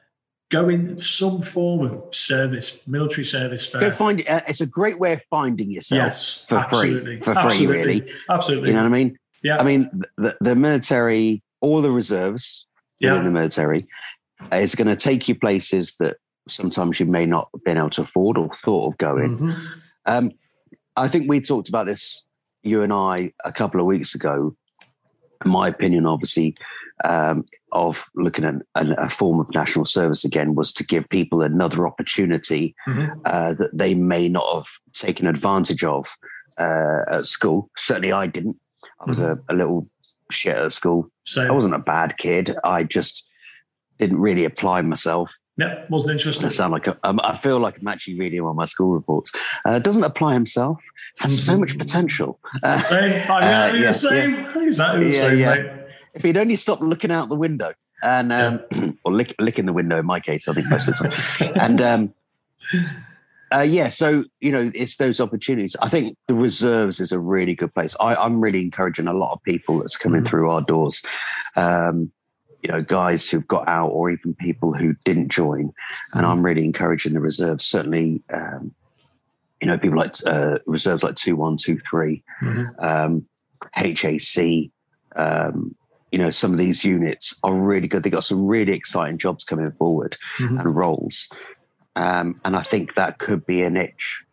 Go 0.52 0.70
in 0.70 1.00
some 1.00 1.42
form 1.42 1.86
of 1.86 2.14
service, 2.14 2.80
military 2.86 3.26
service 3.26 3.68
for 3.68 3.80
Go 3.80 3.92
find 3.92 4.24
uh, 4.28 4.42
it's 4.48 4.62
a 4.62 4.68
great 4.68 5.00
way 5.00 5.14
of 5.14 5.22
finding 5.30 5.72
yourself 5.72 5.98
yes 5.98 6.46
for 6.48 6.60
absolutely, 6.60 7.18
free, 7.18 7.20
for 7.20 7.34
free, 7.34 7.44
absolutely, 7.44 7.78
really. 7.78 8.12
absolutely. 8.30 8.70
You 8.70 8.76
know 8.76 8.84
what 8.84 8.88
I 8.88 9.04
mean? 9.04 9.18
yeah, 9.44 9.58
I 9.58 9.64
mean, 9.64 9.90
the, 10.18 10.38
the 10.42 10.56
military, 10.56 11.42
all 11.62 11.82
the 11.82 11.92
reserves 11.92 12.68
within 13.02 13.18
yeah, 13.18 13.24
the 13.24 13.32
military, 13.32 13.88
uh, 14.52 14.58
is 14.58 14.76
going 14.76 14.88
to 14.88 14.96
take 14.96 15.28
you 15.28 15.36
places 15.36 15.96
that 15.98 16.18
sometimes 16.48 17.00
you 17.00 17.06
may 17.06 17.26
not 17.26 17.50
have 17.54 17.64
been 17.64 17.78
able 17.78 17.90
to 17.92 18.02
afford 18.02 18.38
or 18.38 18.50
thought 18.64 18.94
of 18.94 18.98
going. 18.98 19.38
Mhm. 19.38 19.68
Um, 20.06 20.32
I 20.96 21.08
think 21.08 21.30
we 21.30 21.42
talked 21.42 21.70
about 21.70 21.86
this, 21.86 22.26
you 22.64 22.82
and 22.82 22.94
I, 22.94 23.34
a 23.44 23.52
couple 23.52 23.80
of 23.80 23.86
weeks 23.86 24.16
ago. 24.16 24.56
In 25.44 25.52
my 25.52 25.68
opinion, 25.68 26.06
obviously, 26.06 26.56
um, 27.04 27.44
of 27.72 27.98
looking 28.16 28.46
at 28.46 28.56
a, 28.76 29.06
a 29.06 29.10
form 29.10 29.40
of 29.40 29.54
national 29.54 29.86
service 29.86 30.24
again 30.24 30.56
was 30.56 30.72
to 30.74 30.86
give 30.86 31.10
people 31.10 31.42
another 31.42 31.86
opportunity 31.88 32.74
Mhm. 32.88 33.20
uh, 33.26 33.54
that 33.56 33.72
they 33.78 33.94
may 33.96 34.30
not 34.30 34.46
have 34.56 34.68
taken 34.94 35.28
advantage 35.28 35.84
of 35.84 36.06
uh, 36.58 37.00
at 37.12 37.26
school. 37.26 37.70
Certainly, 37.78 38.14
I 38.14 38.28
didn't. 38.28 38.56
I 39.02 39.06
was 39.06 39.20
a, 39.20 39.38
a 39.50 39.54
little 39.54 39.90
shit 40.32 40.56
at 40.56 40.72
school. 40.72 41.10
So 41.26 41.46
I 41.46 41.52
wasn't 41.52 41.74
a 41.76 41.80
bad 41.80 42.18
kid. 42.18 42.56
I 42.64 42.84
just 42.84 43.28
didn't 44.00 44.20
really 44.20 44.46
apply 44.46 44.82
myself. 44.82 45.32
yeah, 45.58 45.84
wasn't 45.90 46.12
I 46.12 46.14
interested. 46.14 46.52
sound 46.52 46.72
like 46.74 46.88
a, 46.88 46.98
um, 47.04 47.20
I 47.24 47.36
feel 47.38 47.60
like 47.60 47.78
I'm 47.80 47.88
actually 47.88 48.18
reading 48.20 48.42
one 48.44 48.52
of 48.52 48.56
my 48.58 48.66
school 48.66 48.92
reports. 48.94 49.32
Uh, 49.66 49.80
doesn't 49.80 50.04
apply 50.04 50.34
himself. 50.34 50.80
Has 51.20 51.44
so 51.46 51.58
much 51.58 51.78
potential. 51.78 52.40
Uh, 52.64 52.78
Same. 52.78 53.04
I 53.04 53.06
mean, 53.06 53.20
Uh, 53.30 53.34
I 53.34 53.72
mean, 53.74 53.82
yeah, 53.82 53.88
the 53.88 53.94
same. 53.94 54.36
Exactly 54.68 55.08
the 55.10 55.14
Yeah, 55.16 55.22
same, 55.22 55.38
yeah. 55.40 55.56
mate. 55.56 55.72
If 56.16 56.24
he'd 56.24 56.38
only 56.38 56.56
stopped 56.56 56.82
looking 56.82 57.12
out 57.12 57.30
the 57.30 57.36
window 57.36 57.74
and 58.02 58.32
um, 58.32 58.62
or 59.04 59.14
lick, 59.14 59.36
licking 59.40 59.66
the 59.66 59.74
window 59.74 60.00
in 60.00 60.06
my 60.06 60.20
case, 60.20 60.48
I 60.48 60.54
think 60.54 60.68
most 60.70 60.88
of 60.88 60.96
the 60.98 61.10
time. 61.10 61.54
and 61.60 61.82
um, 61.82 62.14
uh, 63.54 63.62
yeah, 63.62 63.90
so 63.90 64.24
you 64.40 64.52
know, 64.52 64.72
it's 64.74 64.98
those 64.98 65.20
opportunities. 65.20 65.76
I 65.82 65.90
think 65.90 66.18
the 66.28 66.34
reserves 66.34 67.00
is 67.00 67.12
a 67.12 67.20
really 67.20 67.54
good 67.54 67.74
place. 67.74 67.96
I, 68.00 68.16
I'm 68.16 68.42
really 68.42 68.62
encouraging 68.62 69.08
a 69.08 69.14
lot 69.14 69.34
of 69.34 69.44
people 69.44 69.80
that's 69.80 69.98
coming 69.98 70.24
Mhm. 70.24 70.28
through 70.28 70.50
our 70.50 70.62
doors. 70.62 71.04
Um, 71.56 72.12
you 72.64 72.72
know, 72.72 72.82
guys 72.82 73.30
who've 73.30 73.48
got 73.48 73.68
out, 73.68 73.90
or 73.90 74.10
even 74.10 74.34
people 74.34 74.74
who 74.74 74.96
didn't 75.04 75.30
join, 75.30 75.72
and 76.14 76.26
I'm 76.26 76.44
really 76.44 76.66
encouraging 76.66 77.14
the 77.14 77.20
reserves. 77.20 77.64
Certainly, 77.64 78.24
um, 78.34 78.74
you 79.62 79.68
know, 79.68 79.78
people 79.78 80.00
like 80.00 80.16
uh, 80.26 80.58
reserves 80.66 81.04
like 81.04 81.16
two 81.16 81.36
one, 81.36 81.58
two 81.58 81.78
three, 81.78 82.24
Mhm. 82.42 82.84
um, 82.84 83.26
HAC. 83.74 84.72
Um, 85.16 85.76
you 86.16 86.22
know, 86.24 86.30
some 86.30 86.54
of 86.54 86.58
these 86.58 86.86
units 86.86 87.38
are 87.44 87.54
really 87.54 87.90
good. 87.90 88.04
They've 88.04 88.14
got 88.20 88.24
some 88.24 88.48
really 88.48 88.72
exciting 88.72 89.18
jobs 89.18 89.44
coming 89.44 89.70
forward 89.74 90.16
Mhm. 90.40 90.62
and 90.62 90.74
roles. 90.74 91.28
Um, 91.98 92.40
and 92.46 92.56
I 92.56 92.62
think 92.64 92.96
that 92.96 93.20
could 93.20 93.46
be 93.46 93.62
an 93.62 93.76
itch 93.76 94.24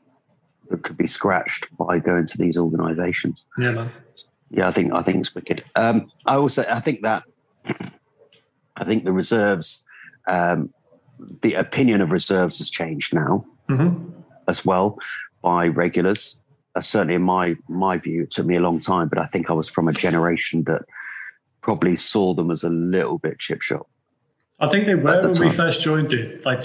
that 0.71 0.85
could 0.85 0.97
be 0.97 1.09
scratched 1.09 1.77
by 1.77 1.99
going 1.99 2.27
to 2.27 2.39
these 2.39 2.57
organisations. 2.57 3.47
Yeah, 3.59 3.73
man. 3.73 3.91
Yeah, 4.53 4.69
I 4.69 4.71
think 4.71 4.93
I 4.93 5.03
think 5.03 5.19
it's 5.19 5.35
wicked. 5.35 5.65
Um, 5.75 6.07
I 6.25 6.37
also 6.37 6.63
I 6.71 6.79
think 6.79 7.03
that 7.03 7.25
I 8.77 8.85
think 8.85 9.03
the 9.03 9.11
reserves, 9.13 9.85
um, 10.29 10.73
the 11.43 11.55
opinion 11.55 12.01
of 12.01 12.13
reserves 12.13 12.59
has 12.59 12.71
changed 12.71 13.13
now 13.13 13.45
hmm 13.69 14.09
as 14.47 14.65
well 14.65 14.99
by 15.43 15.67
regulars. 15.67 16.39
Uh, 16.77 16.81
certainly, 16.81 17.15
in 17.17 17.23
my 17.23 17.57
my 17.69 17.99
view, 17.99 18.23
it 18.23 18.31
took 18.31 18.47
me 18.47 18.55
a 18.57 18.61
long 18.61 18.79
time, 18.79 19.09
but 19.09 19.19
I 19.19 19.27
think 19.27 19.51
I 19.51 19.53
was 19.53 19.69
from 19.69 19.89
a 19.89 19.93
generation 19.93 20.63
that 20.71 20.83
probably 21.63 21.97
saw 21.97 22.35
them 22.35 22.51
as 22.51 22.63
a 22.65 22.69
little 22.69 23.19
bit 23.19 23.39
chip 23.39 23.63
shop. 23.63 23.89
I 24.61 24.69
think 24.69 24.87
they 24.87 24.95
were 24.95 25.23
the 25.23 25.41
when 25.41 25.49
we 25.49 25.55
first 25.55 25.81
joined 25.81 26.13
it. 26.13 26.45
Like 26.45 26.63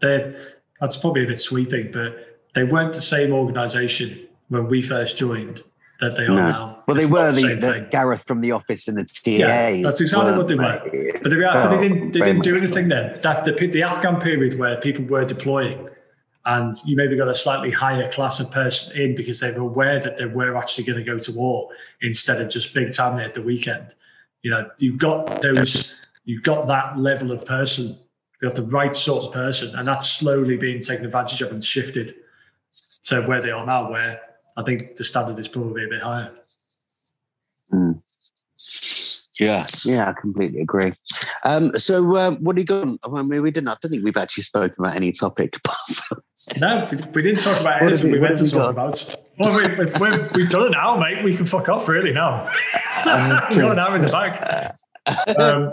they, 0.00 0.34
that's 0.80 0.96
probably 0.96 1.24
a 1.24 1.26
bit 1.26 1.38
sweeping, 1.38 1.92
but 1.92 2.40
they 2.54 2.64
weren't 2.64 2.94
the 2.94 3.00
same 3.00 3.32
organisation 3.32 4.26
when 4.48 4.68
we 4.68 4.82
first 4.82 5.18
joined 5.18 5.62
that 6.00 6.16
they 6.16 6.24
are 6.24 6.28
No. 6.28 6.34
now. 6.50 6.82
Well, 6.86 6.96
they 6.96 7.02
It's 7.02 7.10
not 7.10 7.18
were 7.18 7.32
the, 7.32 7.40
same 7.40 7.60
the. 7.60 7.88
Gareth 7.90 8.24
from 8.24 8.40
the 8.40 8.52
office 8.52 8.88
in 8.88 8.96
the 8.96 9.04
TA. 9.04 9.30
Yeah, 9.30 9.82
that's 9.82 10.00
exactly 10.00 10.32
what 10.32 10.48
they 10.48 10.54
were. 10.54 10.80
But 11.22 11.30
they, 11.30 11.36
but 11.38 11.68
they 11.70 11.88
didn't. 11.88 12.12
They 12.12 12.20
didn't 12.20 12.42
do 12.42 12.56
anything 12.56 12.88
then. 12.88 13.20
That 13.22 13.44
the, 13.44 13.52
the 13.52 13.82
Afghan 13.82 14.20
period 14.20 14.58
where 14.58 14.76
people 14.80 15.04
were 15.04 15.24
deploying, 15.24 15.88
and 16.46 16.74
you 16.84 16.96
maybe 16.96 17.16
got 17.16 17.28
a 17.28 17.34
slightly 17.34 17.70
higher 17.70 18.10
class 18.10 18.40
of 18.40 18.50
person 18.50 19.00
in 19.00 19.14
because 19.14 19.40
they 19.40 19.52
were 19.52 19.60
aware 19.62 20.00
that 20.00 20.18
they 20.18 20.26
were 20.26 20.56
actually 20.56 20.84
going 20.84 20.98
to 20.98 21.04
go 21.04 21.18
to 21.18 21.32
war 21.32 21.68
instead 22.02 22.40
of 22.40 22.48
just 22.50 22.74
big 22.74 22.92
time 22.92 23.18
at 23.18 23.34
the 23.34 23.42
weekend. 23.42 23.94
You 24.44 24.50
know, 24.50 24.70
you've 24.78 24.98
got 24.98 25.40
those. 25.40 25.94
You've 26.26 26.42
got 26.42 26.66
that 26.68 26.98
level 26.98 27.32
of 27.32 27.46
person. 27.46 27.98
You've 28.40 28.52
got 28.52 28.56
the 28.56 28.68
right 28.68 28.94
sort 28.94 29.24
of 29.24 29.32
person, 29.32 29.74
and 29.74 29.88
that's 29.88 30.08
slowly 30.08 30.58
being 30.58 30.82
taken 30.82 31.06
advantage 31.06 31.40
of 31.40 31.50
and 31.50 31.64
shifted 31.64 32.14
to 33.04 33.22
where 33.22 33.40
they 33.40 33.50
are 33.50 33.64
now, 33.64 33.90
where 33.90 34.20
I 34.56 34.62
think 34.62 34.96
the 34.96 35.04
standard 35.04 35.38
is 35.38 35.48
probably 35.48 35.86
a 35.86 35.88
bit 35.88 36.02
higher. 36.02 36.30
Hmm. 37.70 37.92
Yeah, 39.40 39.66
yeah, 39.84 40.08
I 40.10 40.12
completely 40.12 40.60
agree. 40.60 40.92
Um, 41.44 41.76
so, 41.78 42.16
um, 42.16 42.36
what 42.36 42.54
do 42.54 42.62
you 42.62 42.66
got? 42.66 42.86
I 43.04 43.22
mean, 43.22 43.42
we 43.42 43.50
didn't. 43.50 43.68
I 43.68 43.76
don't 43.80 43.90
think 43.90 44.04
we've 44.04 44.16
actually 44.16 44.44
spoken 44.44 44.76
about 44.78 44.96
any 44.96 45.12
topic. 45.12 45.58
No, 46.58 46.86
we, 46.90 46.98
we 47.14 47.22
didn't 47.22 47.40
talk 47.40 47.58
about 47.62 47.80
What 47.80 47.90
anything 47.92 48.10
we 48.10 48.18
we- 48.18 48.20
what 48.20 48.28
meant 48.32 48.38
to 48.38 48.44
have 48.44 48.52
we 48.52 48.58
talk 48.60 48.70
about. 48.72 49.16
Well, 49.38 49.56
we, 49.56 49.68
we, 49.68 49.84
we've, 49.98 50.32
we've 50.34 50.50
done 50.50 50.66
it 50.66 50.70
now, 50.72 50.96
mate. 50.98 51.24
We 51.24 51.34
can 51.36 51.46
fuck 51.46 51.70
off 51.70 51.88
really 51.88 52.12
now. 52.12 52.44
We've 53.48 53.60
got 53.60 53.72
an 53.72 53.78
hour 53.78 53.96
in 53.96 54.02
the 54.04 54.12
bag. 54.12 54.76
Um, 55.38 55.72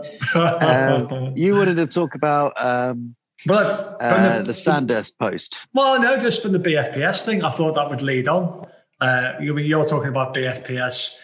Um, 0.61 1.33
you 1.35 1.55
wanted 1.55 1.75
to 1.75 1.87
talk 1.87 2.15
about 2.15 2.53
um, 2.63 3.15
but 3.45 3.97
from 3.99 4.09
uh, 4.19 4.37
the, 4.37 4.43
the 4.45 4.53
Sandhurst 4.53 5.17
post. 5.19 5.65
well, 5.73 5.99
no, 6.01 6.17
just 6.17 6.41
from 6.41 6.53
the 6.53 6.59
BFBS 6.59 7.25
thing, 7.25 7.43
I 7.43 7.49
thought 7.49 7.75
that 7.75 7.89
would 7.89 8.01
lead 8.01 8.27
on. 8.29 8.65
Uh, 9.01 9.33
you, 9.41 9.57
you're 9.57 9.85
talking 9.85 10.09
about 10.09 10.33
BFBS 10.33 11.15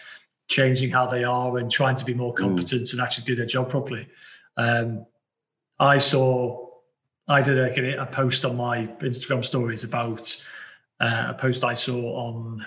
changing 0.48 0.90
how 0.90 1.06
they 1.06 1.24
are 1.24 1.58
and 1.58 1.70
trying 1.70 1.96
to 1.96 2.04
be 2.04 2.14
more 2.14 2.34
competent 2.34 2.92
and 2.92 3.00
actually 3.00 3.24
do 3.24 3.36
their 3.36 3.46
job 3.46 3.70
properly. 3.70 4.08
Um, 4.56 5.06
I 5.78 5.98
saw 5.98 6.68
I 7.28 7.42
did 7.42 7.58
a, 7.58 8.02
a 8.02 8.06
post 8.06 8.44
on 8.44 8.56
my 8.56 8.86
Instagram 9.00 9.44
stories 9.44 9.84
about 9.84 10.34
uh, 11.00 11.26
a 11.28 11.34
post 11.34 11.62
I 11.62 11.74
saw 11.74 12.16
on 12.16 12.64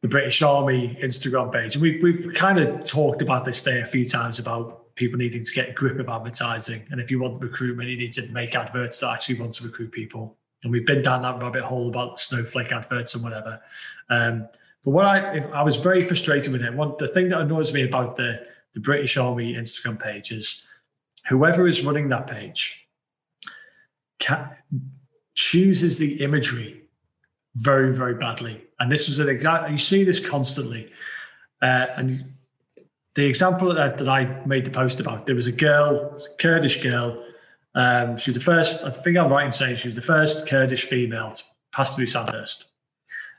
the 0.00 0.08
British 0.08 0.40
Army 0.42 0.98
Instagram 1.02 1.52
page. 1.52 1.74
And 1.74 1.82
we've, 1.82 2.02
we've 2.02 2.32
kind 2.34 2.58
of 2.58 2.82
talked 2.84 3.20
about 3.20 3.44
this 3.44 3.62
day 3.62 3.80
a 3.80 3.86
few 3.86 4.06
times 4.06 4.38
about 4.38 4.94
people 4.94 5.18
needing 5.18 5.44
to 5.44 5.52
get 5.52 5.68
a 5.68 5.72
grip 5.72 5.98
of 5.98 6.08
advertising. 6.08 6.82
And 6.90 7.00
if 7.00 7.10
you 7.10 7.20
want 7.20 7.42
recruitment, 7.42 7.88
you 7.90 7.96
need 7.96 8.12
to 8.14 8.26
make 8.28 8.54
adverts 8.54 9.00
that 9.00 9.12
actually 9.12 9.40
want 9.40 9.52
to 9.54 9.64
recruit 9.64 9.92
people. 9.92 10.36
And 10.62 10.72
we've 10.72 10.86
been 10.86 11.02
down 11.02 11.22
that 11.22 11.40
rabbit 11.42 11.62
hole 11.62 11.88
about 11.88 12.18
snowflake 12.18 12.72
adverts 12.72 13.14
and 13.14 13.22
whatever. 13.22 13.60
Um, 14.08 14.48
but 14.84 14.92
what 14.92 15.04
I 15.04 15.38
I 15.52 15.62
was 15.62 15.76
very 15.76 16.04
frustrated 16.04 16.52
with 16.52 16.62
it. 16.62 16.72
One 16.72 16.94
the 16.98 17.08
thing 17.08 17.28
that 17.30 17.40
annoys 17.40 17.72
me 17.72 17.82
about 17.84 18.16
the 18.16 18.46
the 18.74 18.80
British 18.80 19.16
Army 19.16 19.54
Instagram 19.54 20.00
page 20.00 20.30
is 20.30 20.62
whoever 21.28 21.66
is 21.66 21.84
running 21.84 22.08
that 22.08 22.26
page 22.26 22.86
chooses 25.34 25.98
the 25.98 26.22
imagery 26.22 26.82
very 27.56 27.94
very 27.94 28.14
badly. 28.14 28.64
And 28.80 28.90
this 28.90 29.08
was 29.08 29.18
an 29.18 29.28
exact. 29.28 29.70
You 29.70 29.78
see 29.78 30.04
this 30.04 30.26
constantly. 30.26 30.90
Uh, 31.60 31.86
and 31.96 32.36
the 33.14 33.26
example 33.26 33.74
that, 33.74 33.98
that, 33.98 34.08
I 34.08 34.44
made 34.46 34.64
the 34.64 34.70
post 34.70 35.00
about, 35.00 35.26
there 35.26 35.34
was 35.34 35.48
a 35.48 35.52
girl, 35.52 36.16
a 36.16 36.36
Kurdish 36.40 36.80
girl. 36.80 37.24
Um, 37.74 38.16
she 38.16 38.30
was 38.30 38.36
the 38.36 38.44
first. 38.44 38.84
I 38.84 38.90
think 38.90 39.16
I'm 39.16 39.28
right 39.28 39.44
in 39.44 39.50
saying 39.50 39.76
she 39.76 39.88
was 39.88 39.96
the 39.96 40.02
first 40.02 40.46
Kurdish 40.46 40.84
female 40.84 41.32
to 41.32 41.42
pass 41.72 41.96
through 41.96 42.06
Sandhurst. 42.06 42.66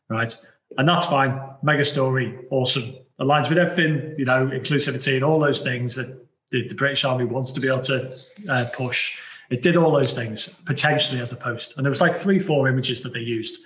Right 0.10 0.36
and 0.78 0.88
that's 0.88 1.08
fine. 1.08 1.40
Mega 1.64 1.84
story, 1.84 2.38
awesome. 2.52 2.96
Aligns 3.20 3.50
with 3.50 3.58
everything, 3.58 4.16
you 4.18 4.26
know, 4.26 4.48
inclusivity 4.48 5.16
and 5.16 5.24
all 5.24 5.40
those 5.40 5.62
things 5.62 5.96
that 5.96 6.26
the, 6.52 6.68
the 6.68 6.76
British 6.76 7.04
Army 7.04 7.26
wants 7.26 7.52
to 7.54 7.62
be 7.62 7.68
able 7.68 7.82
to 7.82 8.12
uh, 8.50 8.66
push. 8.74 9.18
It 9.50 9.62
did 9.62 9.76
all 9.76 9.92
those 9.92 10.16
things 10.16 10.48
potentially 10.66 11.22
as 11.22 11.34
a 11.34 11.36
post, 11.36 11.76
and 11.76 11.86
there 11.86 11.90
was 11.90 12.02
like 12.02 12.16
three, 12.16 12.40
four 12.40 12.68
images 12.68 13.04
that 13.04 13.14
they 13.14 13.20
used, 13.20 13.60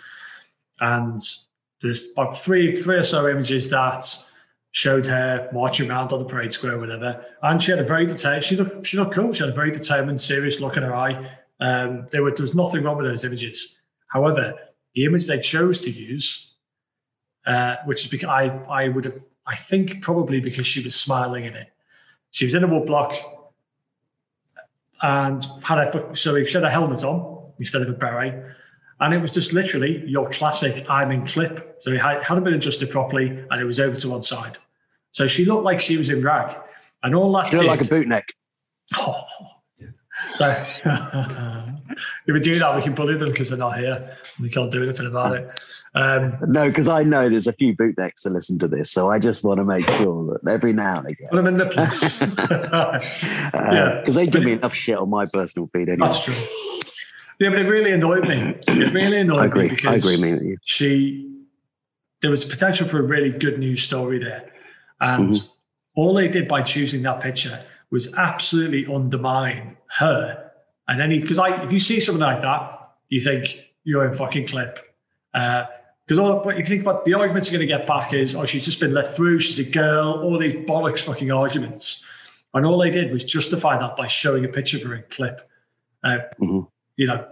and 0.79 1.19
there's 1.81 2.11
about 2.11 2.37
three, 2.37 2.75
three 2.75 2.95
or 2.95 3.03
so 3.03 3.29
images 3.29 3.69
that 3.69 4.07
showed 4.71 5.05
her 5.05 5.49
marching 5.53 5.89
around 5.89 6.11
on 6.11 6.19
the 6.19 6.25
parade 6.25 6.51
square, 6.51 6.77
whatever. 6.77 7.23
And 7.43 7.61
she 7.61 7.71
had 7.71 7.79
a 7.79 7.83
very 7.83 8.07
determined. 8.07 8.43
She 8.43 8.55
looked, 8.55 8.85
she 8.85 8.97
looked 8.97 9.13
cool. 9.13 9.31
She 9.33 9.43
had 9.43 9.49
a 9.49 9.55
very 9.55 9.71
determined, 9.71 10.19
serious 10.19 10.59
look 10.59 10.77
in 10.77 10.83
her 10.83 10.95
eye. 10.95 11.29
Um, 11.59 12.07
there, 12.09 12.23
were, 12.23 12.31
there 12.31 12.43
was 12.43 12.55
nothing 12.55 12.83
wrong 12.83 12.97
with 12.97 13.05
those 13.05 13.23
images. 13.23 13.77
However, 14.07 14.55
the 14.95 15.05
image 15.05 15.27
they 15.27 15.39
chose 15.39 15.83
to 15.83 15.91
use 15.91 16.52
uh, 17.45 17.77
which 17.85 18.03
is 18.05 18.11
because 18.11 18.29
I 18.29 18.45
I 18.69 18.87
would 18.89 19.05
have 19.05 19.19
I 19.45 19.55
think 19.55 20.01
probably 20.01 20.39
because 20.39 20.65
she 20.65 20.81
was 20.81 20.95
smiling 20.95 21.45
in 21.45 21.53
it. 21.55 21.69
She 22.31 22.45
was 22.45 22.55
in 22.55 22.63
a 22.63 22.67
wood 22.67 22.85
block 22.85 23.15
and 25.01 25.45
had 25.63 25.79
a 25.79 26.15
so 26.15 26.43
she 26.43 26.53
had 26.53 26.63
a 26.63 26.71
helmet 26.71 27.03
on 27.03 27.51
instead 27.59 27.81
of 27.81 27.89
a 27.89 27.93
beret. 27.93 28.55
And 28.99 29.13
it 29.13 29.17
was 29.17 29.31
just 29.31 29.51
literally 29.53 30.03
your 30.07 30.29
classic 30.29 30.85
I'm 30.89 31.11
in 31.11 31.25
clip. 31.25 31.75
So 31.79 31.91
it 31.91 31.99
hadn't 31.99 32.43
been 32.43 32.53
adjusted 32.53 32.89
properly 32.89 33.27
and 33.27 33.61
it 33.61 33.65
was 33.65 33.79
over 33.79 33.95
to 33.95 34.09
one 34.09 34.21
side. 34.21 34.57
So 35.11 35.27
she 35.27 35.45
looked 35.45 35.63
like 35.63 35.81
she 35.81 35.97
was 35.97 36.09
in 36.09 36.21
rag. 36.23 36.55
And 37.03 37.13
all 37.13 37.31
that 37.33 37.47
She 37.47 37.57
looked 37.57 37.63
did, 37.63 37.67
like 37.67 37.81
a 37.81 37.89
boot 37.89 38.07
neck. 38.07 38.27
Oh, 38.97 39.25
so, 40.37 40.65
if 42.25 42.33
we 42.33 42.39
do 42.39 42.53
that, 42.55 42.75
we 42.75 42.81
can 42.81 42.95
bully 42.95 43.17
them 43.17 43.29
because 43.29 43.49
they're 43.49 43.57
not 43.57 43.77
here. 43.77 44.15
We 44.39 44.49
can't 44.49 44.71
do 44.71 44.83
anything 44.83 45.07
about 45.07 45.35
it. 45.35 45.51
Um, 45.95 46.37
no, 46.47 46.67
because 46.67 46.87
I 46.87 47.03
know 47.03 47.29
there's 47.29 47.47
a 47.47 47.53
few 47.53 47.75
bootnecks 47.75 48.21
to 48.21 48.29
listen 48.29 48.57
to 48.59 48.67
this, 48.67 48.91
so 48.91 49.09
I 49.09 49.19
just 49.19 49.43
want 49.43 49.59
to 49.59 49.65
make 49.65 49.87
sure 49.91 50.39
that 50.41 50.51
every 50.51 50.73
now 50.73 50.99
and 50.99 51.07
again. 51.07 51.29
Well, 51.31 51.41
I'm 51.41 51.47
in 51.47 51.57
the 51.57 51.65
place. 51.65 52.21
uh, 52.39 52.99
yeah, 53.53 53.99
because 53.99 54.15
they 54.15 54.27
give 54.27 54.43
me 54.43 54.53
enough 54.53 54.73
shit 54.73 54.97
on 54.97 55.09
my 55.09 55.25
personal 55.25 55.69
feed 55.73 55.89
anyway. 55.89 56.07
That's 56.07 56.23
true. 56.23 56.35
Yeah, 57.39 57.49
but 57.49 57.59
it 57.59 57.67
really 57.67 57.91
annoyed 57.91 58.27
me. 58.27 58.55
It 58.67 58.93
really 58.93 59.19
annoyed 59.19 59.37
I 59.37 59.45
agree. 59.45 59.63
me 59.63 59.75
because 59.75 60.05
I 60.05 60.15
agree 60.15 60.33
with 60.33 60.43
you. 60.43 60.57
she 60.63 61.29
there 62.21 62.31
was 62.31 62.45
potential 62.45 62.87
for 62.87 62.99
a 62.99 63.03
really 63.03 63.31
good 63.31 63.59
news 63.59 63.83
story 63.83 64.17
there, 64.17 64.51
and 65.01 65.29
mm-hmm. 65.29 65.99
all 65.99 66.13
they 66.13 66.27
did 66.27 66.47
by 66.47 66.61
choosing 66.61 67.01
that 67.03 67.19
picture 67.19 67.63
was 67.93 68.13
absolutely 68.15 68.91
undermine 68.91 69.77
her 69.99 70.51
and 70.87 71.01
any 71.01 71.19
because 71.19 71.39
I 71.39 71.63
if 71.63 71.71
you 71.71 71.79
see 71.79 71.99
something 71.99 72.21
like 72.21 72.41
that, 72.41 72.95
you 73.09 73.21
think 73.21 73.69
you're 73.83 74.05
in 74.05 74.13
fucking 74.13 74.47
clip. 74.47 74.79
Because 75.31 76.17
uh, 76.17 76.23
all 76.23 76.49
if 76.49 76.57
you 76.57 76.65
think 76.65 76.81
about 76.81 77.05
the 77.05 77.13
arguments 77.13 77.49
you're 77.49 77.59
going 77.59 77.67
to 77.67 77.77
get 77.77 77.87
back 77.87 78.13
is, 78.13 78.35
oh, 78.35 78.45
she's 78.45 78.65
just 78.65 78.79
been 78.79 78.93
let 78.93 79.15
through, 79.15 79.39
she's 79.39 79.59
a 79.59 79.63
girl, 79.63 80.21
all 80.23 80.37
these 80.37 80.53
bollocks 80.53 81.01
fucking 81.01 81.31
arguments. 81.31 82.03
And 82.53 82.65
all 82.65 82.77
they 82.77 82.91
did 82.91 83.11
was 83.11 83.23
justify 83.23 83.79
that 83.79 83.95
by 83.95 84.07
showing 84.07 84.45
a 84.45 84.47
picture 84.47 84.77
of 84.77 84.83
her 84.83 84.95
in 84.95 85.03
clip. 85.09 85.49
Uh, 86.03 86.17
mm-hmm. 86.41 86.61
You 86.97 87.07
know, 87.07 87.27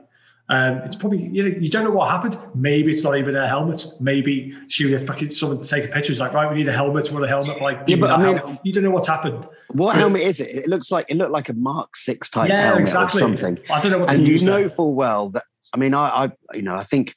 um, 0.49 0.77
it's 0.79 0.95
probably 0.95 1.23
you, 1.27 1.43
know, 1.43 1.57
you 1.59 1.69
don't 1.69 1.85
know 1.85 1.91
what 1.91 2.09
happened. 2.09 2.37
Maybe 2.53 2.91
it's 2.91 3.03
not 3.03 3.17
even 3.17 3.35
a 3.35 3.47
helmet. 3.47 3.85
Maybe 3.99 4.53
she 4.67 4.83
would 4.83 4.93
have 4.93 5.07
fucking 5.07 5.31
someone 5.31 5.61
to 5.61 5.69
take 5.69 5.85
a 5.85 5.87
picture. 5.87 6.11
It's 6.11 6.19
like 6.19 6.33
right, 6.33 6.49
we 6.49 6.57
need 6.57 6.67
a 6.67 6.73
helmet. 6.73 7.09
What 7.11 7.23
a 7.23 7.27
helmet? 7.27 7.61
Like 7.61 7.83
yeah, 7.87 7.95
but 7.95 8.11
I 8.11 8.17
mean, 8.17 8.37
helmet. 8.37 8.59
you 8.63 8.73
don't 8.73 8.83
know 8.83 8.91
what's 8.91 9.07
happened. 9.07 9.47
What 9.69 9.95
helmet 9.95 10.23
is 10.23 10.41
it? 10.41 10.49
It 10.49 10.67
looks 10.67 10.91
like 10.91 11.05
it 11.07 11.15
looked 11.15 11.31
like 11.31 11.47
a 11.47 11.53
Mark 11.53 11.95
Six 11.95 12.29
type 12.29 12.49
yeah, 12.49 12.63
helmet 12.63 12.81
exactly. 12.81 13.19
or 13.19 13.21
something. 13.21 13.59
I 13.69 13.79
don't 13.79 13.91
know 13.93 13.99
what. 13.99 14.09
And 14.09 14.27
you 14.27 14.37
know 14.39 14.59
there. 14.59 14.69
full 14.69 14.93
well 14.93 15.29
that. 15.29 15.43
I 15.73 15.77
mean, 15.77 15.93
I, 15.93 16.25
I, 16.25 16.31
you 16.53 16.63
know, 16.63 16.75
I 16.75 16.83
think 16.83 17.15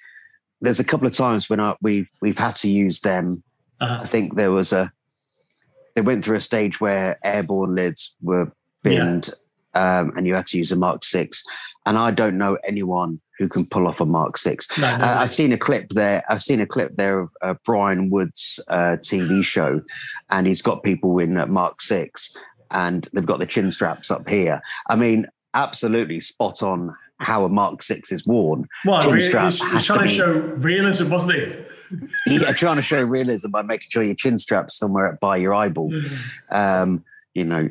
there's 0.61 0.79
a 0.79 0.85
couple 0.85 1.09
of 1.09 1.13
times 1.13 1.51
when 1.51 1.59
I, 1.59 1.75
we 1.83 2.07
we've 2.21 2.39
had 2.39 2.55
to 2.57 2.71
use 2.71 3.01
them. 3.01 3.43
Uh-huh. 3.81 3.99
I 4.03 4.07
think 4.07 4.37
there 4.37 4.53
was 4.53 4.73
a. 4.73 4.93
They 5.97 6.03
went 6.03 6.25
through 6.25 6.37
a 6.37 6.41
stage 6.41 6.81
where 6.81 7.19
airborne 7.25 7.75
lids 7.75 8.17
were 8.23 8.53
binned, 8.85 9.31
yeah. 9.75 9.99
um, 9.99 10.13
and 10.17 10.25
you 10.25 10.37
had 10.37 10.47
to 10.49 10.59
use 10.59 10.71
a 10.71 10.77
Mark 10.77 11.05
Six. 11.05 11.45
And 11.87 11.99
I 11.99 12.11
don't 12.11 12.39
know 12.39 12.57
anyone 12.67 13.21
who 13.39 13.49
can 13.49 13.67
pull 13.67 13.87
off 13.87 14.01
a 14.01 14.07
Mark 14.07 14.39
Six. 14.39 14.69
No, 14.79 14.97
no, 14.97 15.05
uh, 15.05 15.17
I've 15.19 15.33
seen 15.33 15.53
a 15.53 15.59
clip 15.59 15.91
there. 15.91 16.25
I've 16.29 16.43
seen 16.43 16.61
a 16.61 16.67
clip 16.67 16.97
there 16.97 17.21
of 17.21 17.31
uh, 17.43 17.55
Brian 17.65 18.11
Wood's 18.11 18.61
uh, 18.69 18.97
TV 19.01 19.43
show, 19.45 19.83
and 20.31 20.47
he's 20.47 20.63
got 20.63 20.83
people 20.83 21.19
in 21.19 21.35
Mark 21.53 21.83
Six, 21.83 22.37
and 22.71 23.09
they've 23.13 23.27
got 23.27 23.41
the 23.41 23.47
chin 23.47 23.71
straps 23.71 24.11
up 24.11 24.29
here. 24.29 24.63
I 24.89 24.97
mean, 24.97 25.27
absolutely 25.53 26.21
spot 26.21 26.63
on 26.63 26.95
how 27.19 27.45
a 27.45 27.49
Mark 27.49 27.83
Six 27.83 28.13
is 28.13 28.27
worn. 28.27 28.67
Well, 28.85 29.03
chin 29.03 29.21
strap 29.21 29.53
he's, 29.53 29.63
he's 29.63 29.87
trying 29.87 30.01
to, 30.01 30.05
to 30.05 30.09
show 30.09 30.33
realism, 30.33 31.11
wasn't 31.11 31.35
he? 31.35 31.55
yeah, 32.27 32.53
trying 32.53 32.77
to 32.77 32.83
show 32.83 33.03
realism 33.03 33.51
by 33.51 33.63
making 33.63 33.89
sure 33.91 34.03
your 34.03 34.15
chin 34.15 34.39
strap's 34.39 34.77
somewhere 34.77 35.19
by 35.21 35.37
your 35.37 35.55
eyeball. 35.55 35.93
Um, 36.51 37.05
you 37.35 37.45
know, 37.45 37.69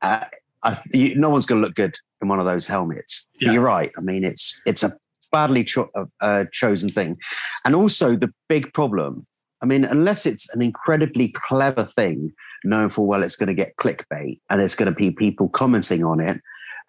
uh, 0.00 0.24
I, 0.62 0.78
you, 0.92 1.14
no 1.14 1.30
one's 1.30 1.46
going 1.46 1.60
to 1.60 1.66
look 1.66 1.76
good 1.76 1.96
in 2.22 2.28
one 2.28 2.38
of 2.38 2.46
those 2.46 2.66
helmets. 2.66 3.26
Yeah. 3.40 3.52
You're 3.52 3.62
right. 3.62 3.92
I 3.98 4.00
mean, 4.00 4.24
it's 4.24 4.60
it's 4.64 4.82
a 4.82 4.96
badly 5.30 5.64
cho- 5.64 5.90
uh, 6.20 6.44
chosen 6.52 6.88
thing. 6.88 7.18
And 7.64 7.74
also 7.74 8.16
the 8.16 8.32
big 8.48 8.72
problem, 8.72 9.26
I 9.62 9.66
mean, 9.66 9.84
unless 9.84 10.26
it's 10.26 10.54
an 10.54 10.62
incredibly 10.62 11.34
clever 11.34 11.84
thing, 11.84 12.32
known 12.64 12.90
for 12.90 13.06
well 13.06 13.22
it's 13.22 13.36
going 13.36 13.48
to 13.48 13.54
get 13.54 13.76
clickbait 13.76 14.38
and 14.48 14.60
there's 14.60 14.74
going 14.76 14.92
to 14.92 14.96
be 14.96 15.10
people 15.10 15.48
commenting 15.48 16.04
on 16.04 16.20
it, 16.20 16.40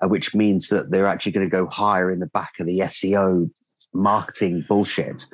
uh, 0.04 0.08
which 0.08 0.36
means 0.36 0.70
that 0.70 0.92
they're 0.92 1.08
actually 1.08 1.32
going 1.32 1.50
to 1.50 1.52
go 1.52 1.68
higher 1.68 2.12
in 2.12 2.20
the 2.20 2.28
back 2.28 2.52
of 2.60 2.68
the 2.68 2.80
SEO 2.80 3.50
marketing 3.94 4.64
bullshit. 4.68 5.26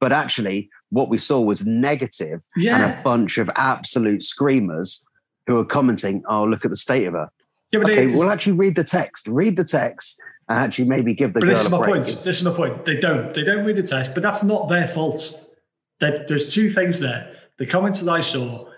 But 0.00 0.12
actually, 0.12 0.68
what 0.90 1.08
we 1.08 1.18
saw 1.18 1.40
was 1.40 1.66
negative 1.66 2.40
yeah. 2.56 2.76
and 2.76 2.84
a 2.98 3.02
bunch 3.02 3.38
of 3.38 3.50
absolute 3.56 4.22
screamers 4.22 5.02
who 5.46 5.58
are 5.58 5.64
commenting, 5.64 6.22
oh, 6.28 6.44
look 6.44 6.64
at 6.64 6.70
the 6.70 6.76
state 6.76 7.06
of 7.06 7.14
her. 7.14 7.30
Yeah, 7.72 7.80
okay, 7.80 8.06
we'll 8.06 8.30
actually 8.30 8.52
read 8.52 8.74
the 8.76 8.84
text. 8.84 9.28
Read 9.28 9.56
the 9.56 9.64
text 9.64 10.20
and 10.48 10.58
actually 10.58 10.86
maybe 10.86 11.14
give 11.14 11.34
the 11.34 11.40
but 11.40 11.48
this 11.48 11.64
is 11.64 11.70
my 11.70 11.84
point. 11.84 12.04
This 12.04 12.26
is 12.26 12.42
my 12.42 12.54
point. 12.54 12.84
They 12.84 12.96
don't. 12.96 13.32
They 13.34 13.44
don't 13.44 13.64
read 13.64 13.76
the 13.76 13.82
text, 13.82 14.14
but 14.14 14.22
that's 14.22 14.42
not 14.42 14.68
their 14.68 14.88
fault. 14.88 15.44
That 16.00 16.28
there's 16.28 16.52
two 16.52 16.70
things 16.70 17.00
there. 17.00 17.34
The 17.58 17.66
comments 17.66 18.00
that 18.00 18.10
I 18.10 18.20
saw, 18.20 18.68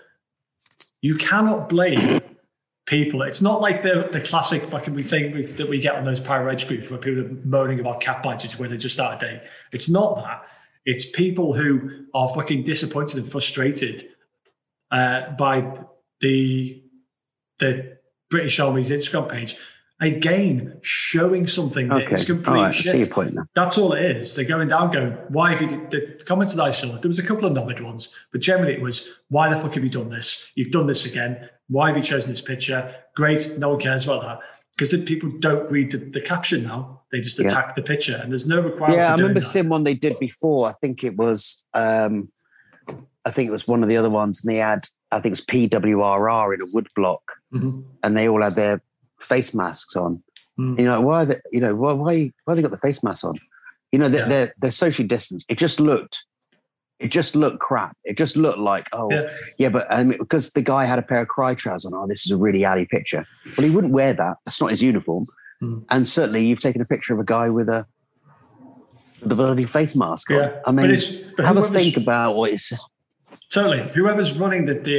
you 1.01 1.15
cannot 1.15 1.69
blame 1.69 2.21
people. 2.85 3.21
It's 3.21 3.41
not 3.41 3.61
like 3.61 3.83
the 3.83 4.09
the 4.11 4.19
classic 4.19 4.67
fucking 4.67 4.93
we 4.93 5.03
think 5.03 5.33
we, 5.33 5.45
that 5.45 5.69
we 5.69 5.79
get 5.79 5.95
on 5.95 6.03
those 6.03 6.19
power 6.19 6.49
edge 6.49 6.67
groups 6.67 6.89
where 6.89 6.99
people 6.99 7.21
are 7.21 7.29
moaning 7.45 7.79
about 7.79 8.01
cap 8.01 8.23
budgets 8.23 8.59
when 8.59 8.69
they 8.71 8.77
just 8.77 8.95
start 8.95 9.23
a 9.23 9.25
day. 9.25 9.43
It's 9.71 9.89
not 9.89 10.15
that. 10.17 10.45
It's 10.85 11.09
people 11.09 11.53
who 11.53 12.05
are 12.13 12.27
fucking 12.27 12.63
disappointed 12.63 13.19
and 13.19 13.31
frustrated 13.31 14.09
uh, 14.89 15.31
by 15.31 15.73
the 16.19 16.83
the 17.59 17.97
British 18.31 18.59
Army's 18.59 18.89
Instagram 18.89 19.29
page 19.29 19.57
again 20.01 20.79
showing 20.81 21.45
something 21.45 21.87
that 21.89 22.03
okay. 22.03 22.15
is 22.15 22.25
complete 22.25 22.47
all 22.47 22.63
right, 22.63 22.73
shit. 22.73 22.87
I 22.87 22.91
see 22.91 22.97
your 22.99 23.07
point 23.07 23.35
now. 23.35 23.45
That's 23.53 23.77
all 23.77 23.93
it 23.93 24.03
is. 24.03 24.35
They're 24.35 24.45
going 24.45 24.67
down, 24.67 24.91
going, 24.91 25.11
why 25.29 25.51
have 25.53 25.61
you 25.61 25.67
did 25.67 25.91
the 25.91 26.25
comments 26.25 26.55
that 26.55 26.63
I 26.63 26.71
saw? 26.71 26.97
There 26.97 27.07
was 27.07 27.19
a 27.19 27.23
couple 27.23 27.45
of 27.45 27.53
knobhead 27.53 27.81
ones, 27.81 28.15
but 28.31 28.41
generally 28.41 28.73
it 28.73 28.81
was, 28.81 29.13
why 29.29 29.53
the 29.53 29.61
fuck 29.61 29.75
have 29.75 29.83
you 29.83 29.91
done 29.91 30.09
this? 30.09 30.47
You've 30.55 30.71
done 30.71 30.87
this 30.87 31.05
again. 31.05 31.47
Why 31.69 31.89
have 31.89 31.97
you 31.97 32.03
chosen 32.03 32.31
this 32.31 32.41
picture? 32.41 32.95
Great, 33.15 33.55
no 33.59 33.69
one 33.69 33.79
cares 33.79 34.05
about 34.05 34.23
that. 34.23 34.39
Because 34.75 34.99
people 35.03 35.29
don't 35.39 35.69
read 35.69 35.91
the, 35.91 35.97
the, 35.97 36.21
caption 36.21 36.63
now. 36.63 37.01
They 37.11 37.21
just 37.21 37.39
attack 37.39 37.67
yeah. 37.67 37.73
the 37.75 37.81
picture 37.83 38.15
and 38.15 38.31
there's 38.31 38.47
no 38.47 38.59
requirement. 38.59 38.97
Yeah, 38.97 39.09
I 39.09 39.15
remember 39.15 39.39
that. 39.39 39.45
seeing 39.45 39.69
one 39.69 39.83
they 39.83 39.93
did 39.93 40.17
before. 40.17 40.67
I 40.67 40.73
think 40.81 41.03
it 41.03 41.15
was 41.15 41.63
um 41.73 42.29
I 43.25 43.29
think 43.29 43.49
it 43.49 43.51
was 43.51 43.67
one 43.67 43.83
of 43.83 43.89
the 43.89 43.97
other 43.97 44.09
ones, 44.09 44.43
and 44.43 44.51
they 44.51 44.57
had 44.57 44.87
I 45.11 45.19
think 45.19 45.33
it's 45.33 45.45
PWRR 45.45 46.53
in 46.53 46.61
a 46.61 46.65
wood 46.73 46.87
block, 46.95 47.21
mm-hmm. 47.53 47.81
and 48.03 48.17
they 48.17 48.27
all 48.27 48.41
had 48.41 48.55
their 48.55 48.81
face 49.19 49.53
masks 49.53 49.95
on 49.95 50.23
Mm. 50.59 50.77
You 50.77 50.85
know 50.85 50.99
why? 50.99 51.21
Are 51.21 51.25
they, 51.25 51.39
you 51.53 51.61
know 51.61 51.73
why? 51.73 51.93
Why? 51.93 52.31
Why 52.43 52.53
they 52.55 52.61
got 52.61 52.71
the 52.71 52.77
face 52.77 53.01
mask 53.03 53.23
on? 53.23 53.39
You 53.93 53.99
know 53.99 54.09
they're 54.09 54.23
Yeah. 54.23 54.27
they're, 54.27 54.53
they're 54.59 54.71
socially 54.71 55.07
distanced. 55.07 55.49
It 55.49 55.57
just 55.57 55.79
looked. 55.79 56.25
It 56.99 57.07
just 57.09 57.37
looked 57.37 57.59
crap. 57.59 57.95
It 58.03 58.17
just 58.17 58.35
looked 58.35 58.59
like 58.59 58.89
oh 58.91 59.09
yeah, 59.11 59.23
Yeah. 59.57 59.69
but 59.69 59.89
I 59.89 60.03
mean, 60.03 60.17
because 60.19 60.51
the 60.51 60.61
guy 60.61 60.83
had 60.83 60.99
a 60.99 61.01
pair 61.03 61.21
of 61.21 61.29
Crye 61.29 61.55
trousers 61.57 61.85
on. 61.85 61.93
Oh, 61.95 62.05
this 62.05 62.25
is 62.25 62.31
a 62.33 62.37
really 62.37 62.65
alley 62.65 62.85
picture. 62.85 63.25
Well, 63.57 63.65
he 63.65 63.73
wouldn't 63.73 63.93
wear 63.93 64.13
that. 64.13 64.37
That's 64.45 64.59
not 64.59 64.71
his 64.71 64.83
uniform. 64.83 65.25
Mm. 65.63 65.85
And 65.89 66.05
certainly, 66.07 66.45
you've 66.45 66.59
taken 66.59 66.81
a 66.81 66.85
picture 66.85 67.13
of 67.13 67.19
a 67.21 67.25
guy 67.25 67.49
with 67.49 67.69
a 67.69 67.85
a 69.23 69.27
bloody 69.27 69.65
face 69.65 69.95
mask 69.95 70.31
on. 70.31 70.37
Yeah. 70.37 70.47
I 70.49 70.61
But 70.65 70.71
mean, 70.73 70.85
it's- 70.91 71.15
but 71.37 71.45
have 71.45 71.55
a 71.57 71.69
think 71.69 71.95
about 71.95 72.35
what 72.35 72.51
it's. 72.51 72.73
Totally. 73.49 73.89
Whoever's 73.93 74.37
running 74.37 74.65
the, 74.65 74.73
the 74.75 74.97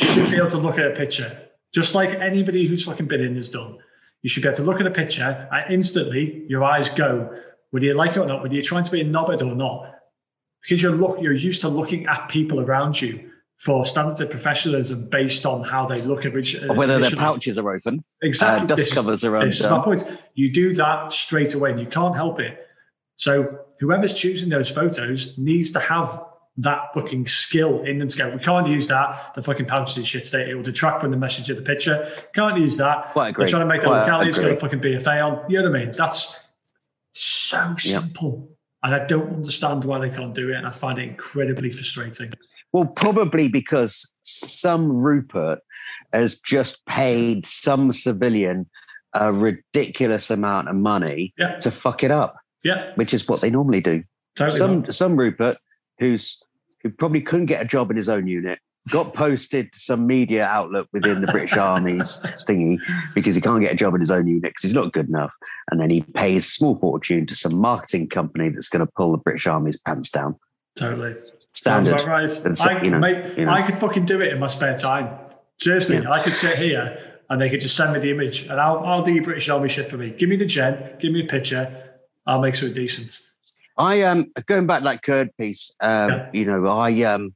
account 0.00 0.14
should 0.14 0.30
be 0.30 0.36
able 0.36 0.50
to 0.50 0.58
look 0.58 0.78
at 0.78 0.86
a 0.86 0.94
picture, 0.94 1.48
just 1.72 1.94
like 1.94 2.10
anybody 2.10 2.66
who's 2.66 2.84
fucking 2.84 3.06
been 3.06 3.20
in 3.20 3.36
has 3.36 3.48
done. 3.48 3.78
You 4.22 4.30
should 4.30 4.42
be 4.42 4.48
able 4.48 4.56
to 4.56 4.62
look 4.64 4.80
at 4.80 4.86
a 4.86 4.90
picture 4.90 5.48
and 5.50 5.72
instantly 5.72 6.44
your 6.48 6.62
eyes 6.64 6.90
go, 6.90 7.34
whether 7.70 7.86
you 7.86 7.94
like 7.94 8.12
it 8.12 8.18
or 8.18 8.26
not, 8.26 8.42
whether 8.42 8.54
you're 8.54 8.62
trying 8.62 8.84
to 8.84 8.90
be 8.90 9.00
a 9.00 9.04
knobhead 9.04 9.40
or 9.40 9.54
not, 9.54 9.94
because 10.62 10.82
you're 10.82 10.92
look 10.92 11.20
you're 11.20 11.32
used 11.32 11.62
to 11.62 11.68
looking 11.68 12.06
at 12.06 12.28
people 12.28 12.60
around 12.60 13.00
you 13.00 13.30
for 13.58 13.84
standards 13.84 14.20
of 14.20 14.30
professionalism 14.30 15.08
based 15.08 15.44
on 15.44 15.62
how 15.62 15.86
they 15.86 16.00
look 16.00 16.24
at 16.24 16.34
each 16.36 16.58
whether 16.62 16.98
their 16.98 17.10
pouches 17.10 17.58
are 17.58 17.70
open, 17.70 18.02
exactly 18.22 18.64
uh, 18.64 18.66
dust 18.66 18.82
This- 18.82 18.92
covers 18.94 19.24
are 19.24 19.44
this 19.44 19.60
is 19.60 19.70
my 19.70 19.80
point. 19.80 20.02
You 20.34 20.52
do 20.52 20.74
that 20.74 21.12
straight 21.12 21.54
away 21.54 21.70
and 21.70 21.80
you 21.80 21.86
can't 21.86 22.14
help 22.14 22.40
it. 22.40 22.58
So 23.16 23.58
whoever's 23.80 24.14
choosing 24.14 24.48
those 24.48 24.70
photos 24.70 25.36
needs 25.38 25.72
to 25.72 25.80
have 25.80 26.24
that 26.62 26.92
fucking 26.94 27.26
skill 27.26 27.82
in 27.82 27.98
them 27.98 28.08
to 28.08 28.18
go, 28.18 28.30
we 28.30 28.38
can't 28.38 28.68
use 28.68 28.88
that. 28.88 29.34
The 29.34 29.42
fucking 29.42 29.66
and 29.70 30.06
shit 30.06 30.26
state. 30.26 30.48
It 30.48 30.54
will 30.54 30.62
detract 30.62 31.00
from 31.00 31.10
the 31.10 31.16
message 31.16 31.48
of 31.50 31.56
the 31.56 31.62
picture. 31.62 32.10
Can't 32.34 32.58
use 32.58 32.76
that. 32.76 33.12
Quite 33.12 33.28
agree. 33.30 33.44
They're 33.44 33.50
trying 33.50 33.62
to 33.62 33.74
make 33.74 33.82
that 33.82 33.88
look. 33.88 34.26
It's 34.26 34.38
got 34.38 34.50
a 34.50 34.56
fucking 34.56 34.80
BFA 34.80 35.24
on. 35.24 35.50
You 35.50 35.62
know 35.62 35.70
what 35.70 35.80
I 35.80 35.84
mean? 35.84 35.92
That's 35.96 36.38
so 37.14 37.74
simple. 37.78 38.50
And 38.82 38.94
I 38.94 39.06
don't 39.06 39.34
understand 39.34 39.84
why 39.84 39.98
they 39.98 40.10
can't 40.10 40.34
do 40.34 40.50
it. 40.50 40.56
And 40.56 40.66
I 40.66 40.70
find 40.70 40.98
it 40.98 41.08
incredibly 41.08 41.70
frustrating. 41.70 42.32
Well, 42.72 42.86
probably 42.86 43.48
because 43.48 44.12
some 44.22 44.90
Rupert 44.92 45.60
has 46.12 46.40
just 46.40 46.84
paid 46.86 47.46
some 47.46 47.92
civilian 47.92 48.68
a 49.12 49.32
ridiculous 49.32 50.30
amount 50.30 50.68
of 50.68 50.76
money 50.76 51.34
Yeah. 51.36 51.56
to 51.58 51.70
fuck 51.70 52.04
it 52.04 52.12
up, 52.12 52.36
Yeah. 52.62 52.92
which 52.94 53.12
is 53.12 53.26
what 53.28 53.40
they 53.40 53.50
normally 53.50 53.80
do. 53.80 54.04
Totally. 54.36 54.58
some 54.58 54.92
some 54.92 55.16
Rupert 55.16 55.58
who's 55.98 56.40
who 56.82 56.90
probably 56.90 57.20
couldn't 57.20 57.46
get 57.46 57.62
a 57.62 57.64
job 57.64 57.90
in 57.90 57.96
his 57.96 58.08
own 58.08 58.26
unit 58.26 58.58
got 58.88 59.12
posted 59.14 59.72
to 59.72 59.78
some 59.78 60.06
media 60.06 60.44
outlet 60.46 60.86
within 60.92 61.20
the 61.20 61.26
British 61.26 61.56
Army's 61.56 62.20
thingy 62.48 62.78
because 63.14 63.34
he 63.34 63.40
can't 63.40 63.60
get 63.60 63.72
a 63.72 63.76
job 63.76 63.94
in 63.94 64.00
his 64.00 64.10
own 64.10 64.26
unit 64.26 64.42
because 64.42 64.62
he's 64.62 64.74
not 64.74 64.92
good 64.92 65.08
enough, 65.08 65.34
and 65.70 65.80
then 65.80 65.90
he 65.90 66.02
pays 66.02 66.50
small 66.50 66.76
fortune 66.76 67.26
to 67.26 67.34
some 67.34 67.54
marketing 67.54 68.08
company 68.08 68.48
that's 68.48 68.68
going 68.68 68.84
to 68.84 68.92
pull 68.96 69.12
the 69.12 69.18
British 69.18 69.46
Army's 69.46 69.78
pants 69.78 70.10
down. 70.10 70.36
Totally. 70.76 71.14
Sounds 71.14 71.86
Standard. 71.86 72.00
about 72.00 72.06
right. 72.06 72.60
I, 72.60 72.82
you 72.82 72.90
know, 72.90 72.98
mate, 72.98 73.36
you 73.36 73.44
know. 73.44 73.52
I 73.52 73.62
could 73.62 73.76
fucking 73.76 74.06
do 74.06 74.20
it 74.20 74.32
in 74.32 74.38
my 74.38 74.46
spare 74.46 74.76
time. 74.76 75.14
Seriously, 75.58 75.98
Yeah. 75.98 76.10
I 76.10 76.22
could 76.22 76.32
sit 76.32 76.56
here 76.56 77.20
and 77.28 77.40
they 77.40 77.50
could 77.50 77.60
just 77.60 77.76
send 77.76 77.92
me 77.92 78.00
the 78.00 78.10
image 78.10 78.42
and 78.42 78.58
I'll, 78.58 78.78
I'll 78.78 79.02
do 79.02 79.12
your 79.12 79.24
British 79.24 79.48
Army 79.50 79.68
shit 79.68 79.90
for 79.90 79.98
me. 79.98 80.10
Give 80.10 80.28
me 80.28 80.36
the 80.36 80.46
gen, 80.46 80.96
give 80.98 81.12
me 81.12 81.24
a 81.24 81.26
picture, 81.26 81.98
I'll 82.26 82.40
make 82.40 82.54
something 82.54 82.72
decent. 82.74 83.20
I 83.80 84.02
um 84.02 84.30
going 84.46 84.66
back 84.66 84.80
to 84.80 84.84
that 84.84 85.02
Kurd 85.02 85.30
piece. 85.38 85.74
Um, 85.80 86.10
Yeah. 86.10 86.18
you 86.32 86.44
know, 86.44 86.66
I 86.66 87.02
um 87.02 87.34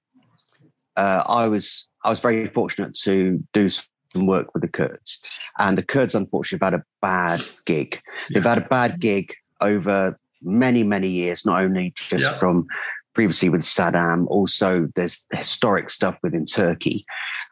uh, 0.96 1.22
I 1.26 1.48
was 1.48 1.88
I 2.04 2.10
was 2.10 2.20
very 2.20 2.46
fortunate 2.46 2.94
to 3.04 3.42
do 3.52 3.68
some 3.68 4.26
work 4.26 4.52
with 4.54 4.62
the 4.62 4.68
Kurds, 4.68 5.22
and 5.58 5.76
the 5.78 5.82
Kurds 5.82 6.14
unfortunately 6.14 6.64
have 6.64 6.72
had 6.74 6.80
a 6.80 6.84
bad 7.00 7.42
gig. 7.64 8.00
They've 8.30 8.44
had 8.44 8.58
a 8.58 8.68
bad 8.68 9.00
gig 9.00 9.34
over 9.60 10.18
many 10.42 10.82
many 10.84 11.08
years, 11.08 11.46
not 11.46 11.62
only 11.62 11.94
just 11.96 12.30
Yeah. 12.30 12.38
from 12.38 12.66
previously 13.14 13.48
with 13.48 13.62
Saddam, 13.62 14.26
also 14.26 14.88
there's 14.94 15.24
historic 15.32 15.88
stuff 15.88 16.18
within 16.22 16.44
Turkey. 16.44 17.06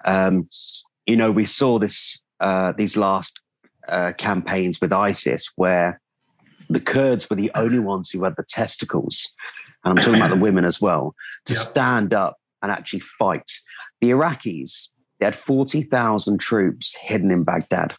Um, 0.05 0.49
you 1.07 1.17
know, 1.17 1.33
we 1.33 1.47
saw 1.47 1.79
this 1.79 2.23
uh, 2.41 2.73
these 2.77 2.97
last 2.97 3.41
uh, 3.89 4.13
campaigns 4.19 4.81
with 4.81 4.93
ISIS 4.93 5.51
where 5.57 6.01
the 6.73 6.81
Kurds 6.81 7.29
were 7.29 7.37
the 7.37 7.51
only 7.57 7.79
ones 7.79 8.11
who 8.11 8.25
had 8.25 8.37
the 8.37 8.45
testicles, 8.49 9.33
and 9.85 9.91
I'm 9.99 10.05
talking 10.05 10.21
about 10.21 10.31
the 10.31 10.37
women 10.41 10.65
as 10.65 10.81
well, 10.81 11.15
to 11.47 11.55
Yeah. 11.55 11.61
stand 11.61 12.15
up 12.15 12.37
and 12.63 12.71
actually 12.71 13.01
fight. 13.19 13.51
The 14.01 14.11
Iraqis, 14.11 14.89
they 15.19 15.27
had 15.27 15.35
40,000 15.35 16.39
troops 16.39 16.97
hidden 17.01 17.31
in 17.31 17.45
Baghdad. 17.45 17.95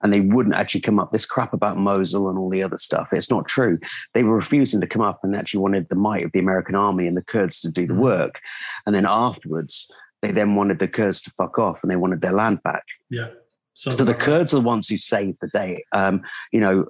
And 0.00 0.12
they 0.12 0.20
wouldn't 0.20 0.54
actually 0.54 0.82
come 0.82 1.00
up. 1.00 1.10
This 1.10 1.26
crap 1.26 1.52
about 1.52 1.76
Mosul 1.76 2.28
and 2.28 2.38
all 2.38 2.48
the 2.50 2.62
other 2.62 2.78
stuff, 2.78 3.08
it's 3.10 3.30
not 3.30 3.48
true. 3.48 3.80
They 4.14 4.22
were 4.22 4.36
refusing 4.36 4.80
to 4.80 4.86
come 4.86 5.02
up 5.02 5.18
and 5.24 5.34
actually 5.34 5.58
wanted 5.60 5.88
the 5.88 5.96
might 5.96 6.24
of 6.24 6.30
the 6.30 6.38
American 6.38 6.76
army 6.76 7.08
and 7.08 7.16
the 7.16 7.22
Kurds 7.22 7.60
to 7.62 7.68
do 7.68 7.84
the 7.84 7.94
Mhm. 7.94 7.98
work. 7.98 8.38
And 8.86 8.94
then 8.94 9.06
afterwards, 9.08 9.90
they 10.22 10.30
then 10.30 10.54
wanted 10.54 10.78
the 10.78 10.86
Kurds 10.86 11.20
to 11.22 11.32
fuck 11.32 11.58
off 11.58 11.80
and 11.82 11.90
they 11.90 11.96
wanted 11.96 12.20
their 12.20 12.32
land 12.32 12.62
back. 12.62 12.84
Yeah. 13.10 13.30
So, 13.74 13.90
So 13.90 14.04
the 14.04 14.14
Kurds 14.14 14.52
are 14.54 14.58
the 14.58 14.62
ones 14.62 14.88
who 14.88 14.98
saved 14.98 15.38
the 15.40 15.48
day. 15.48 15.84
Um, 15.92 16.22
you 16.52 16.60
know, 16.60 16.86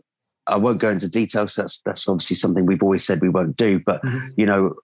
I 0.49 0.57
won't 0.57 0.81
go 0.81 0.91
into 0.91 1.09
details. 1.09 1.55
That's 1.55 1.81
that's 1.83 2.09
obviously 2.09 2.37
something 2.37 2.67
we've 2.67 2.83
always 2.83 3.05
said 3.05 3.21
we 3.21 3.29
won't 3.29 3.57
do. 3.57 3.81
But 3.81 4.03
Mhm. 4.03 4.33
you 4.37 4.47
know, 4.47 4.75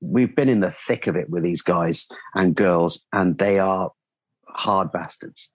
we've 0.00 0.34
been 0.34 0.48
in 0.48 0.60
the 0.60 0.70
thick 0.70 1.06
of 1.06 1.16
it 1.16 1.30
with 1.30 1.42
these 1.42 1.62
guys 1.62 2.08
and 2.34 2.54
girls, 2.54 3.04
and 3.12 3.38
they 3.38 3.58
are 3.58 3.90
hard 4.48 4.92
bastards. 4.92 5.50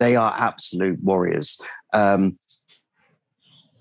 They 0.00 0.16
are 0.16 0.34
absolute 0.36 1.02
warriors 1.02 1.60
um, 1.92 2.38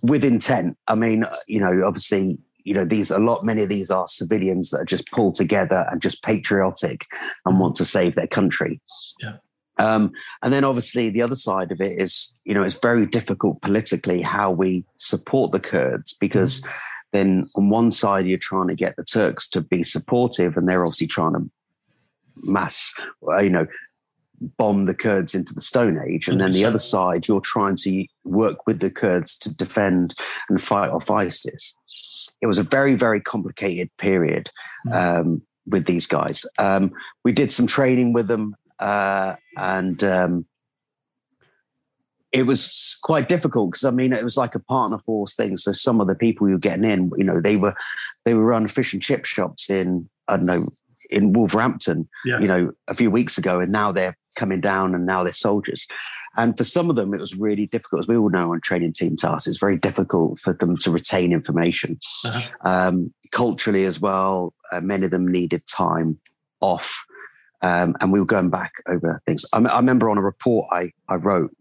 with 0.01 0.23
intent. 0.23 0.77
I 0.87 0.95
mean, 0.95 1.25
you 1.47 1.59
know, 1.59 1.83
obviously, 1.85 2.37
you 2.63 2.73
know, 2.73 2.85
these 2.85 3.11
a 3.11 3.19
lot. 3.19 3.45
Many 3.45 3.63
of 3.63 3.69
these 3.69 3.91
are 3.91 4.07
civilians 4.07 4.69
that 4.69 4.81
are 4.81 4.85
just 4.85 5.11
pulled 5.11 5.35
together 5.35 5.87
and 5.91 6.01
just 6.01 6.23
patriotic 6.23 7.05
and 7.45 7.59
want 7.59 7.75
to 7.75 7.85
save 7.85 8.15
their 8.15 8.27
country. 8.27 8.81
Yeah. 9.19 9.37
Um, 9.79 10.11
and 10.41 10.53
then 10.53 10.63
obviously 10.63 11.09
the 11.09 11.21
other 11.21 11.35
side 11.35 11.71
of 11.71 11.81
it 11.81 11.99
is, 11.99 12.33
you 12.45 12.53
know, 12.53 12.63
it's 12.63 12.77
very 12.77 13.05
difficult 13.05 13.61
politically 13.61 14.21
how 14.21 14.51
we 14.51 14.85
support 14.97 15.51
the 15.51 15.59
Kurds 15.59 16.13
because 16.19 16.65
then 17.11 17.49
on 17.55 17.69
one 17.69 17.91
side 17.91 18.25
you're 18.25 18.37
trying 18.37 18.67
to 18.67 18.75
get 18.75 18.95
the 18.95 19.03
Turks 19.03 19.49
to 19.49 19.61
be 19.61 19.83
supportive 19.83 20.57
and 20.57 20.67
they're 20.67 20.85
obviously 20.85 21.07
trying 21.07 21.33
to 21.33 21.49
mass, 22.43 22.93
you 23.39 23.49
know, 23.49 23.67
bomb 24.57 24.85
the 24.85 24.93
Kurds 24.93 25.33
into 25.33 25.53
the 25.53 25.61
Stone 25.61 25.99
Age. 26.05 26.27
And 26.27 26.41
then 26.41 26.51
the 26.51 26.65
other 26.65 26.79
side, 26.79 27.27
you're 27.27 27.41
trying 27.41 27.75
to 27.77 28.05
work 28.23 28.67
with 28.67 28.79
the 28.79 28.91
Kurds 28.91 29.37
to 29.39 29.53
defend 29.53 30.13
and 30.49 30.61
fight 30.61 30.89
off 30.89 31.09
ISIS. 31.09 31.75
It 32.41 32.47
was 32.47 32.57
a 32.57 32.63
very, 32.63 32.95
very 32.95 33.21
complicated 33.21 33.89
period 33.97 34.49
um, 34.91 35.41
with 35.65 35.85
these 35.85 36.07
guys. 36.07 36.45
Um, 36.59 36.91
we 37.23 37.31
did 37.31 37.51
some 37.51 37.67
training 37.67 38.11
with 38.11 38.27
them 38.27 38.55
uh, 38.79 39.35
and 39.57 40.03
um, 40.03 40.45
it 42.31 42.45
was 42.47 42.97
quite 43.03 43.29
difficult 43.29 43.71
because 43.71 43.85
I 43.85 43.91
mean 43.91 44.11
it 44.13 44.23
was 44.23 44.37
like 44.37 44.55
a 44.55 44.59
partner 44.59 44.97
force 44.97 45.35
thing. 45.35 45.55
So 45.57 45.71
some 45.71 46.01
of 46.01 46.07
the 46.07 46.15
people 46.15 46.47
you 46.47 46.55
were 46.55 46.59
getting 46.59 46.83
in, 46.89 47.11
you 47.17 47.23
know, 47.23 47.39
they 47.39 47.57
were 47.57 47.75
they 48.25 48.33
were 48.33 48.43
run 48.43 48.67
fish 48.67 48.93
and 48.93 49.01
chip 49.01 49.25
shops 49.25 49.69
in 49.69 50.09
I 50.27 50.37
don't 50.37 50.45
know 50.47 50.69
in 51.09 51.33
Wolverhampton, 51.33 52.07
Yeah. 52.25 52.39
you 52.39 52.47
know, 52.47 52.71
a 52.87 52.95
few 52.95 53.11
weeks 53.11 53.37
ago, 53.37 53.59
and 53.59 53.71
now 53.71 53.91
they're 53.91 54.17
coming 54.35 54.61
down 54.61 54.95
and 54.95 55.05
now 55.05 55.23
they're 55.23 55.33
soldiers. 55.33 55.85
And 56.35 56.57
for 56.57 56.63
some 56.63 56.89
of 56.89 56.95
them, 56.95 57.13
it 57.13 57.19
was 57.19 57.35
really 57.35 57.67
difficult, 57.67 57.99
as 57.99 58.07
we 58.07 58.17
all 58.17 58.31
know 58.31 58.53
on 58.53 58.61
training 58.61 58.93
team 58.93 59.15
tasks. 59.15 59.45
It's 59.47 59.59
very 59.59 59.77
difficult 59.77 60.39
for 60.39 60.53
them 60.53 60.75
to 60.77 60.89
retain 60.89 61.31
information 61.31 61.99
Uh-huh. 62.25 62.41
um, 62.67 63.13
culturally 63.31 63.85
as 63.85 63.99
well. 63.99 64.55
Uh, 64.71 64.81
many 64.81 65.05
of 65.05 65.11
them 65.11 65.27
needed 65.27 65.67
time 65.67 66.19
off, 66.61 67.03
um, 67.63 67.95
and 68.01 68.11
we 68.11 68.19
were 68.19 68.25
going 68.25 68.49
back 68.49 68.73
over 68.87 69.21
things. 69.25 69.45
I, 69.53 69.57
m- 69.57 69.67
I 69.67 69.77
remember 69.77 70.09
on 70.09 70.17
a 70.17 70.21
report 70.21 70.67
I 70.71 70.91
I 71.07 71.15
wrote, 71.15 71.55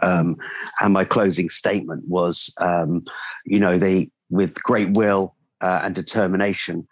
um, 0.00 0.36
and 0.80 0.92
my 0.92 1.04
closing 1.04 1.48
statement 1.48 2.04
was, 2.08 2.54
um, 2.60 3.04
you 3.44 3.60
know, 3.60 3.78
they 3.78 4.10
with 4.30 4.62
great 4.62 4.92
will 4.92 5.34
uh, 5.60 5.80
and 5.82 5.94
determination. 5.94 6.86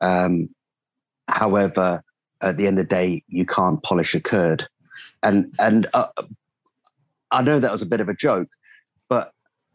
Um, 0.00 0.48
however, 1.28 2.02
at 2.40 2.56
the 2.56 2.66
end 2.66 2.78
of 2.78 2.88
the 2.88 2.94
day, 2.94 3.24
you 3.28 3.44
can't 3.44 3.82
polish 3.82 4.14
a 4.14 4.20
curd, 4.20 4.68
and 5.22 5.52
and 5.58 5.88
uh, 5.92 6.08
I 7.32 7.42
know 7.42 7.58
that 7.58 7.72
was 7.72 7.82
a 7.82 7.86
bit 7.86 8.00
of 8.00 8.08
a 8.08 8.14
joke, 8.14 8.48
but 9.08 9.32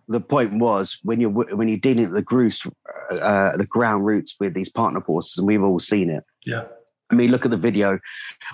the 0.08 0.22
point 0.22 0.54
was 0.60 0.98
when 1.04 1.20
you're 1.20 1.30
when 1.30 1.68
you're 1.68 1.78
dealing 1.78 2.06
with 2.06 2.14
the 2.14 2.22
grouse, 2.22 2.66
uh, 3.12 3.58
the 3.58 3.68
ground 3.68 4.06
roots 4.06 4.36
with 4.40 4.54
these 4.54 4.70
partner 4.70 5.02
forces, 5.02 5.38
and 5.38 5.48
we've 5.48 5.64
all 5.64 5.80
seen 5.80 6.10
it. 6.10 6.24
Yeah. 6.46 6.66
I 7.12 7.16
mean, 7.16 7.32
look 7.32 7.46
at 7.46 7.52
the 7.52 7.58
video 7.58 8.00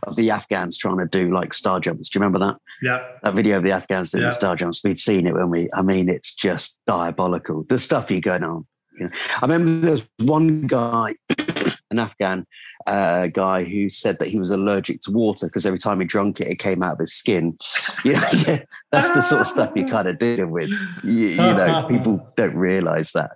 of 0.03 0.15
the 0.15 0.31
Afghans 0.31 0.77
trying 0.77 0.97
to 0.97 1.05
do 1.05 1.33
like 1.33 1.53
star 1.53 1.79
jumps. 1.79 2.09
Do 2.09 2.17
you 2.17 2.23
remember 2.25 2.39
that? 2.45 2.57
Yeah. 2.81 3.05
That 3.23 3.35
video 3.35 3.57
of 3.57 3.63
the 3.63 3.71
Afghans 3.71 4.11
doing 4.11 4.23
Yeah. 4.23 4.29
star 4.31 4.55
jumps. 4.55 4.83
We'd 4.83 4.97
seen 4.97 5.27
it 5.27 5.33
when 5.33 5.49
we. 5.49 5.69
I 5.73 5.81
mean, 5.81 6.09
it's 6.09 6.33
just 6.33 6.79
diabolical. 6.87 7.65
The 7.69 7.79
stuff 7.79 8.09
you 8.11 8.19
going 8.21 8.43
on. 8.43 8.65
You 8.99 9.05
know, 9.05 9.11
I 9.41 9.45
remember 9.45 9.79
there 9.85 9.91
was 9.91 10.03
one 10.17 10.65
guy, 10.65 11.13
an 11.91 11.99
Afghan, 11.99 12.47
uh, 12.87 13.27
guy 13.27 13.63
who 13.63 13.89
said 13.89 14.17
that 14.17 14.27
he 14.27 14.39
was 14.39 14.49
allergic 14.49 15.01
to 15.01 15.11
water 15.11 15.45
because 15.45 15.67
every 15.67 15.77
time 15.77 15.99
he 15.99 16.05
drank 16.07 16.39
it, 16.41 16.47
it 16.47 16.57
came 16.57 16.81
out 16.81 16.93
of 16.93 16.99
his 16.99 17.13
skin. 17.13 17.57
You 18.03 18.13
know, 18.13 18.29
yeah, 18.47 18.63
that's 18.91 19.11
the 19.11 19.21
sort 19.21 19.41
of 19.41 19.47
stuff 19.47 19.71
you 19.75 19.85
kind 19.85 20.07
of 20.07 20.17
deal 20.17 20.47
with. 20.47 20.69
You, 21.03 21.11
you 21.11 21.35
know, 21.35 21.85
people 21.89 22.27
don't 22.37 22.55
realize 22.55 23.11
that. 23.13 23.31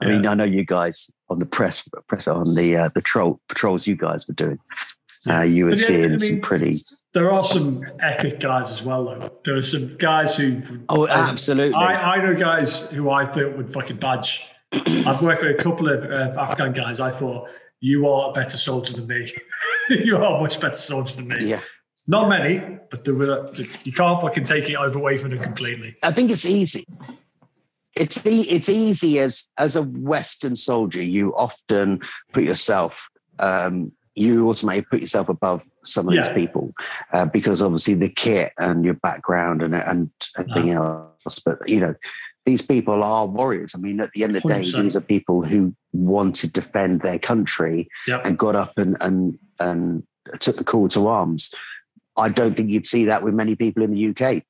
I 0.00 0.06
mean, 0.06 0.26
I 0.26 0.34
know 0.34 0.44
you 0.44 0.64
guys 0.64 1.10
on 1.28 1.38
the 1.38 1.46
press, 1.46 1.88
press 2.08 2.26
on 2.26 2.54
the 2.54 2.76
uh, 2.76 2.90
the 2.94 3.02
troll 3.02 3.40
patrols 3.48 3.86
you 3.86 3.96
guys 3.96 4.26
were 4.26 4.34
doing. 4.34 4.58
Uh, 5.28 5.42
you 5.42 5.66
were 5.66 5.74
yeah, 5.74 5.86
seeing 5.86 6.04
I 6.04 6.08
mean, 6.08 6.18
some 6.18 6.40
pretty. 6.40 6.80
There 7.12 7.30
are 7.30 7.44
some 7.44 7.84
epic 8.00 8.40
guys 8.40 8.70
as 8.70 8.82
well, 8.82 9.04
though. 9.04 9.32
There 9.44 9.56
are 9.56 9.62
some 9.62 9.96
guys 9.98 10.36
who. 10.36 10.62
Oh, 10.88 11.06
absolutely. 11.06 11.74
I, 11.74 12.14
I 12.14 12.22
know 12.22 12.34
guys 12.34 12.82
who 12.86 13.10
I 13.10 13.26
thought 13.26 13.56
would 13.56 13.72
fucking 13.72 13.98
badge. 13.98 14.46
I've 14.72 15.20
worked 15.20 15.42
with 15.42 15.58
a 15.58 15.62
couple 15.62 15.88
of 15.88 16.04
uh, 16.04 16.40
Afghan 16.40 16.72
guys. 16.72 17.00
I 17.00 17.10
thought 17.10 17.48
you 17.80 18.08
are 18.08 18.30
a 18.30 18.32
better 18.32 18.56
soldier 18.56 18.94
than 18.94 19.06
me. 19.06 19.30
you 19.90 20.16
are 20.16 20.38
a 20.38 20.40
much 20.40 20.60
better 20.60 20.74
soldier 20.74 21.16
than 21.16 21.28
me. 21.28 21.46
yeah. 21.46 21.60
Not 22.06 22.28
many, 22.28 22.78
but 22.90 23.04
there 23.04 23.14
were. 23.14 23.52
You 23.84 23.92
can't 23.92 24.20
fucking 24.22 24.44
take 24.44 24.70
it 24.70 24.74
over 24.76 24.98
away 24.98 25.18
from 25.18 25.30
them 25.30 25.40
completely. 25.40 25.96
I 26.02 26.12
think 26.12 26.30
it's 26.30 26.46
easy. 26.46 26.86
It's 28.00 28.26
e- 28.26 28.48
it's 28.48 28.68
easy 28.68 29.18
as 29.18 29.48
as 29.58 29.76
a 29.76 29.82
Western 29.82 30.56
soldier. 30.56 31.02
You 31.02 31.34
often 31.36 32.00
put 32.32 32.44
yourself. 32.44 33.08
Um, 33.38 33.92
you 34.14 34.48
automatically 34.50 34.88
put 34.90 35.00
yourself 35.00 35.28
above 35.28 35.62
some 35.84 36.08
of 36.08 36.14
these 36.14 36.28
people 36.30 36.72
uh, 37.12 37.26
because 37.26 37.62
obviously 37.62 37.94
the 37.94 38.08
kit 38.08 38.52
and 38.58 38.84
your 38.84 38.94
background 38.94 39.62
and 39.62 39.74
and 39.74 40.10
everything 40.38 40.70
else. 40.70 41.38
But 41.44 41.58
you 41.66 41.80
know, 41.80 41.94
these 42.44 42.62
people 42.66 43.02
are 43.04 43.26
warriors. 43.26 43.72
I 43.74 43.78
mean, 43.78 44.00
at 44.00 44.10
the 44.12 44.24
end 44.24 44.36
of 44.36 44.42
the 44.42 44.48
day, 44.48 44.60
100%. 44.62 44.82
these 44.82 44.96
are 44.96 45.00
people 45.00 45.44
who 45.44 45.74
want 45.92 46.36
to 46.36 46.50
defend 46.50 47.02
their 47.02 47.18
country 47.18 47.88
Yeah. 48.08 48.20
and 48.24 48.36
got 48.38 48.56
up 48.56 48.76
and 48.78 48.96
and 49.00 49.38
and 49.58 50.02
took 50.40 50.56
the 50.56 50.64
call 50.64 50.88
to 50.88 51.06
arms. 51.06 51.54
I 52.16 52.28
don't 52.28 52.54
think 52.56 52.70
you'd 52.70 52.86
see 52.86 53.04
that 53.06 53.22
with 53.22 53.34
many 53.34 53.54
people 53.56 53.82
in 53.82 53.92
the 53.92 54.08
UK, 54.10 54.42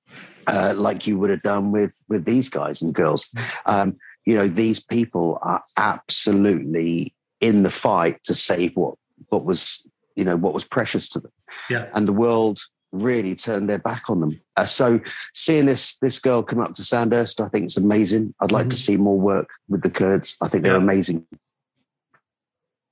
uh, 0.50 0.74
like 0.74 1.06
you 1.06 1.18
would 1.18 1.30
have 1.30 1.42
done 1.42 1.72
with 1.72 2.02
with 2.08 2.24
these 2.24 2.48
guys 2.48 2.82
and 2.82 2.94
girls. 2.94 3.32
Um, 3.66 3.96
you 4.26 4.34
know, 4.34 4.48
these 4.48 4.80
people 4.80 5.38
are 5.42 5.62
absolutely 5.76 7.14
in 7.40 7.62
the 7.62 7.70
fight 7.70 8.22
to 8.24 8.34
save 8.34 8.76
what 8.76 8.94
what 9.28 9.44
was 9.44 9.86
you 10.16 10.24
know 10.24 10.36
what 10.36 10.54
was 10.54 10.64
precious 10.64 11.08
to 11.10 11.20
them, 11.20 11.32
Yeah. 11.68 11.86
and 11.94 12.06
the 12.06 12.12
world 12.12 12.60
really 12.92 13.36
turned 13.36 13.68
their 13.68 13.78
back 13.78 14.10
on 14.10 14.20
them. 14.20 14.40
Uh, 14.56 14.64
so 14.66 15.00
seeing 15.32 15.66
this 15.66 15.96
this 15.98 16.18
girl 16.18 16.42
come 16.42 16.60
up 16.60 16.74
to 16.74 16.82
Sandhurst, 16.84 17.40
I 17.40 17.48
think 17.48 17.64
it's 17.66 17.76
amazing. 17.76 18.34
I'd 18.40 18.52
like 18.52 18.68
to 18.70 18.76
Mhm. 18.76 18.86
see 18.86 18.96
more 18.96 19.18
work 19.18 19.48
with 19.68 19.82
the 19.82 19.90
Kurds. 19.90 20.36
I 20.42 20.48
think 20.48 20.64
they're 20.64 20.72
Yeah. 20.76 20.82
amazing 20.82 21.26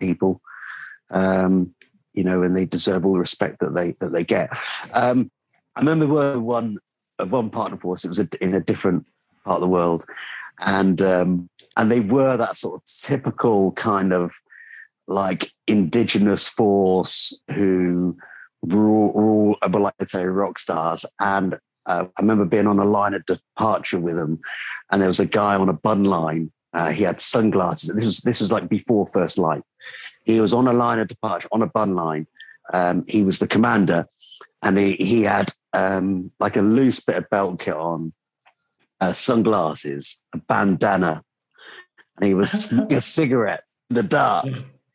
people. 0.01 0.41
Um, 1.11 1.75
you 2.15 2.25
know, 2.25 2.43
and 2.43 2.57
they 2.57 2.65
deserve 2.65 3.05
all 3.07 3.15
the 3.15 3.19
respect 3.19 3.61
that 3.61 3.75
they 3.75 3.93
that 4.01 4.13
they 4.13 4.25
get. 4.25 4.51
Um, 4.93 5.31
I 5.77 5.81
remember 5.81 6.39
one 6.41 6.79
one 7.27 7.51
partner 7.51 7.79
force. 7.79 8.05
It 8.05 8.09
was 8.09 8.19
a, 8.19 8.29
in 8.41 8.55
a 8.55 8.61
different 8.61 9.07
part 9.45 9.57
of 9.57 9.63
the 9.63 9.69
world, 9.69 10.05
and 10.61 11.01
um, 11.03 11.49
and 11.77 11.91
they 11.91 12.01
were 12.01 12.37
that 12.37 12.57
sort 12.57 12.81
of 12.81 12.85
typical 12.85 13.73
kind 13.73 14.13
of 14.13 14.33
like 15.07 15.53
indigenous 15.67 16.47
force 16.49 17.39
who 17.49 18.17
were 18.63 18.89
all, 18.89 19.13
were 19.13 19.31
all 19.31 19.57
were 19.71 19.81
like 19.81 19.95
say 20.07 20.25
rock 20.25 20.59
stars. 20.59 21.07
And 21.19 21.55
uh, 21.87 22.05
I 22.07 22.21
remember 22.21 22.45
being 22.45 22.67
on 22.67 22.79
a 22.79 22.85
line 22.85 23.15
of 23.15 23.25
departure 23.25 23.99
with 23.99 24.17
them, 24.17 24.41
and 24.91 25.01
there 25.01 25.09
was 25.09 25.21
a 25.21 25.27
guy 25.27 25.55
on 25.55 25.69
a 25.69 25.75
bund 25.75 26.07
line. 26.07 26.53
Uh, 26.75 26.91
he 26.91 27.03
had 27.03 27.21
sunglasses. 27.21 27.95
This 27.95 28.05
was 28.05 28.19
this 28.19 28.41
was 28.41 28.53
like 28.53 28.69
before 28.69 29.07
first 29.07 29.39
light. 29.39 29.63
He 30.25 30.41
was 30.41 30.53
on 30.53 30.69
a 30.69 30.73
line 30.73 30.99
of 30.99 31.09
departure 31.09 31.49
on 31.51 31.63
a 31.63 31.67
bund 31.67 31.97
line. 31.97 32.27
Um, 32.73 33.05
he 33.07 33.25
was 33.25 33.39
the 33.39 33.49
commander, 33.49 34.07
and 34.63 34.77
he 34.77 34.95
he 34.97 35.23
had 35.23 35.53
um, 35.73 36.31
like 36.41 36.57
a 36.57 36.63
loose 36.63 37.01
bit 37.01 37.17
of 37.17 37.31
belt 37.31 37.61
kit 37.61 37.75
on, 37.75 38.13
uh, 39.01 39.13
sunglasses, 39.13 40.21
a 40.35 40.39
bandana, 40.39 41.23
and 42.17 42.27
he 42.27 42.35
was 42.35 42.51
smoking 42.51 42.97
a 42.97 43.01
cigarette 43.01 43.65
in 43.91 43.97
the 43.97 44.03
dark 44.03 44.47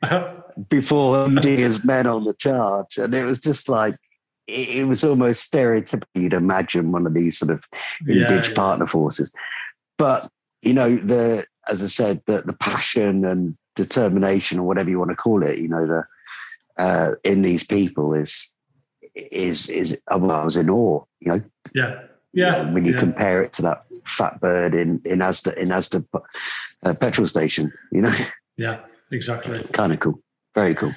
before 0.70 1.28
leading 1.28 1.58
his 1.58 1.84
men 1.84 2.06
on 2.08 2.24
the 2.26 2.34
charge. 2.34 2.98
And 2.98 3.14
it 3.16 3.24
was 3.24 3.40
just 3.40 3.70
like, 3.70 3.96
it, 4.48 4.70
it 4.70 4.84
was 4.86 5.04
almost 5.04 5.52
stereotypical. 5.52 6.04
You'd 6.16 6.34
imagine 6.34 6.92
one 6.92 7.08
of 7.08 7.14
these 7.14 7.38
sort 7.38 7.52
of 7.52 7.66
Yeah, 8.06 8.28
indige 8.28 8.50
yeah. 8.50 8.56
partner 8.56 8.88
forces. 8.88 9.34
But, 9.98 10.30
you 10.62 10.74
know, 10.74 10.98
the, 10.98 11.46
as 11.68 11.82
I 11.82 11.88
said, 11.88 12.22
the, 12.28 12.42
the 12.42 12.54
passion 12.54 13.24
and 13.24 13.58
determination 13.76 14.60
or 14.60 14.64
whatever 14.64 14.90
you 14.90 15.00
want 15.00 15.12
to 15.12 15.16
call 15.16 15.44
it, 15.44 15.60
you 15.60 15.70
know, 15.70 15.88
the, 15.88 16.04
uh, 16.78 17.12
in 17.24 17.42
these 17.42 17.64
people 17.64 18.14
is, 18.14 18.53
is, 19.16 19.70
is, 19.70 20.02
well, 20.10 20.32
I 20.32 20.44
was 20.44 20.58
in 20.58 20.70
awe, 20.70 21.04
you 21.20 21.32
know, 21.32 21.42
Yeah. 21.74 22.02
Yeah. 22.34 22.72
when 22.72 22.86
you 22.86 22.94
yeah. 22.94 23.00
compare 23.00 23.42
it 23.44 23.54
to 23.54 23.62
that 23.64 23.84
fat 24.06 24.40
bird 24.42 24.74
in, 24.74 25.02
in 25.06 25.20
Asda, 25.20 25.56
in 25.56 25.70
Asda 25.70 26.06
uh, 26.84 26.94
petrol 26.96 27.28
station, 27.28 27.72
you 27.92 28.02
know, 28.02 28.16
Yeah. 28.58 28.80
Exactly. 29.12 29.64
kind 29.74 29.94
of 29.94 30.00
cool. 30.00 30.20
Very 30.56 30.74
cool. 30.76 30.94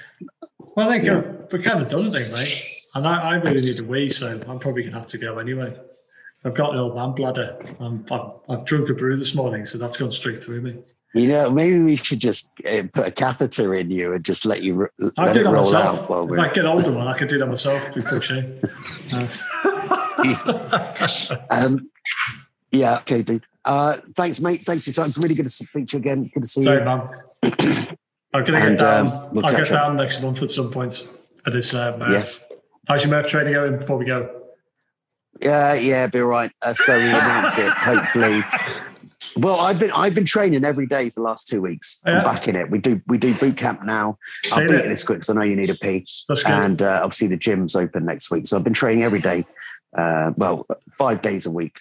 Well, 0.77 0.89
I 0.89 0.93
think 0.93 1.05
Yeah. 1.05 1.21
we're 1.53 1.63
kind 1.63 1.81
of 1.83 1.89
done, 1.89 2.07
I 2.07 2.11
think, 2.11 2.33
mate. 2.33 2.73
And 2.95 3.07
I, 3.07 3.21
I 3.31 3.35
really 3.35 3.61
need 3.61 3.79
a 3.81 3.85
wee, 3.85 4.09
so 4.09 4.41
I'm 4.49 4.59
probably 4.59 4.83
going 4.83 4.93
to 4.95 4.99
have 5.01 5.09
to 5.09 5.19
go 5.19 5.39
anyway. 5.39 5.77
I've 6.45 6.55
got 6.55 6.73
an 6.73 6.79
old 6.79 6.95
man 6.95 7.13
bladder. 7.13 7.59
I've, 7.81 8.11
I've 8.49 8.65
drunk 8.65 8.89
a 8.89 8.95
brew 8.95 9.17
this 9.19 9.35
morning, 9.35 9.67
so 9.67 9.77
that's 9.79 9.97
gone 9.99 10.13
straight 10.13 10.43
through 10.43 10.63
me. 10.63 10.79
You 11.17 11.29
know, 11.29 11.51
maybe 11.51 11.81
we 11.81 11.97
should 11.97 12.21
just 12.21 12.51
uh, 12.69 12.83
put 12.93 13.07
a 13.07 13.11
catheter 13.11 13.73
in 13.75 13.91
you 13.91 14.13
and 14.13 14.23
just 14.23 14.45
let 14.45 14.63
you 14.63 14.83
r- 14.83 14.93
I 15.17 15.27
let 15.27 15.33
do 15.35 15.41
it 15.41 15.45
that 15.45 15.51
roll 15.51 15.65
myself. 15.65 15.99
out 16.01 16.11
while 16.11 16.25
if 16.25 16.31
we're. 16.31 16.39
I 16.41 16.53
get 16.53 16.67
older, 16.67 16.93
one, 16.93 17.09
I 17.09 17.17
could 17.17 17.29
do 17.29 17.39
that 17.39 17.47
myself. 17.47 17.95
Be. 17.95 18.03
Um, 21.51 21.91
yeah, 22.73 22.99
okay, 22.99 23.23
dude. 23.23 23.45
Uh, 23.65 23.99
thanks, 24.15 24.41
mate. 24.41 24.65
Thanks 24.65 24.85
for 24.85 24.91
your 24.91 24.95
time. 24.95 25.09
It's 25.09 25.19
really 25.19 25.35
good 25.35 25.45
to 25.45 25.51
speak 25.51 25.89
to 25.89 25.97
you 25.97 26.01
again. 26.01 26.31
Good 26.35 26.43
to 26.43 26.49
see 26.49 26.63
Sorry, 26.63 26.79
you. 26.81 26.85
man. 26.85 27.09
I'm 27.43 28.45
going 28.45 28.47
to 28.47 28.57
And, 28.57 28.77
get 28.77 28.79
down. 28.79 29.07
um, 29.07 29.29
we'll 29.33 29.47
I'll 29.47 29.53
get 29.53 29.63
up. 29.63 29.69
down 29.69 29.97
next 29.97 30.23
month 30.23 30.43
at 30.43 30.51
some 30.51 30.71
point 30.71 31.07
for 31.43 31.51
this 31.51 31.73
uh, 31.75 31.97
Murph. 31.99 32.45
Yeah. 32.51 32.57
How's 32.89 33.05
your 33.05 33.11
Murph 33.13 33.27
training 33.29 33.55
going 33.55 33.79
before 33.79 33.97
we 33.97 34.05
go? 34.05 34.43
Yeah, 35.41 35.75
yeah, 35.75 36.07
be 36.07 36.21
all 36.21 36.27
right. 36.27 36.51
Uh, 36.63 36.75
so 36.75 36.97
we 36.97 37.09
announce 37.09 37.59
it. 37.59 37.73
Hopefully. 37.73 38.43
Well, 39.37 39.61
I've 39.61 39.79
been 39.79 39.91
I've 39.93 40.15
been 40.15 40.25
training 40.27 40.65
every 40.65 40.87
day 40.87 41.09
for 41.11 41.21
the 41.21 41.25
last 41.25 41.49
two 41.49 41.61
weeks. 41.63 42.01
Yeah. 42.07 42.19
I'm 42.19 42.25
back 42.25 42.49
in 42.49 42.57
it. 42.57 42.71
We 42.71 42.79
do 42.79 43.01
we 43.07 43.19
do 43.19 43.35
boot 43.35 43.57
camp 43.57 43.83
now. 43.83 44.19
I'll 44.53 44.59
Seen 44.59 44.67
beat 44.69 44.75
it. 44.77 44.89
this 44.89 45.05
quick 45.05 45.19
because 45.19 45.31
I 45.31 45.35
know 45.35 45.43
you 45.43 45.57
need 45.57 45.71
a 45.71 45.75
pee. 45.75 46.07
That's 46.29 46.43
good. 46.43 46.53
And 46.53 46.83
uh, 46.83 47.01
obviously 47.03 47.29
the 47.29 47.37
gym's 47.37 47.75
open 47.75 48.05
next 48.05 48.31
week, 48.31 48.47
so 48.47 48.57
I've 48.57 48.65
been 48.65 48.73
training 48.75 49.05
every 49.05 49.21
day. 49.21 49.47
Uh, 49.97 50.33
well, 50.37 50.67
five 50.91 51.23
days 51.23 51.47
a 51.47 51.51
week. 51.51 51.81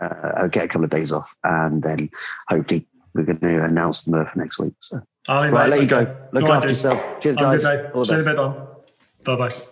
Uh, 0.00 0.32
I'll 0.38 0.48
get 0.48 0.64
a 0.64 0.68
couple 0.68 0.84
of 0.84 0.90
days 0.90 1.12
off, 1.12 1.36
and 1.44 1.82
then 1.82 2.10
hopefully 2.48 2.86
we're 3.14 3.24
going 3.24 3.38
to 3.40 3.64
announce 3.64 4.02
the 4.02 4.10
Murph 4.12 4.34
next 4.34 4.58
week. 4.58 4.72
So 4.80 5.00
Ali, 5.28 5.50
right, 5.50 5.64
mate, 5.68 5.70
let 5.76 5.80
you 5.82 5.86
go. 5.86 6.16
Look 6.32 6.44
after 6.44 6.68
yourself. 6.68 7.20
Cheers, 7.20 7.36
guys. 7.36 7.64
All 7.64 8.00
the 8.00 8.06
See 8.06 8.12
you 8.14 8.18
in 8.20 8.24
best. 8.24 8.38
a 8.38 8.48
bit. 8.48 9.24
Bye 9.24 9.36
bye. 9.36 9.62